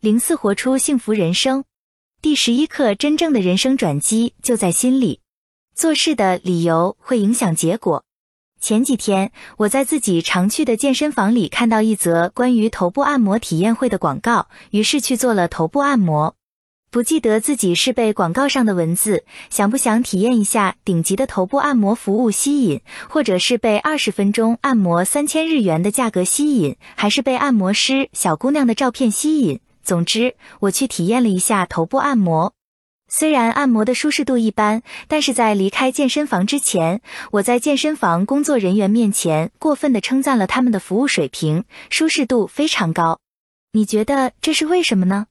[0.00, 1.64] 零四活出幸福人生，
[2.22, 5.20] 第十一课：真正的人生转机就在心里。
[5.74, 8.04] 做事的理由会影响结果。
[8.60, 16.34] 前几天，我在自己常去的健身房里看到一则关于头部按摩体验会的广告，于是去做了头部按摩。
[16.90, 29.60] 不记得自己是被广告上的文字想不想体验一下顶级的头部按摩服务吸引，或者是被二十分钟按摩三千日元的价格吸引，还是被按摩师小姑娘的照片吸引？
[29.82, 32.54] 总之，我去体验了一下头部按摩。
[33.10, 37.02] 虽然按摩的舒适度一般，但是在离开健身房之前，
[37.32, 43.18] 我在健身房工作人员面前过分的称赞了他们的服务水平，舒适度非常高。
[43.72, 45.26] 你觉得这是为什么呢？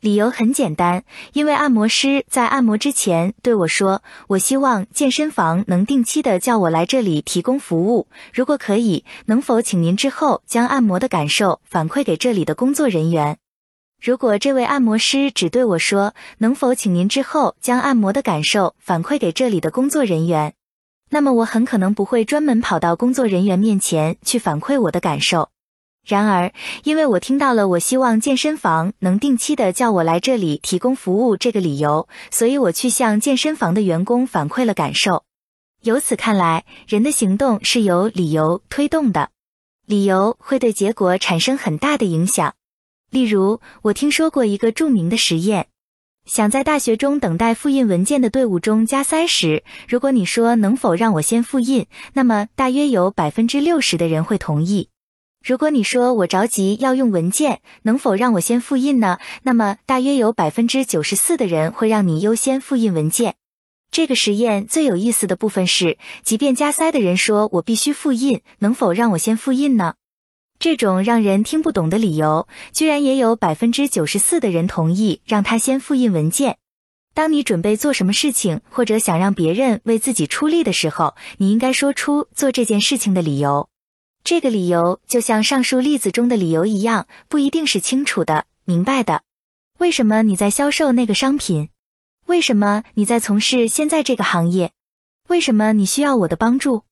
[0.00, 13.38] 理由很简单，因为按摩师在按摩之前对我说：“我希望健身房能定期的叫我来这里提供服务，如果可以，能否请您之后将按摩的感受反馈给这里的工作人员？”
[13.98, 20.52] 如果这位按摩师只对我说“能否请您之后将按摩的感受反馈给这里的工作人员”，
[21.08, 25.48] 那么我很可能不会专门跑到工作人员面前去反馈我的感受。
[26.06, 26.52] 然而，
[26.84, 35.24] 因为我听到了我希望健身房能定期的叫我来这里提供服务这个理由，所以我去向健身房的员工反馈了感受。
[35.82, 39.30] 由此看来，人的行动是由理由推动的，
[39.84, 42.54] 理由会对结果产生很大的影响。
[43.10, 45.66] 例如，我听说过一个著名的实验：
[46.24, 54.88] 想在大学中等待复印文件的队伍中加塞时，如果你说能否让我先复印，那么大约有百分之六十的人会同意。
[55.46, 59.18] 如果你说我着急要用文件，能否让我先复印呢？
[59.44, 63.36] 那么大约有百分之九十四的人会让你优先复印文件。
[63.92, 69.94] 这个实验最有意思的部分是，即便加塞的人说我必须复印，能否让我先复印呢？
[70.58, 76.56] 这种让人听不懂的理由，居然也有百分之九十四的人同意让他先复印文件。
[77.14, 83.68] 当你准备做什么事情，或者想让别人为自己出力的时候，你应该说出做这件事情的理由。
[84.26, 89.22] 这个理由就像上述例子中的理由一样，不一定是清楚的、明白的。
[89.78, 91.68] 为什么你在销售那个商品？
[92.26, 94.72] 为什么你在从事现在这个行业？
[95.28, 96.82] 为什么你需要我的帮助？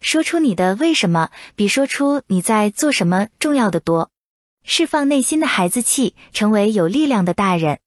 [0.00, 4.12] 说出你的为什么，比说出你在做什么重要的多。
[4.62, 7.80] 释放内心的孩子气，成为有力量的大人。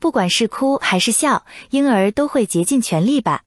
[0.00, 3.44] 不管是哭还是笑，婴儿都会竭尽全力吧。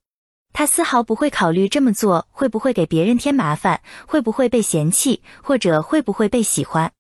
[0.54, 6.92] 他丝毫不会考虑这么做会不会给别人添麻烦，会不会被嫌弃，或者会不会被喜欢。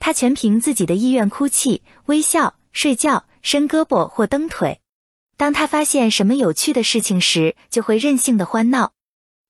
[0.00, 4.80] 他全凭自己的意愿哭泣、微笑、睡觉、伸胳膊或蹬腿。
[5.36, 8.92] 当他发现什么有趣的事情时，就会任性的欢闹。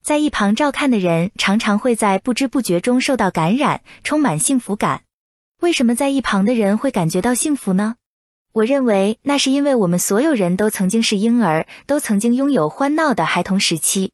[0.02, 5.02] 在一旁照看的人常常会在不知不觉中受到感染，充满幸福感。
[5.60, 7.96] 为什么在一旁的人会感觉到幸福呢？
[8.54, 14.12] 我认为那是因为我们所有人都曾经是婴儿，都曾经拥有欢闹的孩童时期。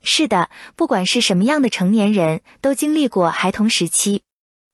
[0.00, 4.22] 是的，不管是什么样的成年人，都经历过孩童时期。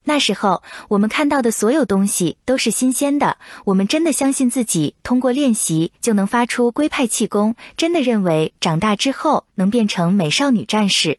[0.03, 3.39] 那时候，我们看到的所有东西都是新鲜的。
[3.65, 11.17] 我们真的相信自己通过练习就能发出龟派气功，真的认为长大之后能变成美少女战士。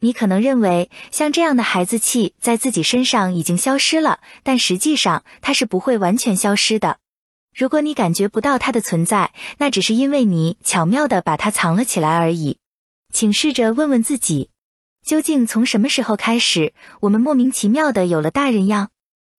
[0.00, 6.96] 你可能认为像这样的孩子气在自己身上已经消失了，但实际上它是不会完全消失的。
[7.54, 12.58] 如果你感觉不到它的存在，那只是因为你巧妙的把它藏了起来而已。
[13.12, 14.50] 请试着问问自己，
[15.04, 18.90] 究竟从什么时候开始，我们莫名其妙的有了大人样？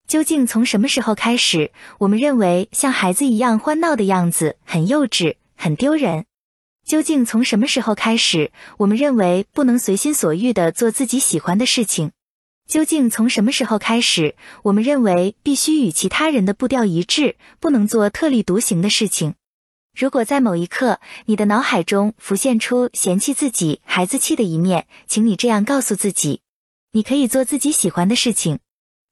[0.08, 6.26] 究竟从什么时候开始，我们认为像孩子一样欢闹的样子很幼稚、很丢人？
[6.86, 12.12] 究竟从什么时候开始，我们认为不能随心所欲的做自己喜欢的事情？
[12.68, 19.36] 究竟从什么时候开始，我们认为必须与其他人的步调一致，不能做特立独行的事情？
[19.96, 26.42] 如果在某一刻你的脑海中浮现出嫌弃自己孩子气的一面，请你这样告诉自己：
[26.92, 28.60] 你可以做自己喜欢的事情，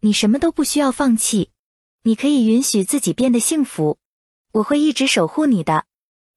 [0.01, 1.51] 你什么都不需要放弃，
[2.03, 3.97] 你可以允许自己变得幸福。
[4.51, 5.85] 我会一直守护你的。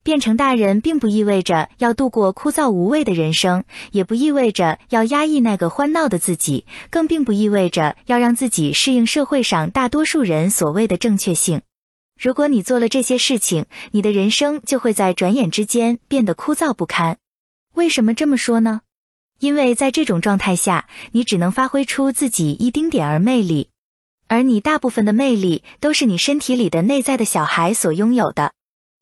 [0.06, 11.62] 变成大人并不意味着要度过枯燥无味的人生，也不意味着要压抑那个欢闹的自己，更并不意味着要让自己适应社会上大多数人所谓的正确性。
[12.22, 17.18] 如果你做了这些事情，你的人生就会在转眼之间变得枯燥不堪。
[17.74, 18.82] 为什么这么说呢？
[19.40, 23.70] 因为在这种状态下，你只能发挥出自己一丁点儿魅力，
[24.28, 28.52] 而你大部分的魅力都是你身体里的内在的小孩所拥有的。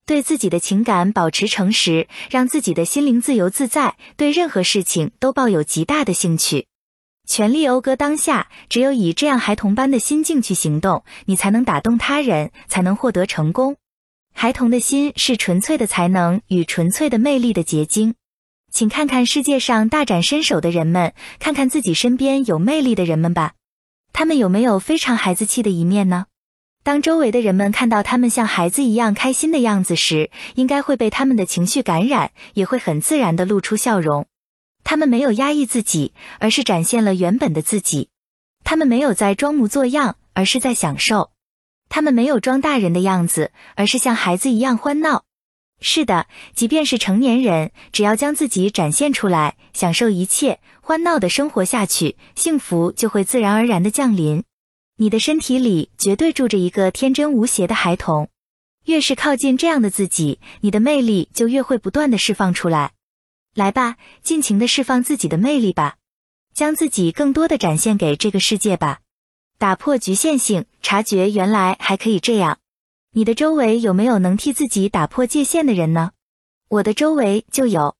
[0.06, 6.66] 对自己的情感保持诚实，让自己的心灵自由自在，对任何事情都抱有极大的兴趣，
[7.26, 8.48] 全力讴歌当下。
[8.68, 13.76] 只有以这样孩童般的心境去行动，你才能打动他人，才能获得成功。
[14.35, 18.14] 孩童的心是纯粹的才能与纯粹的魅力的结晶。
[18.70, 23.52] 请看看世界上大展身手的人们，看看自己身边有魅力的人们吧，
[24.12, 26.26] 他们有没有非常孩子气的一面呢？
[26.85, 34.27] 当周围的人们看到他们像孩子一样开心的样子时，应该会被他们的情绪感染，也会很自然的露出笑容。
[34.85, 38.11] 他们没有压抑自己，而是展现了原本的自己。
[38.65, 41.31] 他们没有在装模作样，而是在享受。
[41.89, 45.24] 他们没有装大人的样子，而是像孩子一样欢闹。
[45.81, 54.44] 是的，即便是成年人，只要将自己展现出来，享受一切，欢闹的生活下去，幸福就会自然而然的降临。
[54.97, 58.29] 你的身体里绝对住着一个天真无邪的孩童，
[58.85, 62.93] 越是靠近这样的自己，你的魅力就越会不断的释放出来。
[63.55, 65.97] 来吧，尽情的释放自己的魅力吧，
[66.55, 69.01] 将自己更多的展现给这个世界吧，
[69.59, 72.59] 打破局限性，察觉原来还可以这样。
[73.15, 76.12] 你的周围有没有能替自己打破界限的人呢？
[76.69, 77.97] 我的周围就有。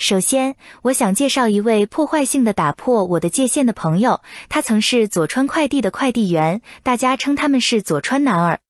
[0.00, 8.60] 首先，我想介绍一位破坏性的打破我的界限的朋友，他曾是佐川快递的快递员，大家称他们是佐川男儿。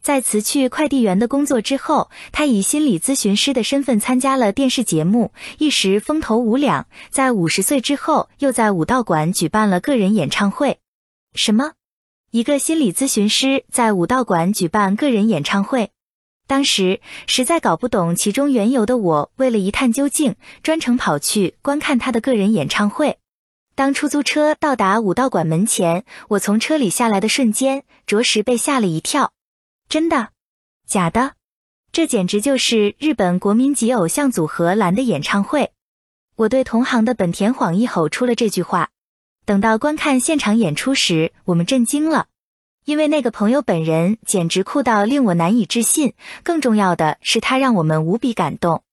[0.00, 6.86] 在辞去快递员的工作之后，他以心理咨询师的身份参加了电视节目，一时风头无两。
[7.10, 10.78] 在五十岁之后，又在武道馆举办了个人演唱会。
[11.34, 11.72] 什么？
[12.30, 15.90] 一个心理咨询师在武道馆举办个人演唱会？
[16.46, 23.18] 当时实在搞不懂其中缘由的我，为了一探究竟，专程跑去观看他的个人演唱会。
[23.74, 29.32] 当出租车到达武道馆门前，我从车里下来的瞬间，着实被吓了一跳。
[29.88, 30.28] 真的？
[30.86, 31.32] 假的？
[31.92, 35.72] 这简直就是日本国民级偶像组合蓝的演唱会！
[36.36, 38.90] 我对同行的本田晃一吼出了这句话。
[39.44, 42.26] 等到观看现场演出时，我们震惊了。
[42.86, 46.12] 因为那个朋友本人简直酷到令我难以置信，
[46.44, 48.84] 更重要的是他让我们无比感动。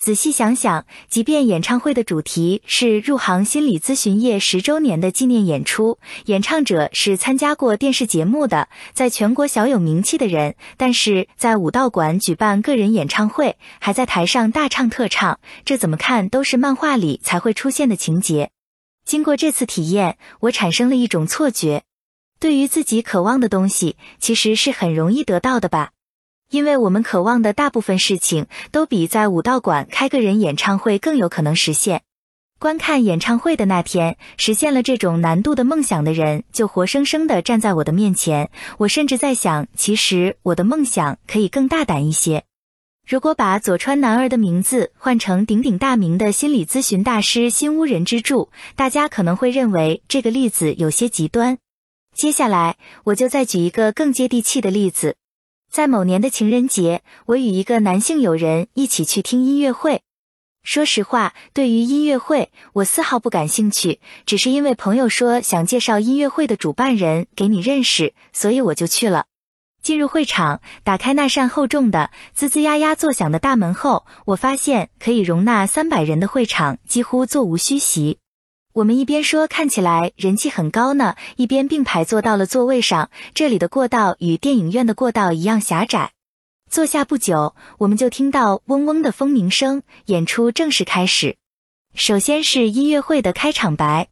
[0.00, 18.50] 仔细想想，即便演唱会的主题是入行心理咨询业十周年的纪念演出，演唱者是参加过电视节目的，在全国小有名气的人，但是在武道馆举办个人演唱会，还在台上大唱特唱，这怎么看都是漫画里才会出现的情节。
[19.04, 21.84] 经过这次体验，我产生了一种错觉。
[22.38, 25.90] 对于自己渴望的东西，其实是很容易得到的吧？
[26.50, 32.02] 因为我们渴望的大部分事情，都比在武道馆开个人演唱会更有可能实现。
[32.58, 38.50] 观看演唱会的那天，实现了这种难度的梦想的人，就活生生的站在我的面前。
[38.78, 42.44] 我甚至在想，其实我的梦想可以更大胆一些。
[43.06, 51.58] 如果把佐川男儿的名字换成鼎鼎大名的心理咨询大师新屋人之助，大家可能会认为这个例子有些极端。
[52.16, 55.16] 接下来，我就再举一个更接地气的例子。
[55.70, 60.00] 在某年的情人节，我与一个男性友人一起去听音乐会。
[60.62, 69.26] 说实话，对于音乐会，我丝毫不感兴趣，只是因为朋友说想介绍音乐会的主办人给你认识，所以我就去了。
[69.82, 78.18] 进入会场，打开那扇厚重的、吱吱呀呀作响的大门后，我发现可以容纳三百人的会场几乎座无虚席。
[78.76, 83.08] 我们一边说看起来人气很高呢，一边并排坐到了座位上。
[83.32, 86.12] 这里的过道与电影院的过道一样狭窄。
[86.70, 91.36] 坐下不久，我们就听到嗡嗡的蜂鸣声，演出正式开始。
[91.94, 94.08] 首先是音乐会的开场白，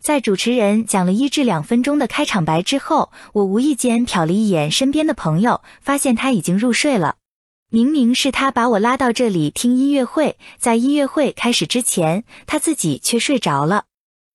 [0.00, 7.16] 在主持人讲了一至两分钟的开场白之后，我无意间瞟了一眼身边的朋友，发现他已经入睡了。
[7.68, 13.86] 明明是他把我拉到这里听音乐会，在音乐会开始之前，他自己却睡着了。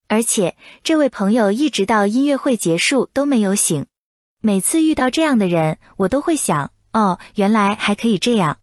[0.10, 3.86] 而且这位朋友一直到音乐会结束都没有醒。
[4.41, 8.57] 每次遇到这样的人，我都会想：哦，原来还可以这样。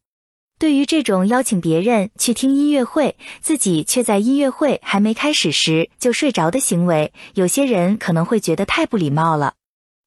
[0.58, 9.54] 对于这种邀请别人去听音乐会，自己却在音乐会还没开始时就睡着的行为，有些人可能会觉得太不礼貌了。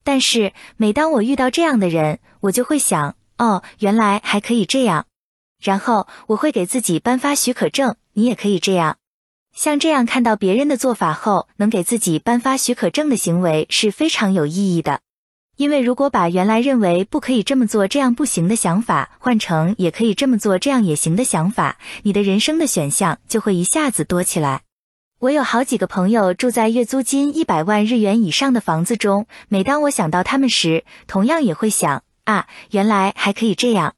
[0.03, 5.05] 但是每当我遇到这样的人，我就会想：哦，原来还可以这样。
[5.61, 8.97] 然后我会给自己颁发许可证，你也可以这样。
[9.55, 15.01] 像这样看到别人的做法后，能给自己颁发许可证的行为是非常有意义的。
[15.57, 24.61] 因为如果把原来认为不可以这么做、这样不行的想法换成也可以这么做、这样也行的想法，你的人生的选项就会一下子多起来。
[25.19, 33.95] 我有好几个朋友住在月租金一百万日元以上的房子中，每当我想到他们时，同样也会想啊，原来还可以这样。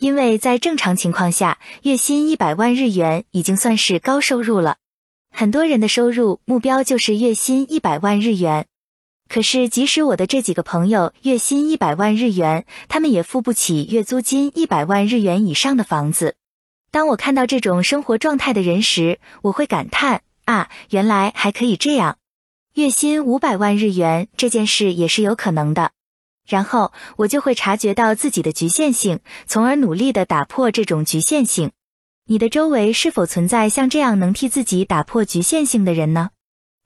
[0.00, 4.78] 因为在正常情况下，月薪一百万日元已经算是高收入了。
[5.38, 8.64] 很多人的收入目标就是月薪一百万日元，
[9.28, 16.36] 可是即使我的这几个朋友月薪一百万日元，他们也付不起月租金一百万日元以上的房子。
[16.90, 22.16] 当我看到这种生活状态的人时，我会感叹啊，原来还可以这样，
[22.72, 25.90] 月薪五百万日元这件事也是有可能的。
[26.48, 31.72] 然后我就会察觉到自己的局限性，从而努力的打破这种局限性。
[32.28, 36.30] 你的周围是否存在像这样能替自己打破局限性的人呢？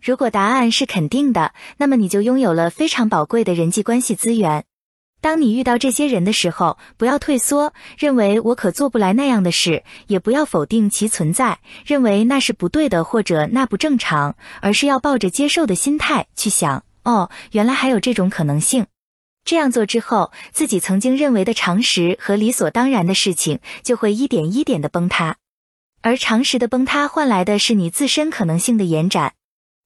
[0.03, 4.67] 如果答案是肯定的，那么你就拥有了非常宝贵的人际关系资源。
[5.23, 18.85] 当你遇到这些人的时候，不要退缩，认为我可做不来那样的事，也不要否定其存在，认为那是不对的或者那不正常，而是要抱着接受的心态去想：哦，原来还有这种可能性。
[19.51, 25.39] 这样做之后，自己曾经认为的常识和理所当然的事情，就会一点一点的崩塌，
[26.03, 29.35] 而常识的崩塌换来的是你自身可能性的延展，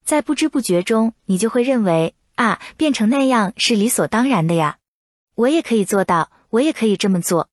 [0.04, 4.76] 在不知不觉中，你就会认为啊，变成那样是理所当然的呀，
[5.34, 7.48] 我也可以做到，我也可以这么做。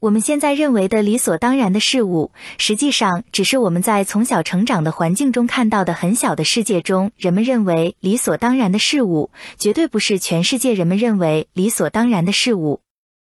[0.00, 12.80] 我们现在认为的理所当然的事物，实际上只是我们在从小成长的环境中看到的很小的世界中，人们认为理所当然的事物，绝对不是全世界人们认为理所当然的事物。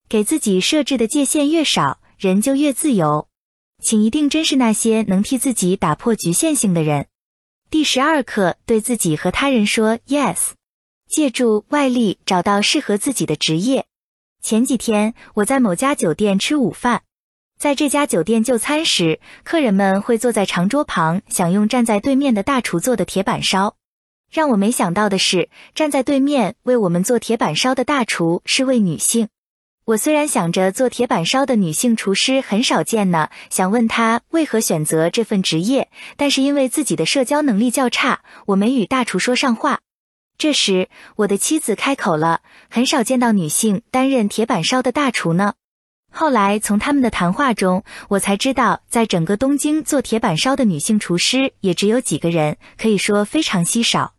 [0.07, 3.27] 给自己设置的界限越少，人就越自由。
[3.83, 7.07] 请一定珍视那些能替自己打破局限性的人。
[7.69, 10.51] 第十二课，对自己和他人说 yes，
[11.09, 13.85] 借助外力找到适合自己的职业。
[14.41, 17.03] 前几天我在某家酒店吃午饭，
[17.59, 23.75] 在这家酒店就餐时，客人们会坐在长桌旁，享用站在对面的大厨做的铁板烧。
[24.31, 29.27] 让我没想到的是，站在对面为我们做铁板烧的大厨是位女性。
[29.85, 39.81] 我虽然想着做铁板烧的女性厨师很少见呢，想问她为何选择这份职业，但是因为自己的社交能力较差，我没与大厨说上话。
[40.41, 45.53] 这时，我的妻子开口了：“很少见到女性担任铁板烧的大厨呢。”
[46.11, 54.15] 后来从他们的谈话中，我才知道，在整个东京做铁板烧的女性厨师也只有几个人，可以说非常稀少。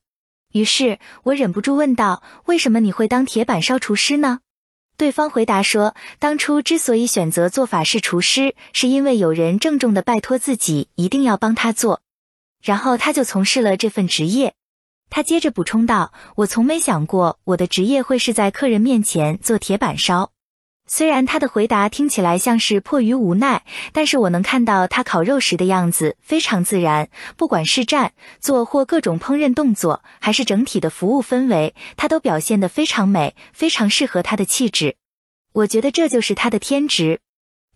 [0.52, 4.38] 于是我忍不住问道：“为什么你会当铁板烧厨师呢？”
[4.96, 12.00] 对方回答说：“当初之所以选择做法式厨师，是因为有人郑重的拜托自己一定要帮他做，
[12.62, 14.54] 然后他就从事了这份职业。”
[15.14, 20.32] 他接着补充道：“我从没想过我的职业会是在客人面前做铁板烧。”
[20.88, 23.62] 虽然他的回答听起来像是迫于无奈，
[23.92, 27.10] 但是我能看到他烤肉时的样子非常自然。
[27.36, 34.96] 不管是站、坐或各种烹饪动作，还是整体的服务氛围，他都表现得非常美，非常适合他的气质。
[35.52, 37.20] 我觉得这就是他的天职。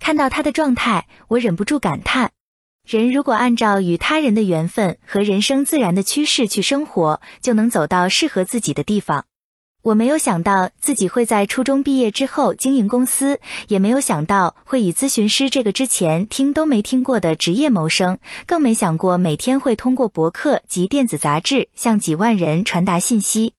[0.00, 2.32] 看到他的状态，我忍不住感叹。
[2.86, 9.24] 人如果按照与他人的缘分和人生自然的趋势去生活，就能走到适合自己的地方。
[9.82, 23.54] 我没有想到自己会在初中毕业之后经营公司，也没有想到会以咨询师这个之前听都没听过的职业谋生，更没想过每天会通过博客及电子杂志向几万人传达信息。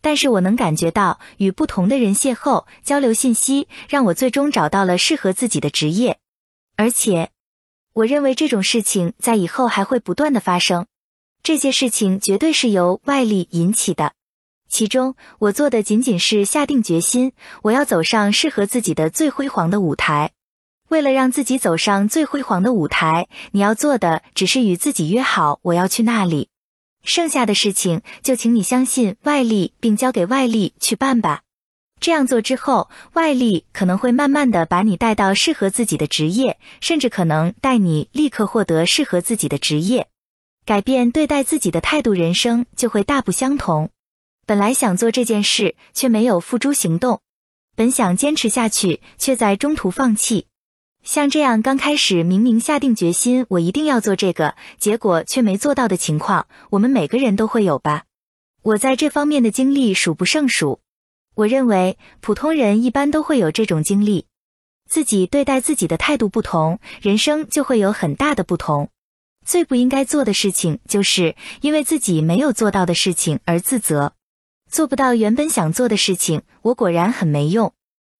[0.00, 6.18] 但是我能感觉到，与不同的人邂逅、交流信息，让我最终找到了适合自己的职业，
[6.76, 7.30] 而且。
[7.98, 10.86] 我认为这种事情在以后还会不断的发生，
[11.42, 14.12] 这些事情绝对是由外力引起的。
[14.68, 20.30] 其中，我做的仅仅是下定决心，我要走上适合自己的最辉煌的舞台。
[20.88, 26.50] 为了让自己走上最辉煌的舞台，你要做的只是与自己约好我要去那里，
[27.02, 31.40] 剩下的事情就请你相信外力，并交给外力去办吧。
[32.00, 40.08] 这样做之后，外力可能会慢慢的把你带到适合自己的职业，甚至可能带你立刻获得适合自己的职业，
[40.64, 43.90] 改变对待自己的态度，人生就会大不相同。
[44.46, 47.18] 本来想做这件事，却没有付诸行动；
[47.76, 50.46] 本想坚持下去，却在中途放弃。
[51.04, 58.04] 像这样刚开始明明下定决心我一定要做这个，结果却没做到的情况，我们每个人都会有吧？
[58.62, 60.80] 我在这方面的经历数不胜数。
[61.38, 64.26] 我认为普通人一般都会有这种经历，
[64.90, 68.90] 自己对待自己的态度不同，人生就会有很大的不同。
[69.46, 74.14] 最不应该做的事情，就是因为自己没有做到的事情而自责，
[74.68, 77.72] 做不到原本想做的事情，我果然很没用。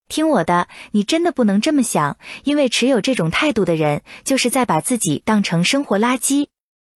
[0.07, 6.47] 听我的，你真的不能这么想，因为持有这种态度的人，就是在把自己当成生活垃圾。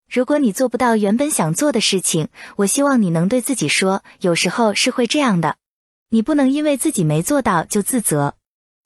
[0.08, 5.56] 如果你做不到原本想做的事情，我希望你能对自己说，有时候是会这样的。
[6.14, 8.34] 你不能因为自己没做到就自责，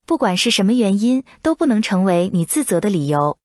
[0.07, 3.39] 不管是什么原因，都不能成为你自责的理由。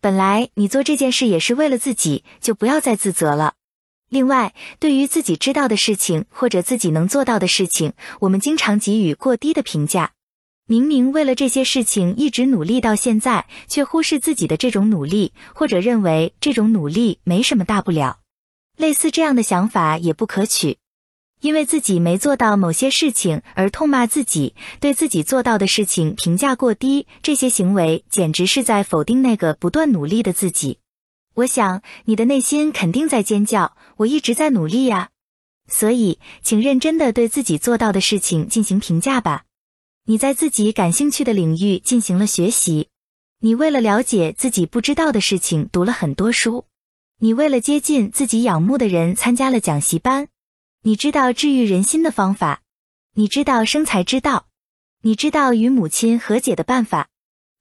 [0.00, 3.54] 本来你做这件事也是为了自己，就不要再自责了。
[4.08, 10.12] 另外，对于自己知道的事情或者自己能做到的事情，我们经常给予过低的评价。
[10.68, 18.20] 明明为了这些事情一直努力到现在，却忽视自己的这种努力，或者认为这种努力没什么大不了。
[18.76, 20.78] 类似这样的想法也不可取。
[21.44, 30.78] 因为自己没做到某些事情而痛骂自己，对自己做到的事情评价过低，这些行为简直是在否定那个不断努力的自己。
[31.34, 35.10] 我想你的内心肯定在尖叫：“我一直在努力呀！”
[35.68, 39.44] 所以，请认真的对自己做到的事情进行评价吧。
[40.06, 42.88] 你在自己感兴趣的领域进行了学习，
[43.40, 46.64] 你为了了解自己不知道的事情读了很多书，
[47.18, 50.28] 你为了接近自己仰慕的人参加了讲习班。
[50.86, 52.60] 你知道治愈人心的方法，
[53.14, 54.48] 你知道生财之道，
[55.00, 57.08] 你知道与母亲和解的办法，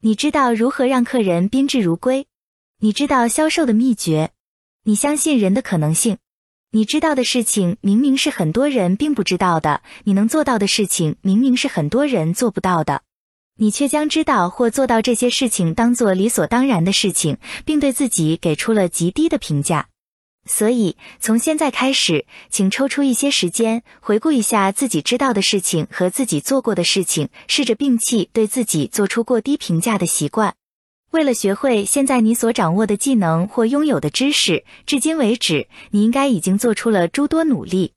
[0.02, 2.28] 你知道如何让客人宾至如归，
[2.82, 4.32] 你知道销售的秘诀，
[4.84, 6.18] 你相信人的可能性，
[6.72, 13.04] 你知道的事情明明是很多人并不知道的，你能做到的事情明明是很多人做不到的。
[13.56, 19.88] 你却将知道或做到这些事情当做理所当然的事情，并对自己给出了极低的评价。
[20.46, 30.54] 所以，从现在开始，请抽出一些时间，回顾一下自己知道的事情和自己做过的事情，试着摒弃对自己做出过低评价的习惯。
[31.12, 37.94] 为了学会现在你所掌握的技能或拥有的知识，至今为止，你应该已经做出了诸多努力。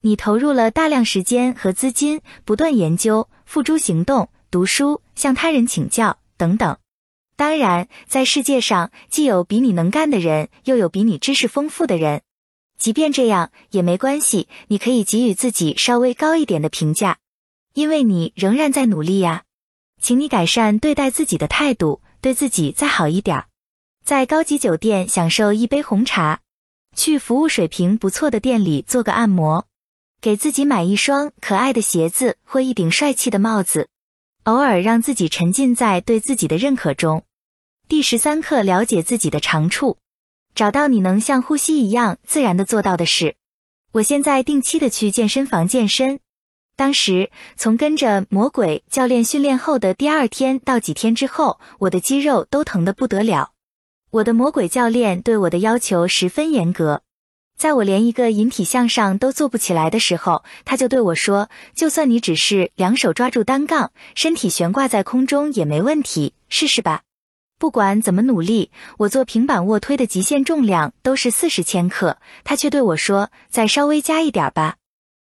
[0.00, 6.76] 你投入了大量时间和资金，不断研究、付诸行动、读书、向他人请教等等。
[7.36, 12.22] 当然，在世界上既有比你能干的人，又有比你知识丰富的人。
[12.78, 17.18] 即便这样也没关系，你可以给予自己稍微高一点的评价，
[17.72, 19.44] 因为你仍然在努力呀。
[20.00, 23.44] 请你改善对待自己的态度，对自己再好一点。
[24.04, 26.40] 在高级酒店享受一杯红茶，
[26.94, 29.66] 去服务水平不错的店里做个按摩，
[30.20, 33.88] 给自己买一双可爱的鞋子或一顶帅气的帽子。
[34.44, 37.24] 偶尔让自己沉浸在对自己的认可中。
[37.88, 39.96] 第十三课：了解自己的长处，
[40.54, 43.36] 找到你能像呼吸一样自然的做到的事。
[43.92, 46.20] 我现在定期的去健身房健身。
[46.76, 53.52] 当时从跟着魔鬼教练训练后的第二天到几天之后，我的肌肉都疼得不得了。
[54.10, 57.03] 我的魔鬼教练对我的要求十分严格。
[57.56, 67.02] 在我连一个引体向上都做不起来的时候，他就对我说：“就算你只是两手抓住单杠，身体悬挂在空中也没问题，试试吧。”
[67.56, 74.76] 不管怎么努力，我做平板卧推的极限重量都是四十千克，他却对我说：“再稍微加一点吧。”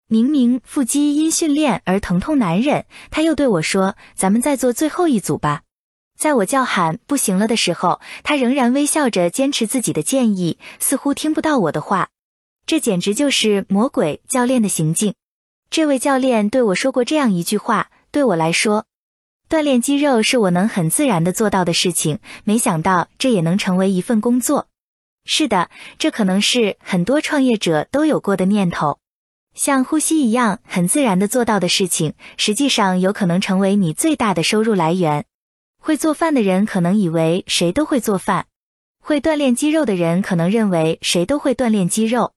[0.08, 5.62] 明明腹肌因训练而疼痛难忍，他又对我说：“咱们再做最后一组吧。”
[6.18, 12.08] 在我叫喊不行了的时候，他仍然微笑着坚持自己的建议，似乎听不到我的话。
[12.66, 15.14] 这简直就是魔鬼教练的行径。
[15.70, 18.84] 这位教练对我说过这样一句话：“对我来说，
[19.48, 22.18] 锻炼肌肉是我能很自然的做到的事情。
[22.44, 24.68] 没想到这也能成为一份工作。”
[25.24, 28.98] 是的，这可能是很多创业者都有过的念头。
[29.54, 35.26] 像呼吸一样很自然的做到的事情，实际上有可能成为你最大的收入来源。
[35.78, 38.46] 会做饭的人可能以为谁都会做饭，
[39.00, 42.32] 会锻炼肌肉的人可能认为谁都会锻炼肌肉。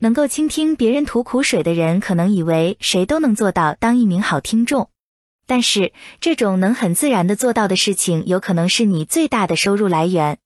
[0.00, 4.90] 能够倾听别人吐苦水的人，可能以为谁都能做到当一名好听众。
[5.46, 10.38] 但是，这种能很自然的做到的事情，有可能是你最大的收入来源。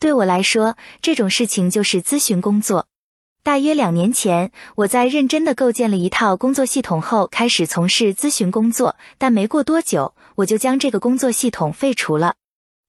[0.00, 2.86] 对我来说，这种事情就是咨询工作。
[3.42, 8.96] 大约两年前，我在认真的构建了一套工作系统后，开始从事咨询工作。
[9.16, 12.34] 但没过多久，我就将这个工作系统废除了。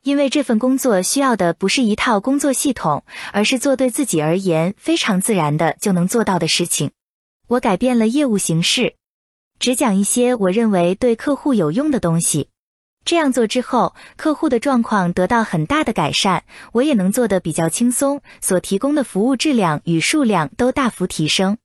[0.03, 3.03] 因为这份工作需要的不是一套工作系统，
[3.33, 6.91] 而是做对自己而言非常自然的就能做到的事情。
[7.47, 8.95] 我改变了业务形式，
[9.59, 12.49] 只讲一些我认为对客户有用的东西。
[13.05, 16.43] 这样做之后，客户的状况得到很大的改善，
[16.73, 21.57] 我也能做得比较轻松，所提供的服务质量与数量都大幅提升。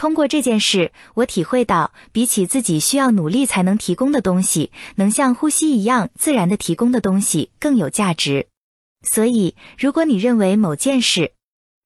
[0.00, 8.46] 通过这件事，我体会到，比起自己需要努力才能提供的东西，能像呼吸一样自然的提供的东西更有价值。
[9.06, 11.34] 所以，如果你认为某件事，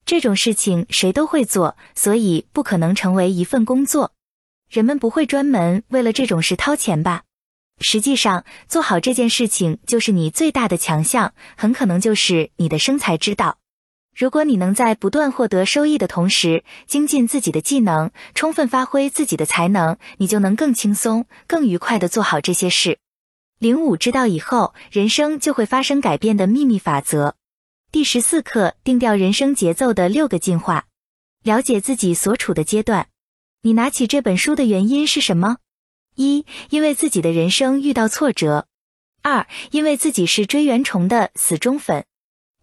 [0.07, 4.13] 这种事情谁都会做，所以不可能成为一份工作，
[4.71, 7.25] 人们不会专门为了这种事掏钱吧？
[7.81, 13.59] 实际上，做好这件事情就是你最大的强项，很可能就是你的生财之道。
[14.15, 22.99] 如果你能在不断获得收益的同时精进自己的技能，充分发挥自己的才能，你就能更轻松、更愉快的做好这些事。
[23.59, 27.35] 零五知道以后，人生就会发生改变的秘密法则。
[27.91, 30.87] 第十四课：定调人生节奏的六个进化。
[31.43, 33.09] 了解自己所处的阶段。
[33.63, 35.57] 你拿起这本书的原因是什么？
[36.15, 38.67] 一、因为自己的人生遇到挫折；
[39.23, 42.05] 二、因为自己是追原虫的死忠粉。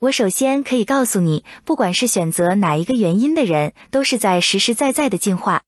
[0.01, 5.61] 我首先可以告诉你，不管是选择哪一个原因的人，都是在实实在在的进化。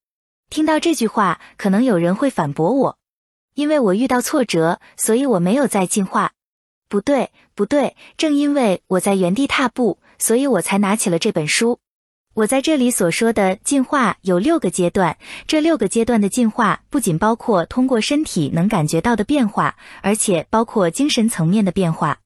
[0.49, 2.97] 听到这句话，可能有人会反驳我，
[3.53, 6.31] 因为我遇到挫折，所以我没有在进化。
[6.89, 11.77] 不对，不对，正因为我在原地踏步，所以我才拿起了这本书。
[12.33, 15.15] 我在这里所说的进化有六个阶段，
[15.45, 22.17] 这六个阶段的进化不仅包括通过身体能感觉到的变化，而且包括精神层面的变化。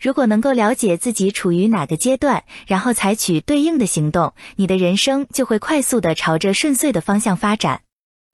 [0.00, 7.80] 如果能够了解自己处于哪个阶段，然后采取对应的行动，你的人生就会快速的朝着顺遂的方向发展。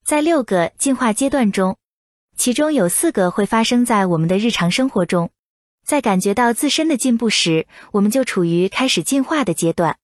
[0.04, 1.76] 在六个进化阶段中，
[2.36, 5.30] 其中有四个会发生在我们的日常生活中。
[5.86, 9.96] 在感觉到自身的进步时，我们就处于开始进化的阶段。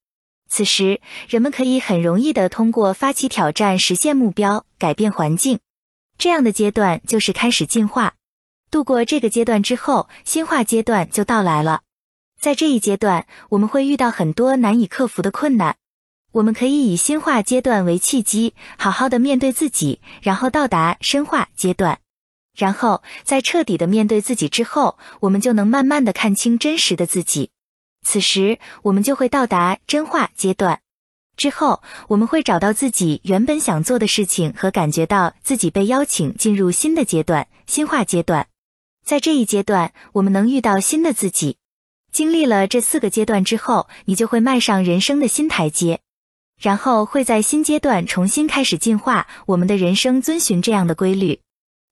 [0.49, 5.59] 此时，人们可以很容易的通过发起挑战实现目标、改变环境，
[6.17, 8.15] 这样的阶段就是开始进化。
[8.71, 11.83] 度过这个阶段之后，新化阶段就到来了。
[12.41, 15.77] 在这一阶段，我们会遇到很多难以克服的困难。
[16.33, 21.99] 我们可以以新化阶段为契机，好好的面对自己，然后到达深化阶段。
[22.55, 27.51] 然后在彻底的面对自己之后，我们就能慢慢的看清真实的自己。
[28.05, 30.81] 此时，我们就会到达真化阶段。
[31.37, 38.49] 之后，我们会找到自己原本想做的事情，和感觉到自己被邀请进入新的阶段——新化阶段。
[39.09, 41.57] 在这一阶段，我们能遇到新的自己。
[42.13, 46.01] 经历了这四个阶段之后，你就会迈上人生的新台阶，
[46.61, 49.27] 然后会在新阶段重新开始进化。
[49.47, 51.41] 我们的人生遵循这样的规律，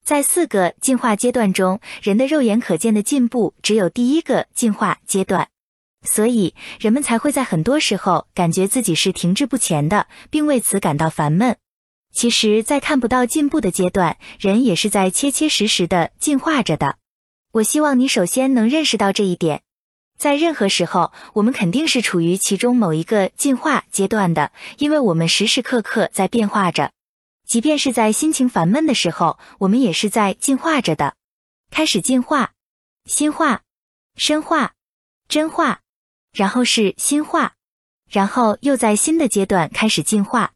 [0.05, 5.49] 在四个进化阶段中，人的肉眼可见的进步只有第一个进化阶段，
[6.05, 11.57] 所以人们才会在很多时候感觉自己是停滞不前的，并为此感到烦闷。
[12.13, 16.99] 其实，在看不到进步的阶段，人也是在切切实实的进化着的。
[17.57, 19.63] 我希望你首先能认识到这一点。
[20.19, 26.93] 在任何时候，我们肯定是处于其中某一个进化阶段的，因为我们时时刻刻在变化着。
[27.47, 31.15] 即便是在心情烦闷的时候，我们也是在进化着的。
[31.71, 32.53] 开始进化，
[33.07, 33.63] 新化，
[34.17, 34.73] 深化，
[35.27, 35.79] 真化，
[36.35, 37.55] 然后是新化，
[38.11, 40.53] 然后又在新的阶段开始进化。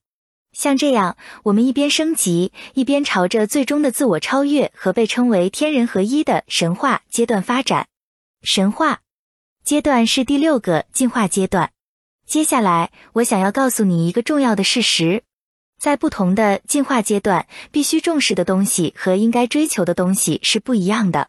[0.53, 7.87] 像这样，我们一边升级，一边朝着最终的自我超越和被称为天人合一的神话阶段发展。
[8.43, 9.01] 神话。
[9.63, 11.71] 阶段是第六个进化阶段。
[12.27, 15.23] 接下来，我想要告诉你一个重要的事实：
[15.79, 21.29] 在不同的进化阶段，必须重视的东西和应该追求的东西是不一样的。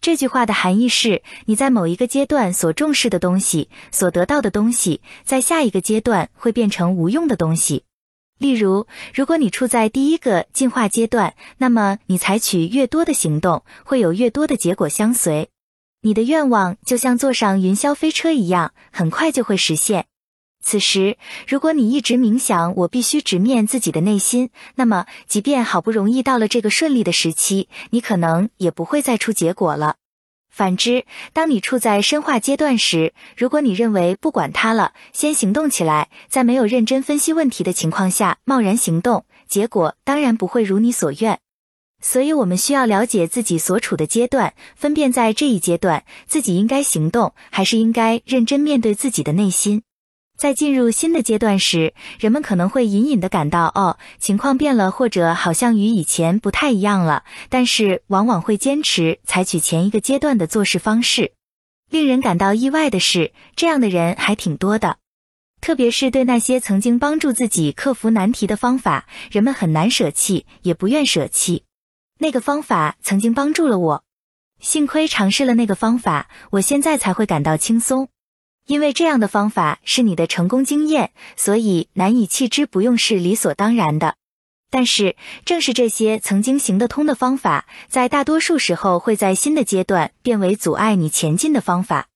[0.00, 7.84] 这句话的含义是，你在某一个阶段所重视的东西，所得到的东西，在下一个阶段会变成无用的东西。
[8.38, 15.48] 例如，如果你处在第一个进化阶段，那么你采取越多的行动，会有越多的结果相随。
[16.02, 20.06] 你的愿望就像坐上云霄飞车一样，很快就会实现。
[20.62, 29.96] 此时，如果你一直冥想，我必须直面自己的内心，那么，即便好不容易到了这个顺利的时期，你可能也不会再出结果了。
[30.56, 31.04] 反之，
[31.34, 41.38] 当你处在深化阶段时，如果你认为不管它了，先行动起来，在没有认真分析问题的情况下贸然行动，结果当然不会如你所愿。
[42.00, 49.82] 所以，我们需要了解自己所处的阶段，分辨在这一阶段自己应该行动，还是应该认真面对自己的内心。
[50.36, 57.24] 在进入新的阶段时，人们可能会隐隐的感到，哦，情况变了，或者好像与以前不太一样了。
[57.48, 61.32] 但是，往往会坚持采取前一个阶段的做事方式。
[61.90, 64.98] 令人感到意外的是，这样的人还挺多的。
[65.60, 71.64] 特别是对那些曾经帮助自己克服难题的方法，人们很难舍弃，也不愿舍弃。
[72.18, 74.04] 那个方法曾经帮助了我，
[74.60, 78.08] 幸亏尝试了那个方法，我现在才会感到轻松。
[78.66, 84.16] 因为这样的方法是你的成功经验，所以难以弃之不用是理所当然的。
[84.68, 85.14] 但是，
[85.44, 92.08] 正是这些曾经行得通的方法，在大多数时候会在新的阶段变为阻碍你前进的方法。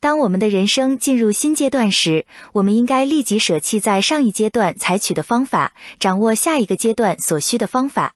[0.00, 8.14] 当我们的人生进入新阶段时，我们应该立即舍弃在上一阶段采取的方法，掌握下一个阶段所需的方法。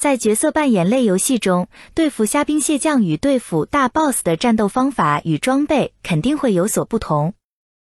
[0.00, 7.34] 在角色扮演类游戏中，对付虾兵蟹将与对付大 BOSS 的战斗方法与装备肯定会有所不同。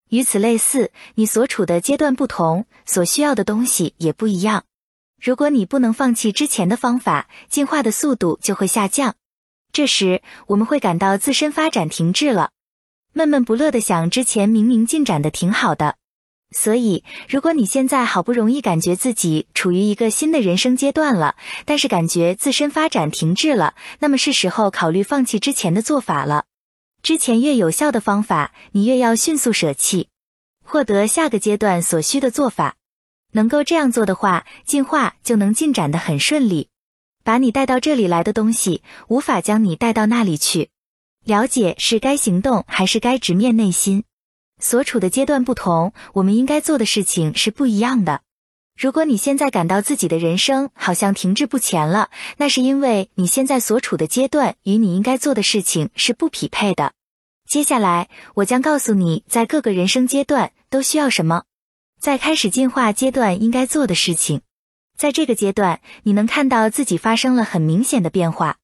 [0.10, 4.66] 与此类似，你所处的阶段不同，所需要的东西也不一样。
[5.22, 9.16] 如果你不能放弃之前的方法，进化的速度就会下降。
[9.72, 12.50] 这时，我们会感到自身发展停滞了，
[13.14, 15.96] 闷闷不乐的想，之前明明进展的挺好的。
[16.52, 26.46] 所以，如果你现在好不容易感觉自己处于一个新的人生阶段了，但是感觉自身发展停滞了，那么是时候考虑放弃之前的做法了。
[27.04, 30.10] 之前越有效的方法，你越要迅速舍弃，
[30.66, 32.76] 获得下个阶段所需的做法。
[33.34, 36.70] 能够这样做的话，进化就能进展的很顺利。
[37.24, 40.70] 把你带到这里来的东西，无法将你带到那里去。
[41.26, 44.04] 了解是该行动还是该直面内心。
[44.60, 48.22] 所处的阶段不同，我们应该做的事情是不一样的。
[48.78, 56.94] 如果你现在感到自己的人生好像停滞不前了，那是因为你现在所处的阶段与你应该做的事情是不匹配的。
[57.46, 61.44] 接下来，我将告诉你在各个人生阶段都需要什么，
[62.00, 64.42] 在开始进化阶段应该做的事情。
[64.98, 68.58] 在这个阶段，你能看到自己发生了很明显的变化。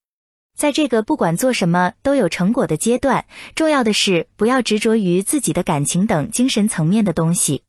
[0.56, 7.64] 在这个不管做什么都有成果的阶段，重要的是不要执着于自己的感情等精神层面的东西。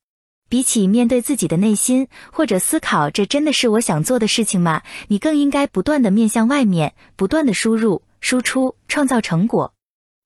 [0.49, 4.83] 比起面对自己的内心，或者思考这真的是我想做的事情吗？
[5.09, 9.75] 你更应该不断的面向外面，不断的输入、输出、创造成果。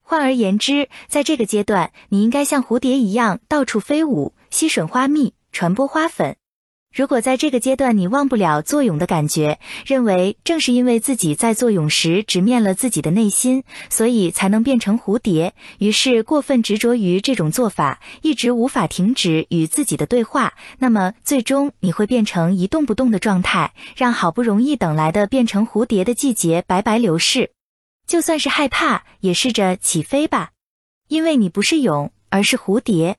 [0.02, 6.36] 换而言之，在这个阶段，你应该像蝴蝶一样到处飞舞，吸吮花蜜，传播花粉。
[6.92, 27.52] 如果在这个阶段你忘不了作俑的感觉，认为正是因为自己在作俑时直面了自己的内心，所以才能变成蝴蝶，于是过分执着于这种做法，一直无法停止与自己的对话，那么最终你会变成一动不动的状态，让好不容易等来的变成蝴蝶的季节白白流逝。
[28.08, 30.50] 就算是害怕，也试着起飞吧，
[31.06, 33.16] 因为你不是蛹，而是蝴蝶。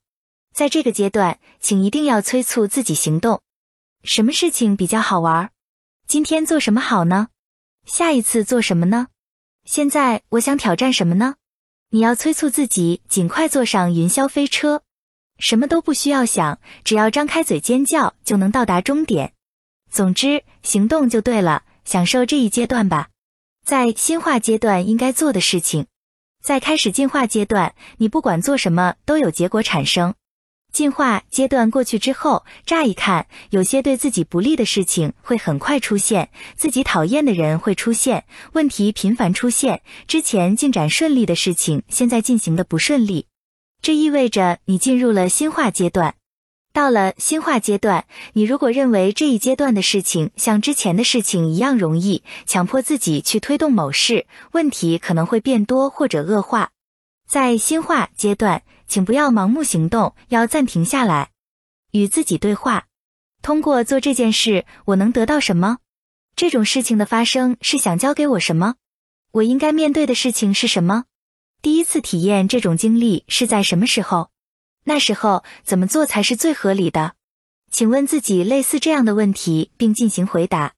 [0.54, 3.40] 在这个阶段，请一定要催促自己行动。
[4.04, 5.52] 什么事情比较好玩？
[6.08, 7.28] 今天做什么好呢？
[7.86, 9.08] 下一次做什么呢？
[9.64, 11.36] 现在我想挑战什么呢？
[11.90, 14.82] 你要催促自己尽快坐上云霄飞车，
[15.38, 19.34] 什么都不需要想，只要张开嘴尖叫就能到达终点。
[19.92, 23.10] 总之，行动就对了，享受这一阶段吧。
[23.64, 25.86] 在新化阶段应该做的事情，
[26.42, 30.16] 在开始进化阶段，你不管做什么都有结果产生。
[30.72, 38.24] 进化阶段过去之后，乍一看，有些对自己不利的事情会很快出现，自己讨厌的人会出现，
[38.54, 43.26] 问题频繁出现，之前进展顺利的事情现在进行的不顺利，
[43.82, 46.16] 这意味着你进入了新化阶段。
[46.72, 56.70] 到了新化阶段，你如果认为这一阶段的事情像之前的事情一样容易，强迫自己去推动某事，问题可能会变多或者恶化。
[57.28, 58.64] 在新化阶段。
[58.92, 61.32] 请不要盲目行动，要暂停下来，
[61.92, 62.88] 与自己对话。
[63.42, 65.78] 通过做这件事，我能得到什么？
[66.36, 68.76] 这种事情的发生是想教给我什么？
[69.32, 71.06] 我应该面对的事情是什么？
[71.62, 74.30] 第一次体验这种经历是在什么时候？
[74.84, 77.14] 那时候怎么做才是最合理的？
[77.72, 80.74] 请问自己类似这样的问题，并进行回答。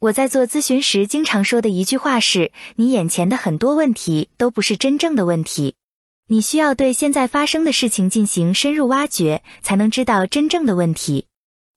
[0.00, 5.76] 我在做咨询时经常说的一句话是：你眼前的很多问题都不是真正的问题。
[6.26, 11.26] 你需要对现在发生的事情进行深入挖掘，才能知道真正的问题。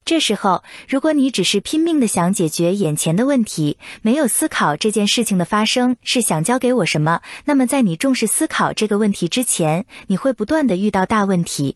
[0.06, 11.76] 这时候，如果你只是拼命的想解决眼前的问题，没有思考这件事情的发生是想教给我什么，那么在你重视思考这个问题之前，你会不断的遇到大问题。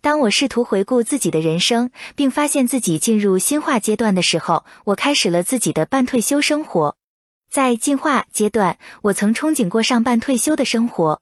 [0.00, 6.96] 当我试图回顾自己的人生，并发现自己进入新化阶段的时候，我开始了自己的半退休生活。
[7.50, 11.20] 在进化阶段，我曾憧憬过上半退休的生活。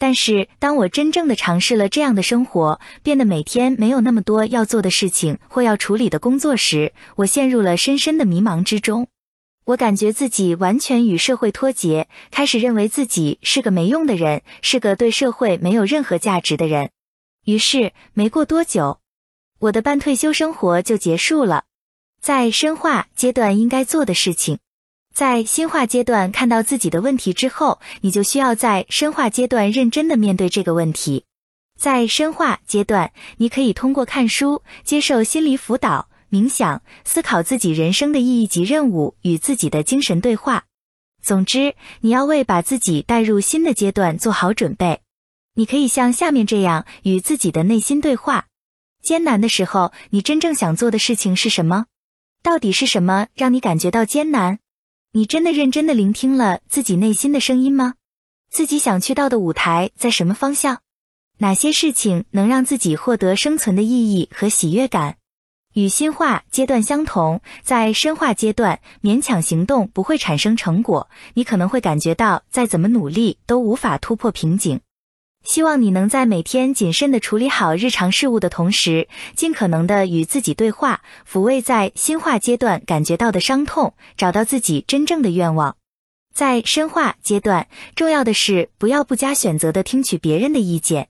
[0.00, 9.08] 但是，当我真正的尝试了这样的生活，变得每天没有那么多要做的事情或要处理的工作时，我陷入了深深的迷茫之中。
[9.66, 16.88] 我感觉自己完全与社会脱节，开始认为自己是个没用的人，是个对社会没有任何价值的人。
[17.44, 19.00] 于是，没过多久，
[19.58, 21.64] 我的半退休生活就结束了。
[22.22, 24.60] 在深化阶段应该做的事情。
[25.14, 31.24] 在新化阶段看到自己的问题之后，你就需要在深化阶段认真的面对这个问题。
[31.78, 40.64] 在深化阶段，你可以通过看书、接受心理辅导、冥想、思考自己人生的意义及任务，与自己的精神对话。
[41.22, 45.00] 总之，你要为把自己带入新的阶段做好准备。
[45.54, 48.46] 你可以像下面这样与自己的内心对话：
[49.02, 51.86] 艰难的时候，你真正想做的事情是什么？
[52.42, 54.60] 到底是什么让你感觉到艰难？
[55.12, 57.94] 你真的认真的聆听了自己内心的声音吗？
[58.48, 60.82] 自己想去到的舞台在什么方向？
[61.38, 65.16] 哪些事情能让自己获得生存的意义和喜悦感？
[65.74, 74.80] 与新化阶段相同，在深化阶段，勉强行动不会产生成果，你可能会感觉到再怎么努力都无法突破瓶颈。
[75.44, 85.76] 希望你能在每天谨慎的处理好日常事务的同时，尽可能的与自己对话，抚慰在新化阶段感觉到的伤痛，找到自己真正的愿望。
[86.32, 91.08] 在深化阶段，重要的是不要不加选择的听取别人的意见，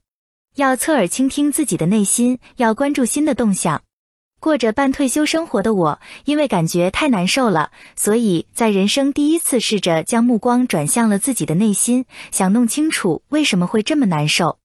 [0.57, 3.82] 要侧耳倾听自己的内心，要关注新的动向。
[4.40, 14.58] 过着半退休生活的我，因为感觉太难受了，所以在人生第一次试着将目光转向了自己的内心，想弄清楚为什么会这么难受。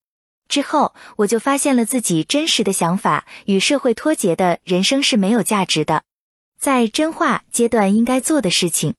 [0.47, 6.03] 之后，我就发现了自己真实的想法：与社会脱节的人生是没有价值的。
[6.57, 8.93] 在真话阶段应该做的事情，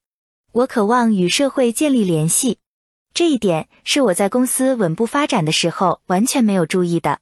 [0.53, 2.59] 我渴望与社会建立联系，
[3.15, 7.20] 这一点是我在公司稳步发展的时候完全没有注意的。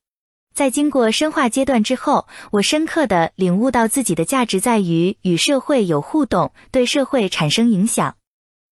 [0.54, 8.14] 在经过深化阶段之后，我深刻的领悟到自己的价值在于与社会有互动，对社会产生影响。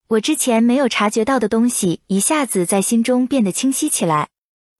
[0.06, 4.28] 我之前没有察觉到的东西，一下子在心中变得清晰起来。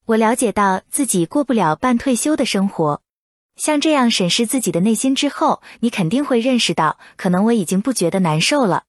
[0.07, 3.03] 我了解到自己过不了半退休的生活。
[3.57, 8.85] 像这样审视自己的内心之后，你肯定会认识到，可能我已经不觉得难受了。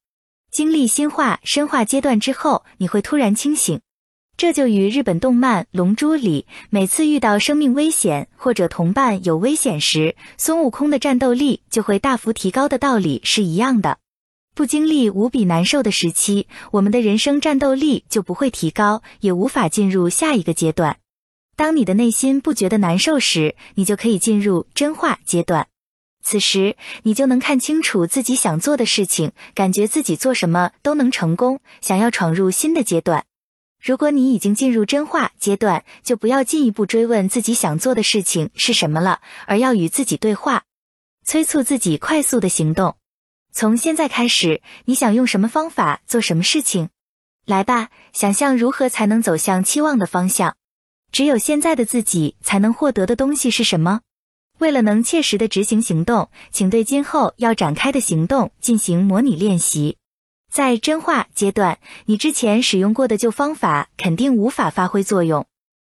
[0.52, 3.81] 经历心化、深化阶段之后，你会突然清醒。
[4.35, 13.99] 这就与日本动漫《龙珠》里每次遇到生命危险或者同伴有危险时，孙悟空的战斗力就会大幅提高的道理是一样的。
[14.55, 20.97] 不经历无比难受的时期，我们的人生战斗力就不会提高，也无法进入下一个阶段。
[21.55, 25.68] 当你的内心不觉得难受时，你就可以进入真化阶段。
[26.23, 33.26] 此时，你就能看清楚自己想做的事情，感觉自己做什么都能成功，想要闯入新的阶段。
[33.84, 40.64] 如果你已经进入真话阶段，就不要进一步追问自己想做的事情是什么了，而要与自己对话，
[41.26, 42.95] 催促自己快速的行动。
[43.51, 46.88] 从现在开始，你想用什么方法做什么事情？
[47.45, 50.55] 来吧，想象如何才能走向期望的方向。
[51.11, 53.99] 只有现在的自己才能获得的东西是什么？
[54.60, 59.97] 为了能切实的执行行动，请对今后要展开的行动进行模拟练习。
[60.54, 65.48] 在真化阶段，你之前使用过的旧方法肯定无法发挥作用。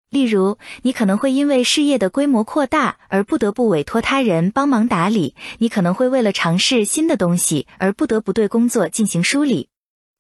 [0.10, 9.68] 例如，你可能会因为事业的规模扩大而不得不委托他人帮忙打理；你可能会为了尝试新的东西而不得不对工作进行梳理。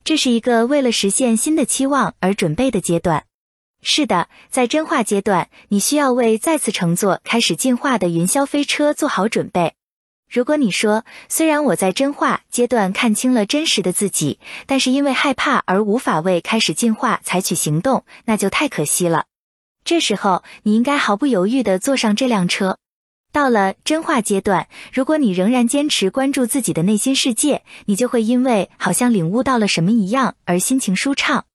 [0.03, 3.23] 这是一个为了实现新的期望而准备的阶段。
[3.81, 9.75] 是的，在真化阶段，你需要为再次乘坐开始进化的云霄飞车做好准备。
[10.35, 19.27] 如果你说，虽然我在真化阶段看清了真实的自己，但是因为害怕而无法为开始进化采取行动，那就太可惜了。
[19.85, 22.79] 这时候，你应该毫不犹豫地坐上这辆车。
[23.31, 31.45] 到了真化阶段，如果你仍然坚持关注自己的内心世界，你就会因为好像领悟到了什么一样而心情舒畅。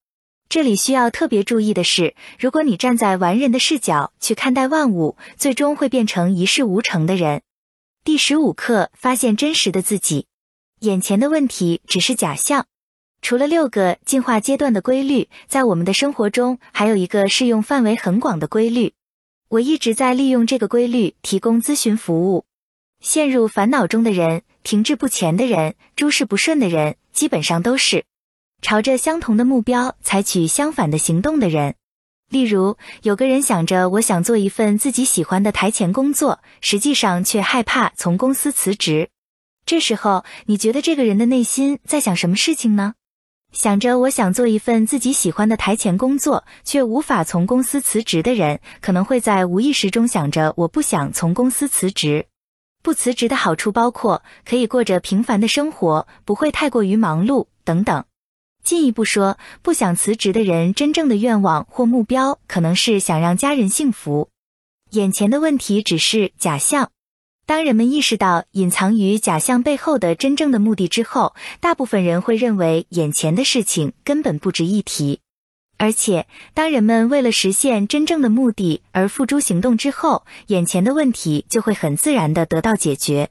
[0.49, 7.43] 这里需要特别注意的是，如果你站在完人的视角去看待万物，最终会变成一事无成的人。
[8.03, 10.27] 第十五课：发现真实的自己。
[10.81, 12.67] 眼前的问题只是假象。
[13.21, 18.95] 除了六个进化阶段的规律，在我们的生活中还有一个适用范围很广的规律。
[19.51, 22.47] 我一直在利用这个规律提供咨询服务。
[23.01, 28.07] 陷入烦恼中的人、停滞不前的人、诸事不顺的人，基本上都是
[28.63, 31.75] 朝着相同的目标采取相反的行动的人。
[32.31, 39.11] 例如，有个人想着我想做一份自己喜欢的台前工作，实际上却害怕从公司辞职。
[39.67, 42.95] 这时候，你觉得这个人的内心在想什么事情呢？
[43.53, 52.27] 想着我想做一份自己喜欢的台前工作，却无法从公司辞职的人，可能会在无意识中想着我不想从公司辞职。
[52.81, 58.05] 不辞职的好处包括可以过着平凡的生活，不会太过于忙碌等等。
[58.63, 64.29] 进一步说，不想辞职的人真正的愿望或目标，可能是想让家人幸福。
[64.91, 66.91] 眼前的问题只是假象。
[67.47, 75.21] 当人们意识到隐藏于假象背后的真正的目的之后，大部分人会认为眼前的事情根本不值一提。
[75.77, 83.31] 而且，当人们为了实现真正的目的而付诸行动之后，眼前的问题就会很自然的得到解决。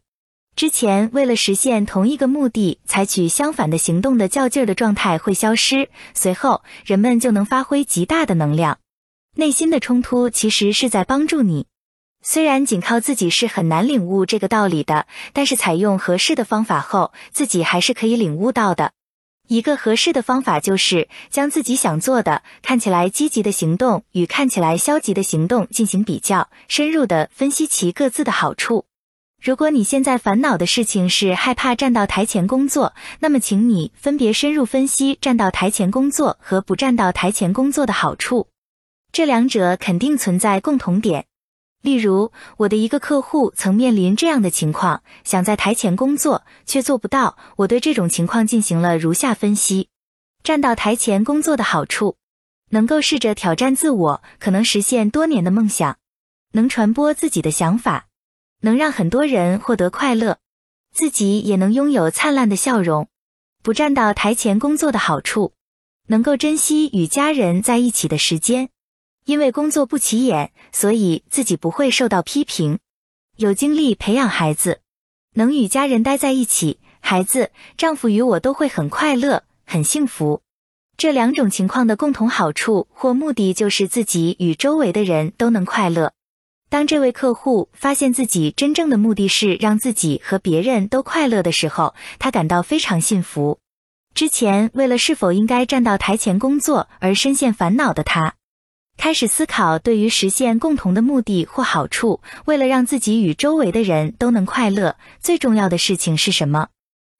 [0.59, 8.77] 之前为了实现同一个目的采取相反的行动的较劲儿的状态会消失，随后人们就能发挥极大的能量。
[9.37, 11.67] 内心的冲突其实是在帮助你。
[12.21, 18.91] 虽然仅靠自己是很难领悟这个道理的，但是采用合适的方法后，自己还是可以领悟到的。
[19.47, 28.88] 一个合适的方法就是将自己想做的、看起来积极的行动与看起来消极的行动进行比较，深入的分析其各自的好处。
[29.41, 38.47] 如果你现在烦恼的事情是害怕站到台前工作，那么请你分别深入分析站到台前工作和不站到台前工作的好处。
[39.13, 41.25] 这两者肯定存在共同点。
[41.81, 47.37] 例如，我的一个客户曾面临这样的情况，想在台前工作却做不到。
[47.55, 49.87] 我对这种情况进行了如下分析：
[50.43, 52.17] 站到台前工作的好处，
[52.71, 55.95] 能够试着挑战自我，可能实现多年的梦想，
[56.51, 58.07] 能传播自己的想法，
[58.61, 60.37] 能让很多人获得快乐，
[60.93, 63.07] 自己也能拥有灿烂的笑容。
[63.61, 65.53] 不站到台前工作的好处，
[66.07, 68.69] 能够珍惜与家人在一起的时间。
[69.25, 72.79] 因为工作不起眼，所以自己不会受到批评，
[73.35, 74.79] 有精力培养孩子，
[75.35, 80.41] 能与家人待在一起，孩子、丈夫与我都会很快乐、很幸福。
[80.97, 86.13] 这两种情况的共同好处或目的就是自己与周围的人都能快乐。
[86.69, 93.59] 当这位客户发现自己真正的目的是让自己和别人都快乐的时候，他感到非常幸福。
[94.13, 98.35] 之前为了是否应该站到台前工作而深陷烦恼的他。
[98.97, 106.67] 开始思考对于实现共同的目的或好处，为了让自己与周围的人都能快乐，最重要的事情是什么？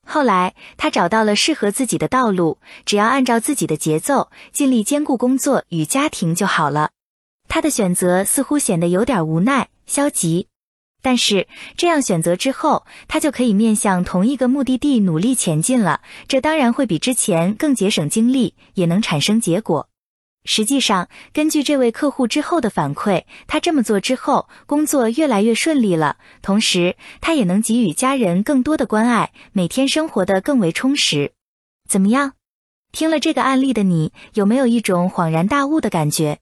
[0.05, 6.91] 后来，他找到了适合自己的道路，只要按照自己的节奏，尽力兼顾工作与家庭就好了。
[7.49, 10.47] 他的选择似乎显得有点无奈、消极，
[11.01, 15.99] 但是这样选择之后，他就可以面向同一个目的地努力前进了。
[16.27, 19.89] 这当然会比之前更节省精力，也能产生结果。
[20.45, 26.17] 实际上，根据这位客户之后的反馈，他这么做之后，工作越来越顺利了。
[26.41, 31.33] 同时，他也能给予家人更多的关爱，每天生活的更为充实。
[31.89, 32.33] 怎么样？
[32.91, 36.39] 听了这个案例的你，有没有一种恍然大悟的感觉？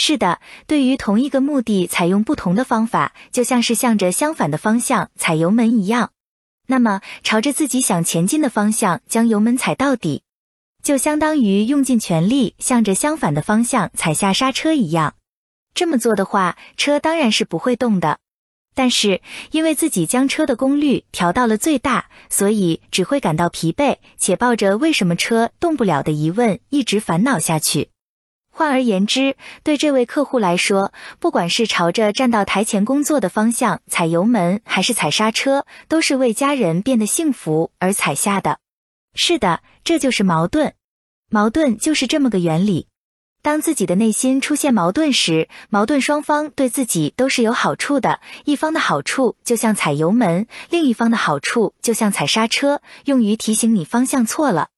[0.00, 6.12] 是的，对于同一个目的，采用不同的方法，就像是向着相反的方向踩油门一样。
[6.68, 10.22] 那么，朝着自己想前进的方向将油门踩到底。
[10.84, 15.16] 就相当于用尽全力向着相反的方向踩下刹车一样。
[15.74, 18.20] 这么做的话，车当然是不会动的。
[18.76, 19.20] 但是
[19.50, 27.90] 因为自己将车的功率调到了最大，所以只会感到疲惫，且抱着为什么车动不了的疑问一直烦恼下去。
[28.58, 38.58] 换而言之，对这位客户来说，不管是朝着站到台前工作的方向踩油门，还是踩刹车，都是为家人变得幸福而踩下的。
[39.14, 40.74] 是的，这就是矛盾。
[41.30, 42.88] 矛盾就是这么个原理。
[43.42, 48.18] 当自己的内心出现矛盾时，矛盾双方对自己都是有好处的。
[48.44, 54.70] 一方的好处就像踩油门，另一方的好处就像踩刹车，用于提醒你方向错了。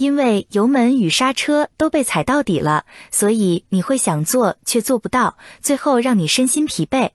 [0.00, 7.10] 因为油门与刹车都被踩到底了，所以你会想做却做不到，最后让你身心疲惫。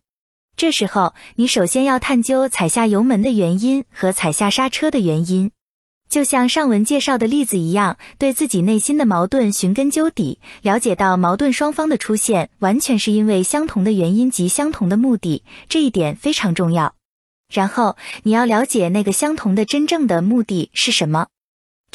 [0.56, 5.50] 这时候，你首先要探究踩下油门的原因和踩下刹车的原因。
[6.08, 16.94] 就像上文介绍的例子一样，对自己内心的矛盾寻根究底，了解到矛盾双方的出现完全是因为相同的原因及相同的目的，这一点非常重要。
[17.52, 21.26] 然后你要了解那个相同的真正的目的是什么。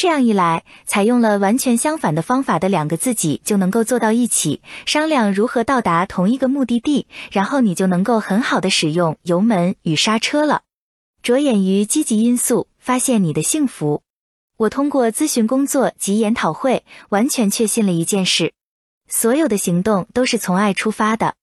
[0.01, 10.63] 这样一来，采用了完全相反的方法的两个自己就能够坐到一起，商量如何到达同一个目的地，然后你就能够很好的使用油门与刹车了。
[11.23, 14.01] 着眼于积极因素，发现你的幸福。
[14.57, 18.55] 我通过咨询工作及研讨会，完全确信了一件事：
[19.07, 21.35] 所有的行动都是从爱出发的。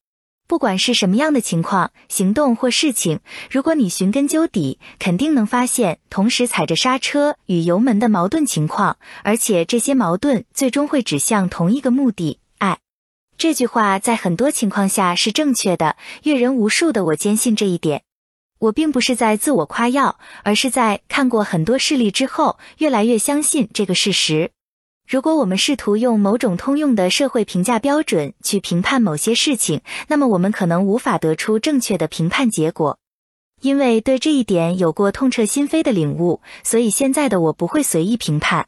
[0.48, 3.20] 不管是什么样的情况、行动或事情，
[3.52, 12.80] 如果你寻根究底，肯定能发现同时踩着刹车与油门的矛盾情况，而且这些矛盾最终会指向同一个目的——爱。
[13.38, 18.04] 这句话在很多情况下是正确的，阅人无数的我坚信这一点。
[18.60, 24.52] 我并不是在自我夸耀，而是在看过很多事例之后，越来越相信这个事实。
[25.08, 29.80] 如果我们试图用某种通用的社会评价标准去评判某些事情，
[30.10, 33.00] 那么我们可能无法得出正确的评判结果。
[33.62, 38.68] 因为对这一点有过痛彻心扉的领悟，所以现在的我不会随意评判。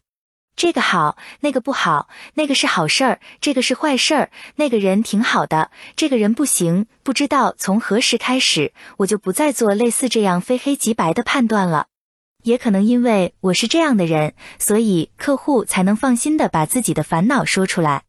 [0.55, 6.85] 这个好，那个不好，那个是好事儿，这个是坏事儿，那个人挺好的，这个人不行。
[7.03, 11.87] 不知道从何时开始，我就不再做类似这样非黑即白的判断了。
[12.43, 18.03] 也可能因为我是这样的人，所以客户才能放心的把自己的烦恼说出来。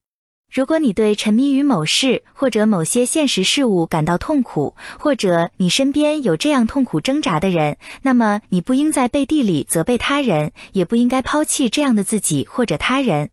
[0.52, 13.30] 如果你对沉迷于某事或者某些现实事物感到痛苦，或者你身边有这样痛苦挣扎的人，那么你不应在背地里责备他人，也不应该抛弃这样的自己或者他人。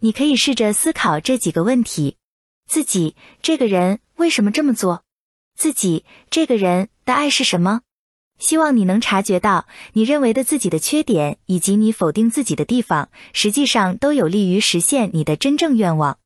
[0.00, 2.16] 你可以试着思考这几个问题：
[2.68, 5.04] 自己这个人为什么这么做？
[5.56, 7.82] 自己这个人的爱是什么？
[8.38, 16.18] 希望你能察觉到，你认为的自己的缺点以及你否定自己的地方，实际上都有利于实现你的真正愿望。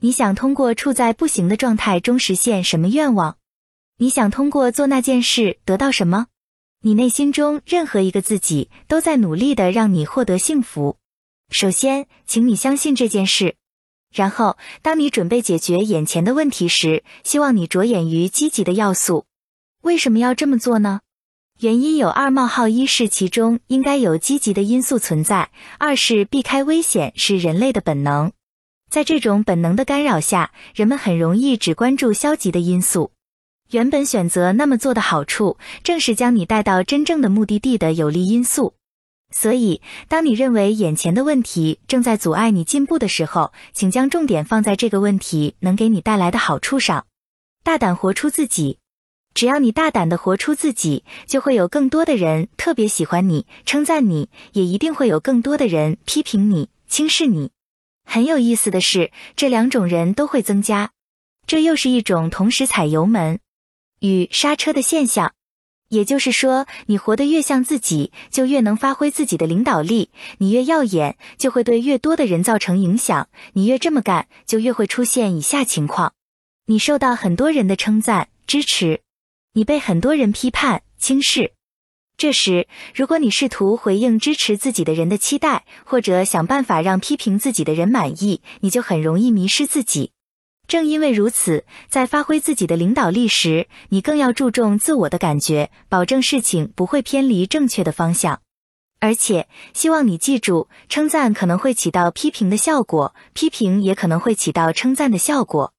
[0.00, 3.36] 你想通过处在不行的状态中实现什么愿望？
[3.98, 6.26] 你想通过做那件事得到什么？
[6.80, 10.96] 你内心中任何一个自己都在努力的让你获得幸福。
[11.50, 13.54] 首先，请你相信这件事。
[14.12, 19.26] 然后，当你准备解决眼前的问题时，希望你着眼于积极的要素。
[19.82, 21.00] 为什么要这么做呢？
[21.62, 25.46] 原因有二：冒号一是其中应该有积极的因素存在；
[25.78, 28.32] 二是避开危险是人类的本能。
[28.90, 33.12] 在这种本能的干扰下，人们很容易只关注消极的因素。
[33.70, 38.74] 原本选择那么做的好处，正是将你带到真正的目的地的有利因素。
[39.30, 47.06] 所以，当你认为眼前的问题正在阻碍你进步的时候，请将重点放在这个问题能给你带来的好处上。
[47.62, 48.78] 大胆活出自己，
[49.34, 57.50] 只要你大胆的活出自己，就会有更多的人特别喜欢你、称赞你，也一定会有更多的人批评你、轻视你。
[58.04, 60.90] 很有意思的是，这两种人都会增加，
[61.46, 63.38] 这又是一种同时踩油门
[64.00, 65.32] 与刹车的现象。
[65.88, 76.14] 也就是说，你活得越像自己，就越能发挥自己的领导力；你越耀眼，就会对越多的人造成影响；你越这么干，就越会出现以下情况：
[76.64, 79.00] 你受到很多人的称赞、支持；
[79.54, 81.52] 你被很多人批判、轻视。
[82.16, 90.12] 这时，如果你试图回应支持自己的人的期待，或者想办法让批评自己的人满意，你就很容易迷失自己。
[90.66, 98.40] 正因为如此，在发挥自己的领导力时，你更要注重自我的感觉，保证事情不会偏离正确的方向。
[99.00, 105.74] 而且，希望你记住，称赞可能会起到批评的效果，批评也可能会起到称赞的效果。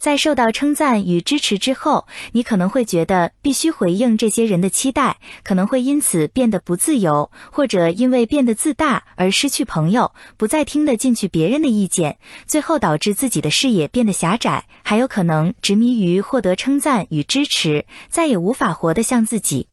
[0.00, 19.68] 在受到称赞与支持之后，你可能会觉得必须回应这些人的期待，可能会因此变得不自由，或者因为变得自大而失去朋友，不再听得进去别人的意见，最后导致自己的视野变得狭窄，还有可能执迷于获得称赞与支持，再也无法活得像自己。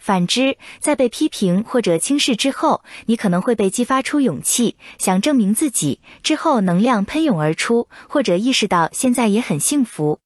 [0.00, 10.20] 反之，在被批评或者轻视之后，你可能会被激发出勇气，想证明自己，之后能量喷涌而出，或者意识到现在也很幸福，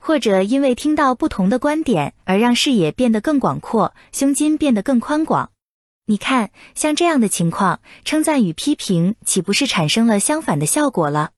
[0.00, 5.52] 或者因为听到不同的观点而让视野变得更广阔，胸襟变得更宽广。
[6.06, 11.30] 你看，像这样的情况，称赞与批评岂不是产生了相反的效果了？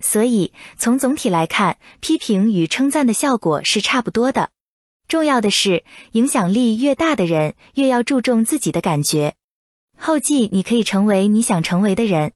[0.00, 4.50] 所以，从总体来看，批评与称赞的效果是差不多的。
[5.08, 9.34] 重要的是，影响力越大的人，越要注重自己的感觉。
[9.98, 12.32] 后记，你可以成为你想成为的人。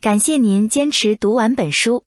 [0.00, 2.04] 感谢您坚持读完本书。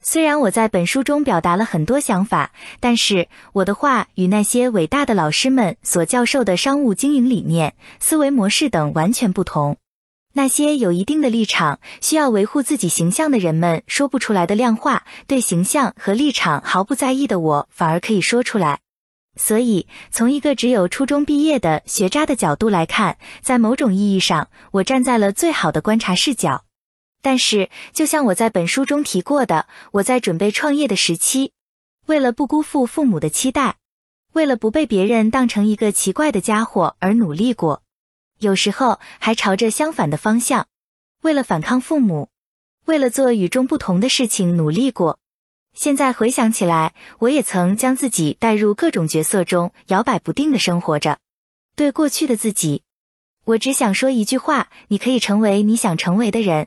[0.00, 9.76] 虽然我在本书中表达了很多想法，但是我的话与那些伟大的老师们所教授的商务经营理念、思维模式等完全不同。
[10.34, 18.78] 那些有一定的立场、需要维护自己形象的人们说不出来的亮话，对形象和立场毫不在意的我，反而可以说出来。
[19.38, 26.64] 所以，从一个只有初中毕业的学渣的角度来看，在某种意义上，我站在了最好的观察视角。
[27.22, 31.52] 但是，就像我在本书中提过的，我在准备创业的时期，
[32.06, 33.76] 为了不辜负父母的期待，
[34.32, 37.82] 为了不被别人当成一个奇怪的家伙而努力过，
[38.40, 40.66] 有时候还朝着相反的方向，
[41.22, 42.28] 为了反抗父母，
[42.86, 45.18] 为了做与众不同的事情努力过。
[45.78, 51.18] 现在回想起来，我也曾将自己带入各种角色中，摇摆不定的生活着。
[51.76, 52.82] 对过去的自己，
[53.44, 56.66] 我只想说一句话：你可以成为你想成为的人。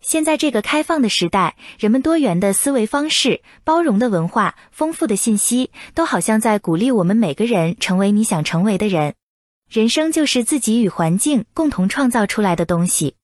[0.00, 9.16] 现在这个开放的时代，人们多元的思维方式、包容的文化、丰富的信息，都好像在鼓励我们每个人成为你想成为的人。
[9.68, 13.16] 人生就是自己与环境共同创造出来的东西。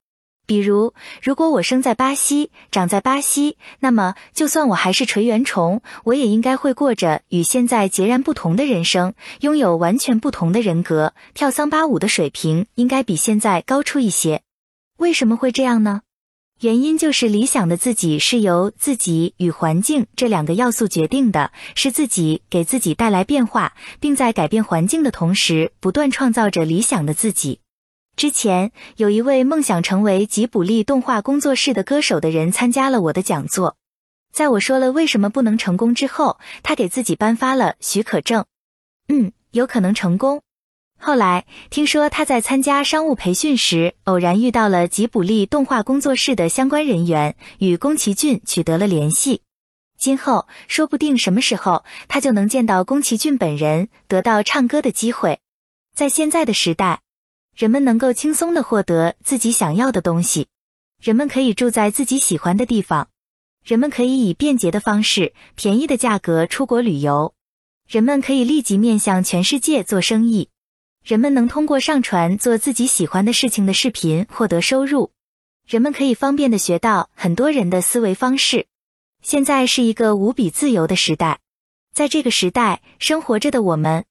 [0.53, 14.43] 比如，如果我生在巴西，长在巴西，那么就算我还是垂圆虫，我也应该会过着与现在截然不同的人生，拥有完全不同的人格，跳桑巴舞的水平应该比现在高出一些。
[14.99, 16.03] 为什么会这样呢？
[16.61, 27.61] 原因就是理想的自己是由自己与环境这两个要素决定的，是自己给自己带来变化，并在改变环境的同时，不断创造着理想的自己。
[28.15, 33.77] 之前有一位梦想成为吉卜力动画工作室的歌手的人参加了我的讲座，
[34.33, 38.45] 在我说了为什么不能成功之后，他给自己颁发了许可证。
[39.09, 40.43] 嗯，有可能成功。
[40.99, 49.43] 后来听说他在参加商务培训时，偶然遇到了吉卜力动画工作室的相关人员，与宫崎骏取得了联系。
[49.99, 55.41] 今后说不定什么时候他就能见到宫崎骏本人，得到唱歌的机会。
[55.95, 57.01] 在现在的时代。
[57.55, 60.49] 人们能够轻松的获得自己想要的东西，
[61.01, 63.09] 人们可以住在自己喜欢的地方，
[63.63, 67.35] 人们可以以便捷的方式、便宜的价格出国旅游，
[67.87, 70.49] 人们可以立即面向全世界做生意，
[71.05, 75.13] 人们能通过上传做自己喜欢的事情的视频获得收入，
[75.67, 78.67] 人们可以方便的学到很多人的思维方式。
[79.21, 81.39] 现在是一个无比自由的时代，
[81.95, 84.07] 在这个时代生活着的我们。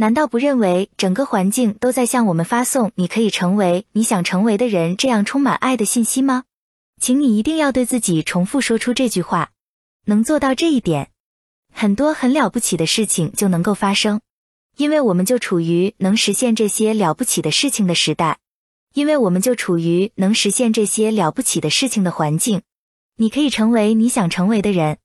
[0.00, 6.44] 难道不认为整个环境都在向我们发送“你可以成为你想成为的人”这样充满爱的信息吗？
[7.00, 9.50] 请你一定要对自己重复说出这句话。
[10.04, 11.10] 能做到这一点，
[11.74, 14.20] 很多很了不起的事情就能够发生，
[14.76, 18.38] 因为我们就处于能实现这些了不起的事情的时代，
[18.94, 22.62] 因为我们就处于能实现这些了不起的事情的环境。
[23.16, 24.98] 你可以成为你想成为的人。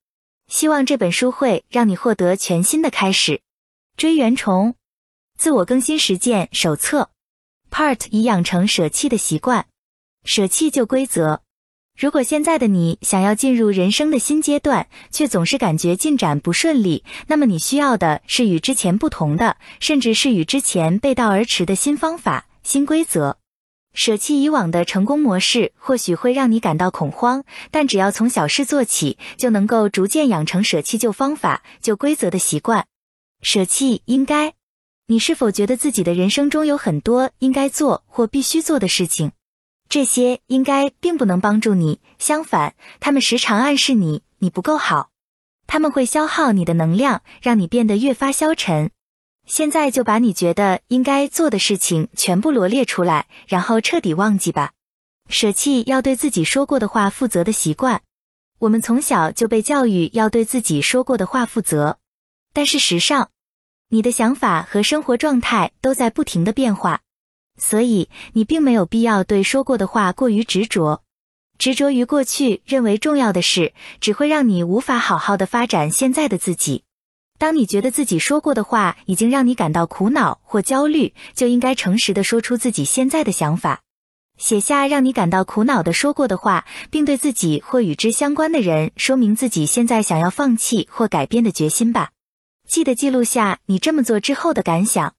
[0.47, 3.41] 希望这本书会让你获得全新的开始。
[3.97, 4.75] 追原虫。
[5.37, 7.09] 自我更新实践手册
[7.69, 9.65] ，Part 已养成舍弃的习惯，
[10.23, 11.41] 舍弃旧规则。
[11.99, 23.37] 如果现在的你想要进入人生的新阶段，却总是感觉进展不顺利，那么你需要的是与之前不同的，甚至是与之前背道而驰的新方法、新规则。
[23.93, 32.87] 舍弃以往的成功模式，或许会让你感到恐慌，但只要从小事做起，就能够逐渐养成舍弃旧方法、旧规则的习惯。
[33.43, 34.55] 舍弃应该，
[35.07, 39.31] 你是否觉得自己的人生中有很多应该做或必须做的事情？
[39.89, 45.09] 这些应该并不能帮助你，相反，他们时常暗示你你不够好，
[45.67, 48.91] 他们会消耗你的能量，让你变得越发消沉。
[49.45, 54.71] 现在就把你觉得应该做的事情全部罗列出来，然后彻底忘记吧。
[55.27, 58.01] 舍弃要对自己说过的话负责的习惯。
[58.59, 61.97] 我们从小就被教育要对自己说过的话负责，
[62.53, 63.29] 但事实上，
[63.93, 67.01] 你的想法和生活状态都在不停的变化，
[67.59, 71.03] 所以你并没有必要对说过的话过于执着。
[71.59, 76.85] 执着于过去认为重要的事，只会让你无法好好的发展现在的自己。
[77.37, 83.81] 当你觉得自己说过的话已经让你感到苦恼或焦虑，就应该诚实的说出自己现在的想法，
[84.39, 92.09] 写下让你感到苦恼的说过的话，并对自己或与之相关的人说明自己现在想要放弃或改变的决心吧。
[92.67, 95.15] 记得记录下你这么做之后的感想。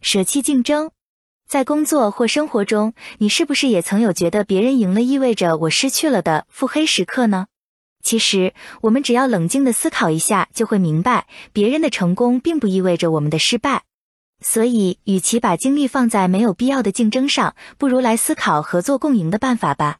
[0.00, 0.90] 舍弃竞争，
[1.48, 7.46] 在工作或生活中，你是不是也曾有觉得别人赢了意味着我失去了的腹黑时刻呢？
[8.02, 13.84] 其实，我们只要冷静的思考一下，就会明白，别人的成功并不意味着我们的失败。
[14.40, 19.98] 所以，与其把精力放在没有必要的竞争上，不如来思考合作共赢的办法吧。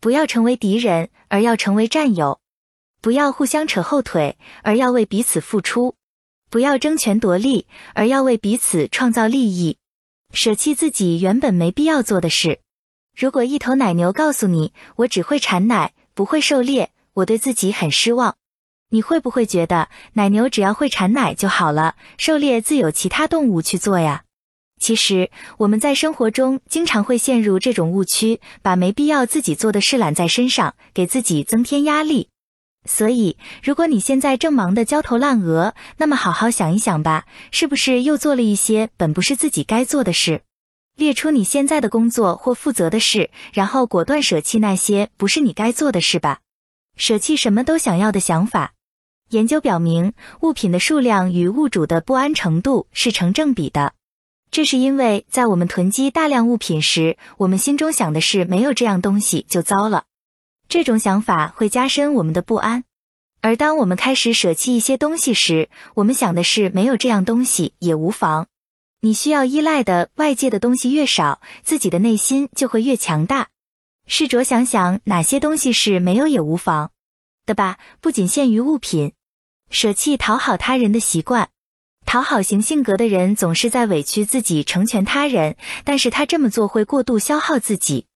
[0.00, 2.38] 不要成为敌人，而要成为战友；
[3.02, 5.96] 不要互相扯后腿，而要为彼此付出；
[6.50, 9.78] 不要争权夺利，而要为彼此创造利益。
[10.32, 12.60] 舍弃自己原本没必要做的事。
[13.16, 18.36] 如果一头奶牛告诉你：“我只会产奶，不会狩猎。”我对自己很失望，
[18.90, 24.22] 你会不会觉得奶牛只要会产奶就好了，狩猎自有其他动物去做呀？
[24.80, 32.29] 其实我们在生活中经常会陷入这种误区，把没必要自己做的事揽在身上，给自己增添压力。
[32.86, 40.42] 所以，如果你现在正忙得焦头烂额，那么好好想一想吧，是不是又做了一些本不是自己该做的事？
[40.96, 46.40] 列出你现在的工作或负责的事，然后果断舍弃那些不是你该做的事吧。
[46.96, 48.72] 舍弃什么都想要的想法。
[49.30, 53.92] 研究表明，物品的数量与物主的不安程度是成正比的。
[54.50, 60.04] 这是因为在我们囤积大量物品时，我们心中想的是没有这样东西就糟了。
[60.70, 62.84] 这种想法会加深我们的不安。
[63.42, 68.46] 而当我们开始舍弃一些东西时，我们想的是没有这样东西也无妨。
[69.00, 73.48] 你需要依赖的外界的东西越少，自己的内心就会越强大。
[74.06, 76.92] 试着想想哪些东西是没有也无妨
[77.46, 79.12] 的吧，不仅限于物品。
[79.70, 81.48] 舍弃讨好他人的习惯，
[82.06, 88.06] 讨好型性格的人总是在委屈自己成全他人，但是他这么做会过度消耗自己。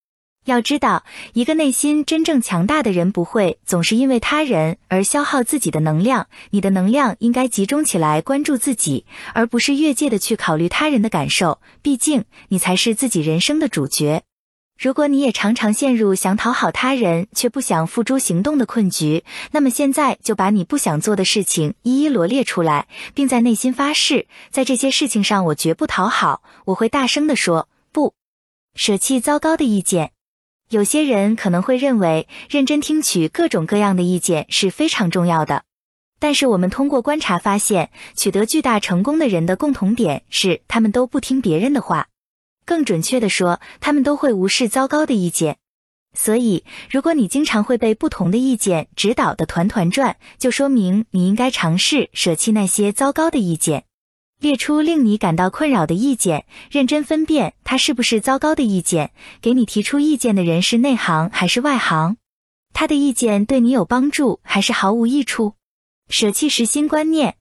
[0.44, 6.26] 要知道，一个内心真正强大的人不会总是因为他人而消耗自己的能量。
[6.50, 11.60] 你的能量应该集中起来关注自己，而不是越界的去考虑他人的感受。
[11.82, 14.22] 毕竟，你才是自己人生的主角。
[14.76, 28.14] 如果你也常常陷入想讨好他人却不想付诸行动的困局，那么现在就把你不想做的事情一一罗列出来，并在内心发誓，在这些事情上我绝不讨好，我会大声地说不，
[28.74, 30.13] 舍弃糟糕的意见。
[30.70, 35.64] 有些人可能会认为认真听取各种各样的意见是非常重要的，
[36.18, 42.08] 但是我们通过观察发现，取得巨大成功的人的共同点是，他们都不听别人的话。
[42.64, 45.58] 更准确的说，他们都会无视糟糕的意见。
[46.16, 53.84] 所以，如果你经常会被不同的意见指导的团团转，就说明你应该尝试舍弃那些糟糕的意见，
[54.44, 59.10] 列出令你感到困扰的意见，认真分辨它是不是糟糕的意见。
[59.40, 62.18] 给你提出意见的人是内行还是外行？
[62.74, 65.54] 他的意见对你有帮助还是毫无益处？
[66.10, 67.36] 舍弃实心观念。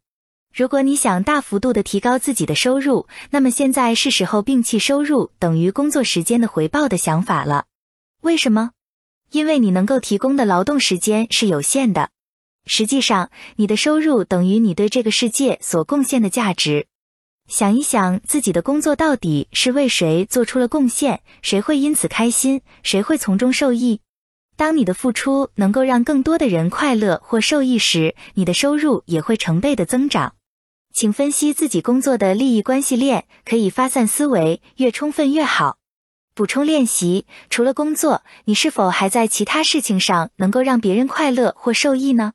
[0.54, 7.66] 如果你想大幅度的提高自己的收入，那么现在是时候摒弃收入等于工作时间的回报的想法了。
[8.22, 8.72] 为什么？
[9.32, 12.12] 因为你能够提供的劳动时间是有限的。
[12.66, 16.88] 实际上，你的收入等于你对这个世界所贡献的价值。
[17.54, 24.00] 想一想自己的工作到底是为谁做出了贡献，谁会因此开心，谁会从中受益？
[24.58, 30.34] 当你的付出能够让更多的人快乐或受益时，你的收入也会成倍的增长。
[30.96, 35.78] 请分析自己工作的利益关系链，可以发散思维，越充分越好。
[36.34, 42.34] 补充练习：除了工作，你是否还在其他事情上能够让别人快乐或受益呢？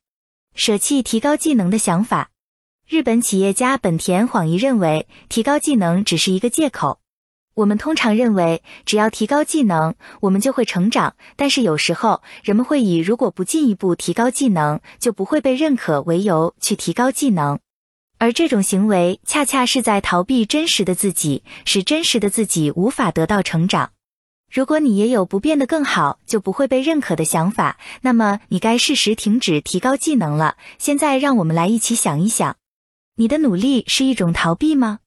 [0.55, 2.31] 舍弃提高技能的想法。
[2.89, 7.01] 日本企业家本田晃一认为，提高技能只是一个借口。
[7.55, 11.15] 我们通常认为，只要提高技能，我们就会成长。
[11.37, 17.59] 但是有时候，人们会以如果不进一步提高技能，就不会被认可为由去提高技能，
[18.17, 23.91] 而这种行为恰恰是在逃避真实的自己，使真实的自己无法得到成长。
[24.51, 30.57] 如果你也有不变得更好就不会被认可的想法，那么你该适时停止提高技能了。
[30.79, 32.57] 现在，让我们来一起想一想。
[33.21, 35.01] 你的努力是一种逃避吗？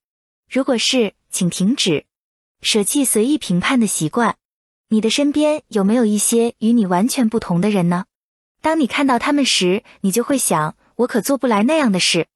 [0.50, 2.04] 如果是，请停止，
[2.62, 4.36] 舍弃随意评判的习惯。
[4.90, 8.04] 你的身边有没有一些与你完全不同的人呢？
[8.62, 12.28] 当你看到他们时，你就会想：我可做不来那样的事。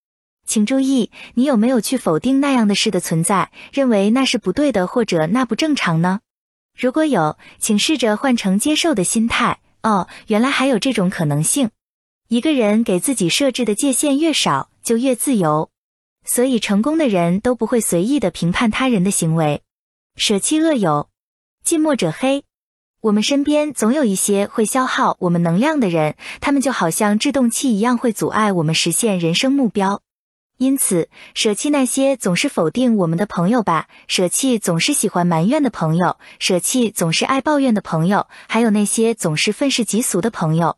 [0.45, 6.21] 请注意，你有没有去否定那样的事的存在，认为那是不对的或者那不正常呢？
[6.73, 9.59] 如果有，请试着换成接受的心态。
[9.83, 11.69] 哦，原来还有这种可能性。
[12.29, 14.69] 一个人给自己设置的界限越少。
[14.85, 15.71] 就越自由，
[16.23, 19.63] 所以成功的人都不会随意的评判他人的行为。
[20.15, 21.09] 舍弃恶友，
[21.63, 22.45] 近墨者黑。
[23.01, 30.01] 我们身边总有一些会消耗我们能量的人，他们就好像制动器一样，会阻碍我们实现人生目标。
[30.57, 40.77] 因此，舍弃那些总是否定我们的朋友吧，舍弃总是喜欢埋怨的朋友，舍弃总是爱抱怨的朋友，还有那些总是愤世嫉俗的朋友。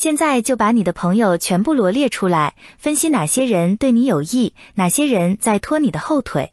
[0.00, 6.52] 现在就把你的朋友全部罗列出来，分析哪些人对你有益，哪些人在拖你的后腿。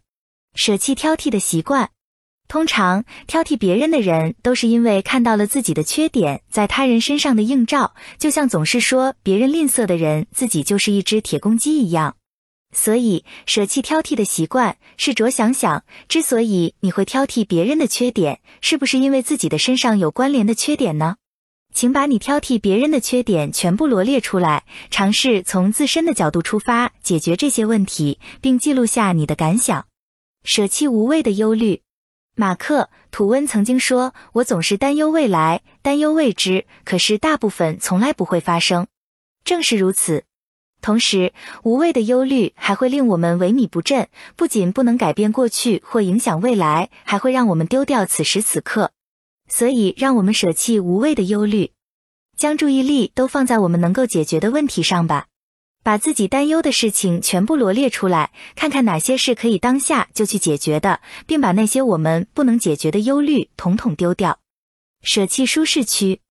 [0.56, 1.91] 舍弃挑剔的习惯。
[2.48, 12.15] 通常挑剔别人的人，都是因为看到了自己的缺点在他人身上的映照，就像总是说别人吝啬的人，自己就是一只铁公鸡一样。
[12.75, 21.17] 所以，舍弃挑剔的习惯，试着想想，之所以你会挑剔别人的缺点，是不是因为自己的身上有关联的缺点呢？
[21.76, 29.86] 请把你挑剔别人的缺点全部罗列出来，尝试从自身的角度出发解决这些问题，并记录下你的感想。
[30.45, 31.82] 舍弃无谓的忧虑。
[32.38, 38.88] 马克·吐温曾经说：“我总是担忧未来，担忧未知，可是大部分从来不会发生。”
[39.44, 40.24] 正是如此。
[40.82, 48.92] 同时，无谓的忧虑还会令我们萎靡不振，不仅不能改变过去或影响未来，还会让我们丢掉此时此刻。
[49.48, 51.72] 所以，让我们舍弃无谓的忧虑，
[52.35, 55.27] 将注意力都放在我们能够解决的问题上吧。
[55.83, 64.40] 把自己担忧的事情全部罗列出来，看看哪些是可以当下就去解决的，并把那些我们不能解决的忧虑统统丢掉。
[65.03, 66.22] 舍弃舒适区。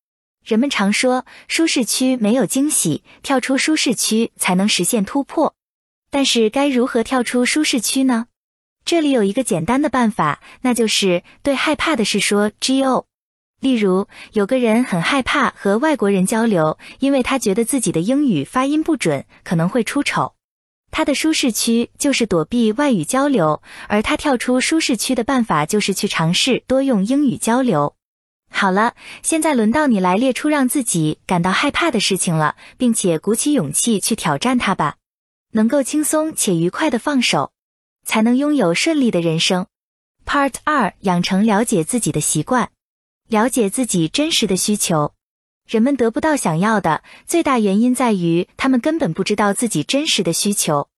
[0.45, 5.55] 人们常说，舒适区没有惊喜，跳出舒适区才能实现突破。
[6.11, 8.27] 但是，该如何跳出舒适区呢？
[8.85, 13.07] 这里有一个简单的办法，那就是对害怕的事说 “go”。
[13.61, 20.35] 例如，有个人很害怕和外国人交流，因为他觉得自己的英语发音不准，可能会出丑。
[20.91, 27.97] 他的舒适区就是躲避外语交流，而他跳出舒适区的办法就是去尝试多用英语交流。
[28.51, 34.97] 好了，现在轮到你来列出让自己感到害怕的事情了，并且鼓起勇气去挑战它吧，
[35.53, 37.54] 能够轻松且愉快的放手。
[38.05, 39.67] 才能拥有顺利的人生。
[40.27, 42.71] Part 二：养成了解自己的习惯，
[43.29, 45.13] 了解自己真实的需求。
[45.69, 50.89] 人们得不到想要的最大原因在于他们根本不知道自己真实的需求。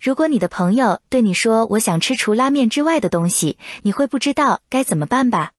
[0.00, 5.52] 如果你的朋友对你说“我想吃除拉面之外的东西”，你会不知道该怎么办吧？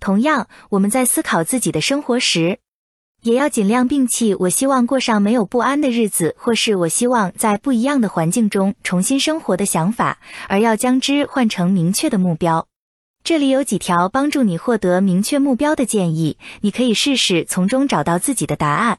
[0.00, 2.58] 同样，我们在思考自己的生活时。
[3.22, 10.18] 也要尽量摒弃我希望过上没有不安的日子，或是我希望在不一样的环境中重新生活的想法，
[10.48, 12.66] 而要将之换成明确的目标。
[13.22, 18.98] 这里有几条帮助你获得明确目标的建议，你可以试试从中找到自己的答案，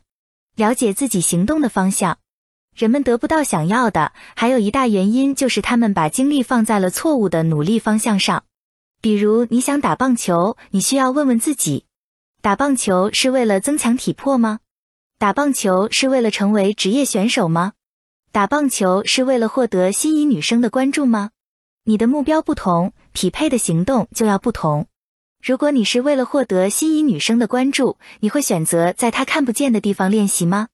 [0.56, 2.18] 了解自己行动的方向。
[2.74, 8.46] 人们得不到想要的，还有一大原因就是他们把精力放在了错误的努力方向上。
[9.02, 11.84] 比如，你想打棒球，你需要问问自己。
[12.44, 14.60] 打棒球是为了增强体魄吗？
[15.18, 17.72] 打棒球是为了成为职业选手吗？
[18.34, 21.30] 打棒球是为了获得心仪女生的关注吗？
[21.86, 24.88] 你的目标不同，匹配的行动就要不同。
[25.42, 30.68] 如果你是为了获得心仪女生的关注，你会选择在她看不见的地方练习吗？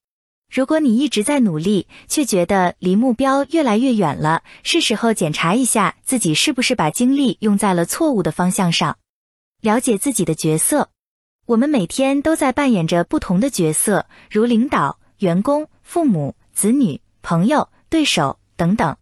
[0.52, 8.98] 如果你一直在努力，却觉得离目标越来越远了，是时候检查一下自己是不是把精力用在了错误的方向上。
[9.62, 10.90] 了解自己的角色。
[11.50, 18.96] 我们每天都在扮演着不同的角色，如领导、员工、父母、子女、朋友、对手等等。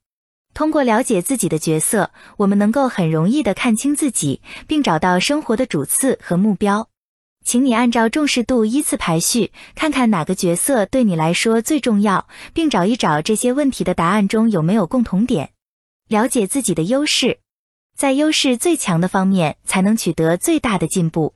[0.53, 6.87] 通过了解自己的角色，我们能够很容易的看清自己，并找到生活的主次和目标。
[7.43, 15.49] 请你按照重视度依次排序，看看哪个角色对你来说最重要，并找一找这些问题的答案中有没有共同点。
[16.07, 17.39] 了解自己的优势，
[17.97, 21.33] 在优势最强的方面才能取得最大的进步。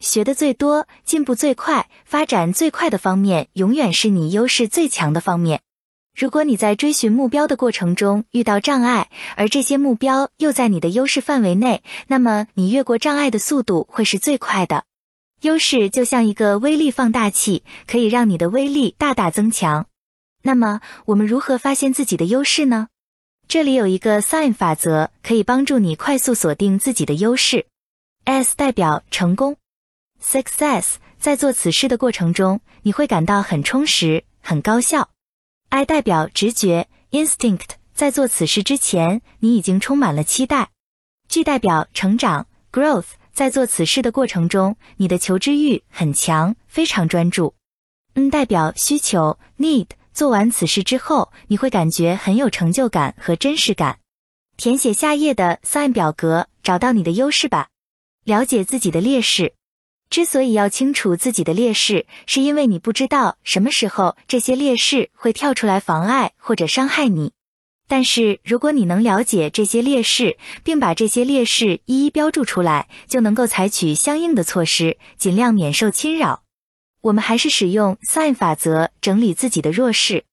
[0.00, 5.60] 学的最多、进步最快、发展最快的方面，永远是你优势最强的方面。
[6.14, 14.84] 如果你在追寻目标的过程中遇到障碍，而这些目标又在你的优势范围内，那么你越过障碍的速度会是最快的。
[15.42, 19.86] 优势就像一个威力放大器，可以让你的威力大大增强。
[20.42, 22.88] 那么，我们如何发现自己的优势呢？
[23.46, 27.66] 这里有一个 SIGN 法则，可以帮助你快速锁定自己的优势。
[28.24, 29.56] S 代表成功
[30.22, 35.10] ，Success，在做此事的过程中，你会感到很充实、很高效。
[35.68, 40.70] I 代表直觉，Instinct，在做此事之前，你已经充满了期待。
[41.28, 43.06] G 代表成长，Growth。
[43.32, 47.54] 在做此事的过程中，你的求知欲很强，非常专注。
[48.14, 49.88] N 代表需求，need。
[50.14, 53.98] 做完此事之后，你会感觉很有成就感和真实感。
[54.56, 57.68] 填写下页的 sign 表格，找到你的优势吧。
[58.24, 59.52] 了解自己的劣势。
[60.08, 67.32] 之所以要清楚自己的劣势，是因为你不知道什么时候这些劣势会跳出来妨碍或者伤害你。
[67.88, 76.42] 但是，如果你能了解这些劣势，并把这些劣势一一标注出来，就能够采取相应的措施，尽量免受侵扰。
[77.02, 80.24] 我们还是使用 SIGN 法则整理自己的弱势。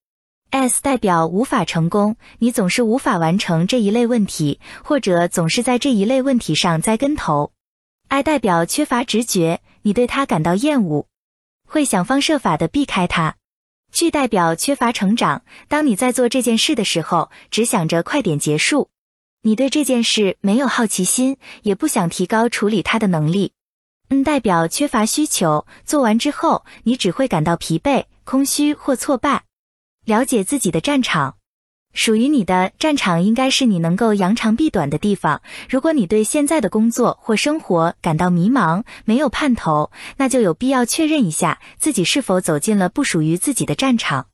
[0.49, 7.51] S 代表无法成功，你总是无法完成这一类问题，或者总是在这一类问题上栽跟头。
[8.13, 11.07] 爱代表缺乏直觉，你对他感到厌恶，
[11.67, 13.37] 会想方设法的避开他。
[13.91, 15.43] 惧代表缺乏成长。
[15.67, 18.91] 当你在做这件事的时候，只想着快点结束，
[19.41, 23.53] 你对这件事没有好奇心，也不想提高处理它的能力。
[24.09, 25.65] 嗯代表缺乏需求。
[25.83, 29.45] 做完之后，你只会感到疲惫、空虚或挫败。
[30.05, 31.37] 了解自己的战场。
[31.93, 35.41] 属于你的战场应该是你能够扬长避短的地方。
[35.69, 44.27] 如果你对现在的工作或生活感到迷茫，没有盼头，那就有必要确认一下自己是否走进了不属于自己的战场。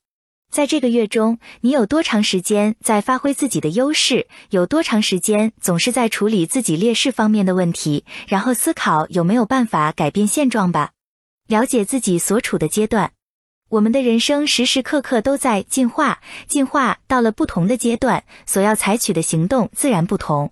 [0.52, 4.28] 在这个月中，你有多长时间在发挥自己的优势？
[4.50, 8.04] 有多长时间总是在处理自己劣势方面的问题？
[8.28, 10.92] 然后思考有没有办法改变现状吧。
[11.48, 13.12] 了解自己所处的阶段。
[13.70, 20.52] 我们的人生时时刻刻都在进化，进化到了不同的阶段，所要采取的行动自然不同。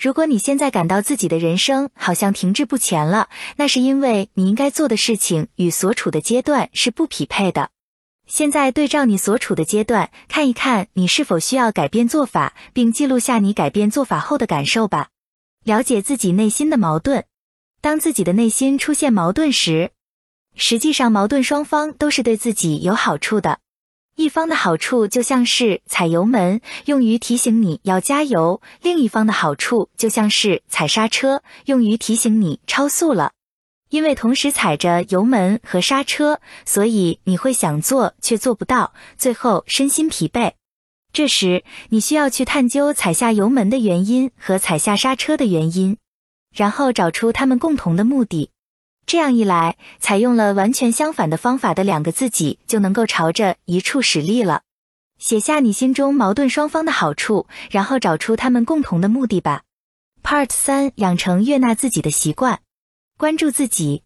[0.00, 7.70] 如果你现在感到自己的人生好像停滞不前了，那是因为你应该做的事情与所处的阶段是不匹配的。
[8.26, 15.08] 现在对照你所处的阶段，看一看你是否需要改变做法，并记录下你改变做法后的感受吧。
[15.64, 17.24] 了解自己内心的矛盾，
[17.80, 19.90] 当自己的内心出现矛盾时。
[20.54, 23.58] 实际上，矛盾双方都是对自己有好处的。
[24.16, 33.32] 一方的好处就像是踩油门，用于提醒你要加油；另一方的好处就像是踩刹车，用于提醒你超速了。
[33.88, 40.52] 因为同时踩着油门和刹车，所以你会想做却做不到，最后身心疲惫。
[41.12, 45.96] 这时，你需要去探究踩下油门的原因和踩下刹车的原因，
[46.54, 48.50] 然后找出他们共同的目的。
[49.12, 54.62] 这样一来，采用了完全相反的方法的两个自己就能够朝着一处使力了。
[55.18, 59.64] 写下你心中矛盾双方的好处，然后找出他们共同的目的吧。
[60.22, 62.60] Part 三：养成悦纳自己的习惯。
[63.18, 64.02] 关注自己，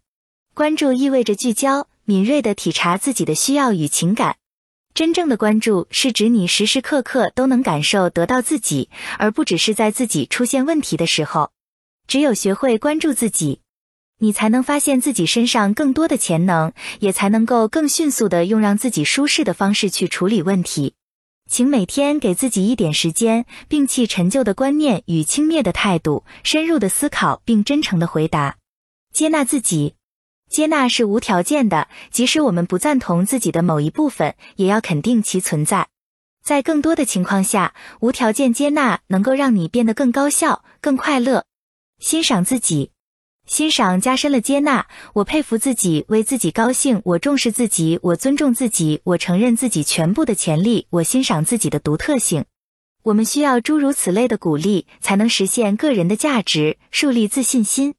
[0.53, 4.35] 关注意味着聚焦、敏锐地体察自己的需要与情感。
[4.93, 11.53] 真正的关注是指你时时刻刻都能感受得到自己，而不只是在自己出现问题的时候。
[12.07, 13.61] 只有学会关注自己。
[14.19, 20.95] 你才能发现自己身上更多的潜能，也才能够更迅速的用让自己舒适的方式去处理问题。
[21.49, 28.57] 请每天给自己一点时间，摒弃陈旧的观念与轻蔑的态度，深入的思考并真诚的回答。
[29.13, 29.95] 接纳自己，
[30.49, 35.87] 接纳是无条件的，即使我们不赞同自己的某一部分，也要肯定其存在。
[36.43, 41.45] 在更多的情况下，无条件接纳能够让你变得更高效、更快乐。
[41.99, 42.91] 欣赏自己。
[43.47, 52.43] 欣赏加深了接纳，我佩服自己，为自己高兴，我重视自己，我尊重自己，我承认自己全部的潜力，我欣赏自己的独特性。
[53.03, 57.95] 我们需要诸如此类的鼓励，才能实现个人的价值，树立自信心。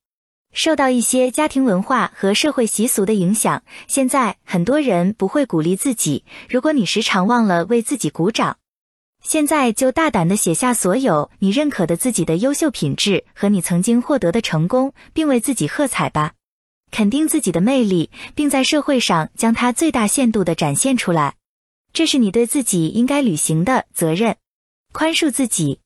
[0.53, 6.25] 受到一些家庭文化和社会习俗的影响，现在很多人不会鼓励自己。
[6.51, 8.59] 如果你时常忘了为自己鼓掌，
[9.29, 16.33] 现在就大胆地写下所有你认可的自己的优秀品质和你曾经获得的成功，并为自己喝彩吧。
[16.91, 21.35] 肯定自己的魅力，并在社会上将它最大限度地展现出来，
[21.93, 24.35] 这是你对自己应该履行的责任。
[24.95, 25.81] 宽恕自己，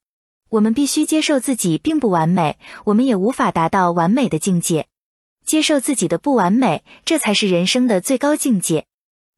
[0.50, 4.86] 我们必须接受自己并不完美，我们也无法达到完美的境界。
[5.44, 8.86] 接受自己的不完美，这才是人生的最高境界。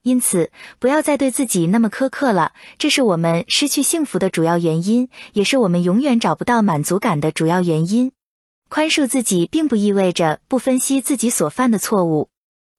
[0.04, 8.12] 因此，不要再对自己那么苛刻了，这是我们失去幸福的主要原因，也是我们永远找不到满足感的主要原因。
[8.68, 12.28] 宽恕自己，并不意味着不分析自己所犯的错误。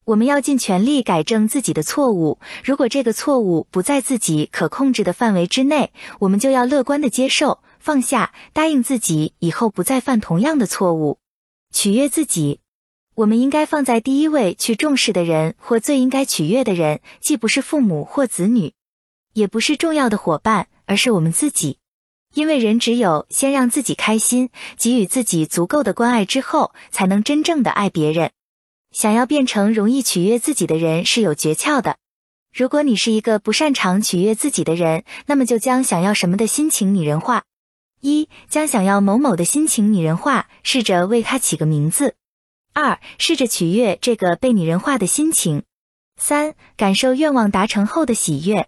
[0.06, 2.38] 我们要尽全力改正自己的错误。
[2.64, 11.18] 如果这个错误不在自己可控制的范围之内，我们就要乐观的接受、放下，答应自己以后不再犯同样的错误，
[11.74, 12.60] 取悦自己。
[13.16, 18.74] 我们应该放在第一位去重视的人，或最应该取悦的人，既不是父母或子女，
[19.34, 21.78] 也不是重要的伙伴，而是我们自己。
[22.34, 28.32] 因为人只有先让自己开心，给予自己足够的关爱之后，才能真正的爱别人。
[28.92, 31.96] 想要变成容易取悦自己的人是有诀窍的。
[32.54, 37.44] 如果你是一个不擅长取悦自己的人，那么就将想要什么的心情拟人化。
[38.02, 42.16] 一，将想要某某的心情拟人化，试着为他起个名字。
[42.76, 45.64] 二，试着取悦这个被拟人化的心情。
[46.18, 48.68] 三，感受愿望达成后的喜悦。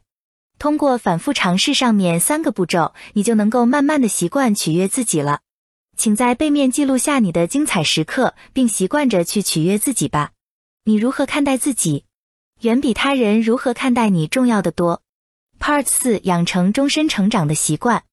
[0.57, 5.41] 通过反复尝试上面三个步骤，你就能够慢慢的习惯取悦自己了。
[5.97, 10.31] 请在背面记录下你的精彩时刻，并习惯着去取悦自己吧。
[10.85, 12.05] 你如何看待自己，
[12.61, 15.01] 远比他人如何看待你重要的多。
[15.59, 18.05] Part 四：养成终身成长的习惯，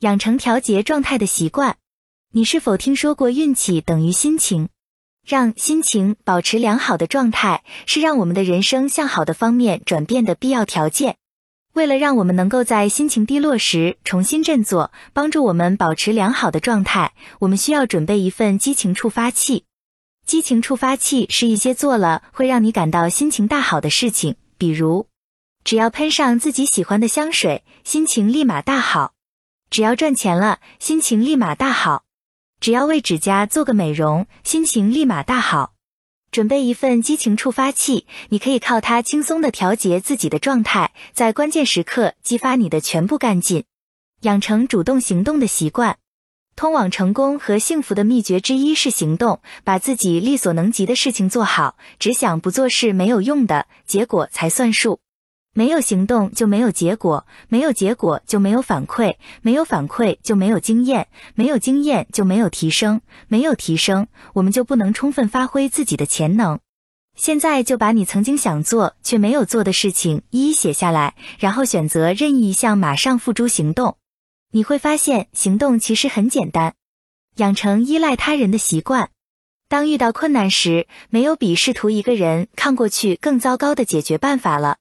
[0.00, 1.76] 养成调节状态的习惯。
[2.32, 4.70] 你是否听说过运气等于心情？
[5.26, 11.16] 让心情保持良好的状态，是让我们的人生向好的方面转变的必要条件。
[11.72, 19.64] 为了让我们能够在心情低落时重新振作，帮助我们保持良好的状态，我们需要准备一份激情触发器。
[20.24, 25.08] 激情触发器是一些做了会让你感到心情大好的事情，比如，
[25.64, 29.12] 只要喷上自己喜欢的香水，心情立马大好；
[29.70, 32.04] 只要赚钱了，心情立马大好；
[32.60, 35.74] 只要为指甲做个美容，心情立马大好。
[36.32, 43.64] 准备一份激情触发器，你可以靠它轻松的调节自己的状态，在关键时刻激发你的全部干劲，
[44.22, 45.96] 养成主动行动的习惯。
[46.54, 51.76] 通往成功和幸福的秘诀之一是行动，把自己力所能及的事情做好。
[51.98, 55.00] 只想不做事没有用的，结果才算数。
[55.56, 66.58] 没有行动就没有结果，没有结果就没有反馈，没有反馈就没有经验，没有经验就没有提升，没有提升，我们就不能充分发挥自己的潜能。
[67.16, 73.96] 现在就把你曾经想做却没有做的事情一一写下来，然后选择任意一项，马上付诸行动。
[74.52, 76.74] 你会发现，行动其实很简单。
[77.36, 79.08] 养成依赖他人的习惯，
[79.70, 84.76] 当遇到困难时，没有比试图一个人抗过去更糟糕的解决办法了。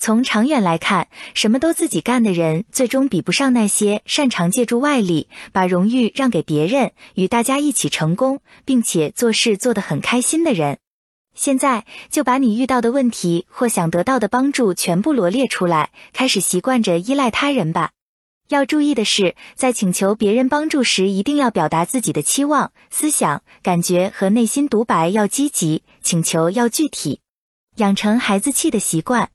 [0.00, 10.78] 从长远来看，什么都自己干的人，最终比不上那些擅长借助外力，把荣誉让给别人，与大家一起成功，并且做事做得很开心的人。
[11.34, 17.90] 现在就把你遇到的问题或想得到的帮助全部罗列出来，开始习惯着依赖他人吧。
[18.48, 27.20] 要注意的是，在请求别人帮助时，一定要表达自己的期望、思想、感觉和内心独白要积极，请求要具体，
[27.76, 29.28] 养成孩子气的习惯。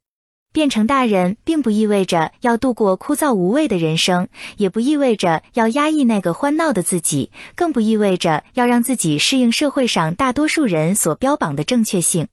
[0.56, 12.30] 变成大人，并不意味着要度过枯燥无味的人生，也不意味着要压抑那个欢闹的自己，更不意味着要让自己适应社会上大多数人所标榜的正确性。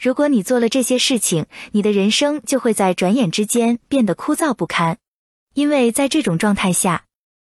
[0.00, 4.98] 如果你做了这些事情，你的人生就会在转眼之间变得枯燥不堪，
[5.54, 7.04] 因为在这种状态下，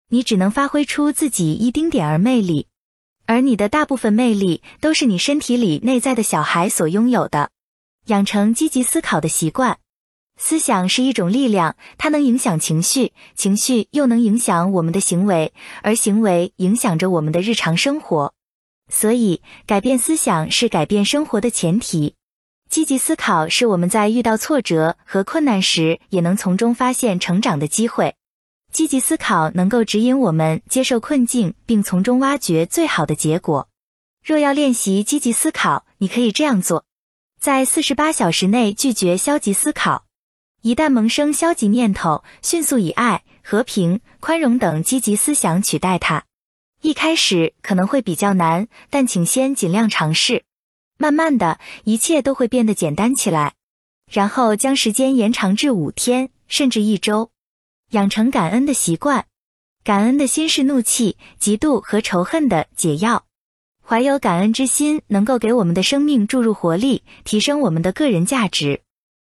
[0.08, 2.68] 你只能发挥出自己一丁点儿魅力，
[3.26, 7.50] 而你的大部分魅力都是你身体里内在的小孩所拥有的。
[8.06, 9.76] 养成积极思考的习惯。
[10.38, 18.34] 思想是一种力量，它能影响情绪，情绪又能影响我们的行为，而行为影响着我们的日常生活。
[18.88, 22.14] 所以，改变思想是改变生活的前提。
[22.68, 28.14] 积极思考是我们在遇到挫折和困难时，也能从中发现成长的机会。
[28.72, 33.68] 积极思考能够指引我们接受困境，并从中挖掘最好的结果。
[34.22, 36.84] 若要练习积极思考，你可以这样做：
[37.40, 40.05] 在四十八小时内拒绝消极思考。
[40.66, 46.24] 一旦萌生消极念头，迅速以爱、和平、宽容等积极思想取代它。
[46.82, 50.42] 一开始可能会比较难，但请先尽量尝试。
[50.98, 53.52] 慢慢的，一切都会变得简单起来。
[54.10, 57.30] 然后将时间延长至五天，甚至一周。
[57.92, 59.24] 养成感恩的习惯，
[59.84, 63.24] 感恩的心是怒气、嫉妒和仇恨的解药。
[63.84, 68.80] 怀有感恩之心，能够给我们的生命注入活力，提升我们的个人价值。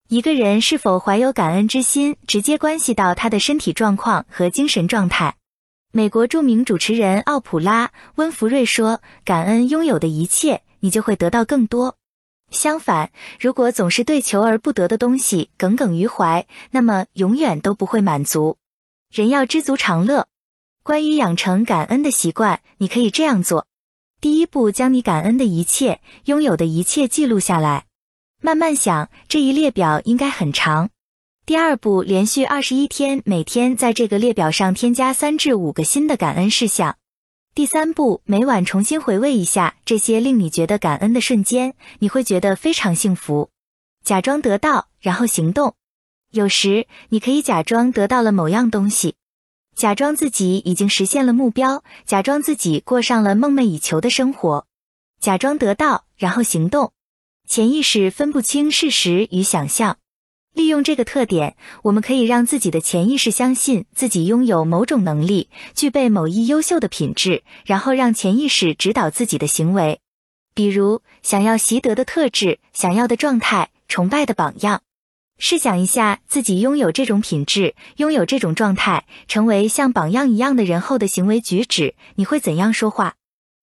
[0.10, 5.36] 一个人是否怀有感恩之心，直接关系到他的身体状况和精神状态。
[5.92, 11.98] 美国著名主持人奥普拉·温弗瑞说：“感恩拥有的一切，你就会得到更多。
[12.52, 18.58] 相反，如果总是对求而不得的东西耿耿于怀，那么永远都不会满足。
[19.12, 20.28] 人要知足常乐。
[20.84, 23.68] 关于养成感恩的习惯，你可以这样做。”
[24.22, 27.87] 第一步，将你感恩的一切、拥有的一切记录下来，
[28.40, 30.90] 慢慢想，这一列表应该很长。
[31.46, 36.98] 第二步，连续二十一天，每天在这个列表上添加三至五个新的感恩事项。
[37.56, 43.50] 第三步，每晚重新回味一下这些令你觉得感恩的瞬间，你会觉得非常幸福。
[44.04, 45.74] 假装得到，然后行动。
[46.32, 49.16] 有时，你可以假装得到了某样东西。
[49.76, 54.68] 假装自己已经实现了目标，假装自己过上了梦寐以求的生活，
[55.20, 56.92] 假装得到，然后行动。
[57.48, 60.00] 潜意识分不清事实与想象，
[60.54, 70.02] 利用这个特点，我们可以让自己的潜意识相信自己拥有某种能力，具备某一优秀的品质，然后让潜意识指导自己的行为。
[70.54, 74.82] 比如，想要习得的特质、想要的状态、崇拜的榜样。
[75.40, 83.16] 试想一下，自己拥有这种品质，拥有这种状态，成为像榜样一样的人后的行为举止，你会怎样说话？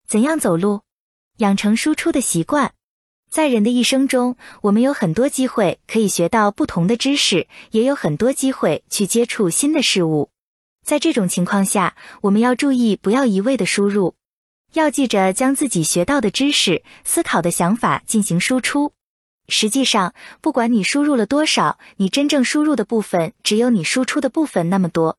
[0.09, 0.81] 怎样走路？
[1.39, 2.73] 养成输出的习惯。
[3.35, 10.31] 在人的一生中，我们有很多机会可以学到不同的知识，也有很多机会去接触新的事物。
[10.87, 14.15] 在这种情况下，我们要注意不要一味的输入，
[14.75, 18.93] 要记着将自己学到的知识、思考的想法进行输出。
[19.49, 25.19] 实际上，不管你输入了多少，你真正输入的部分只有你输出的部分那么多。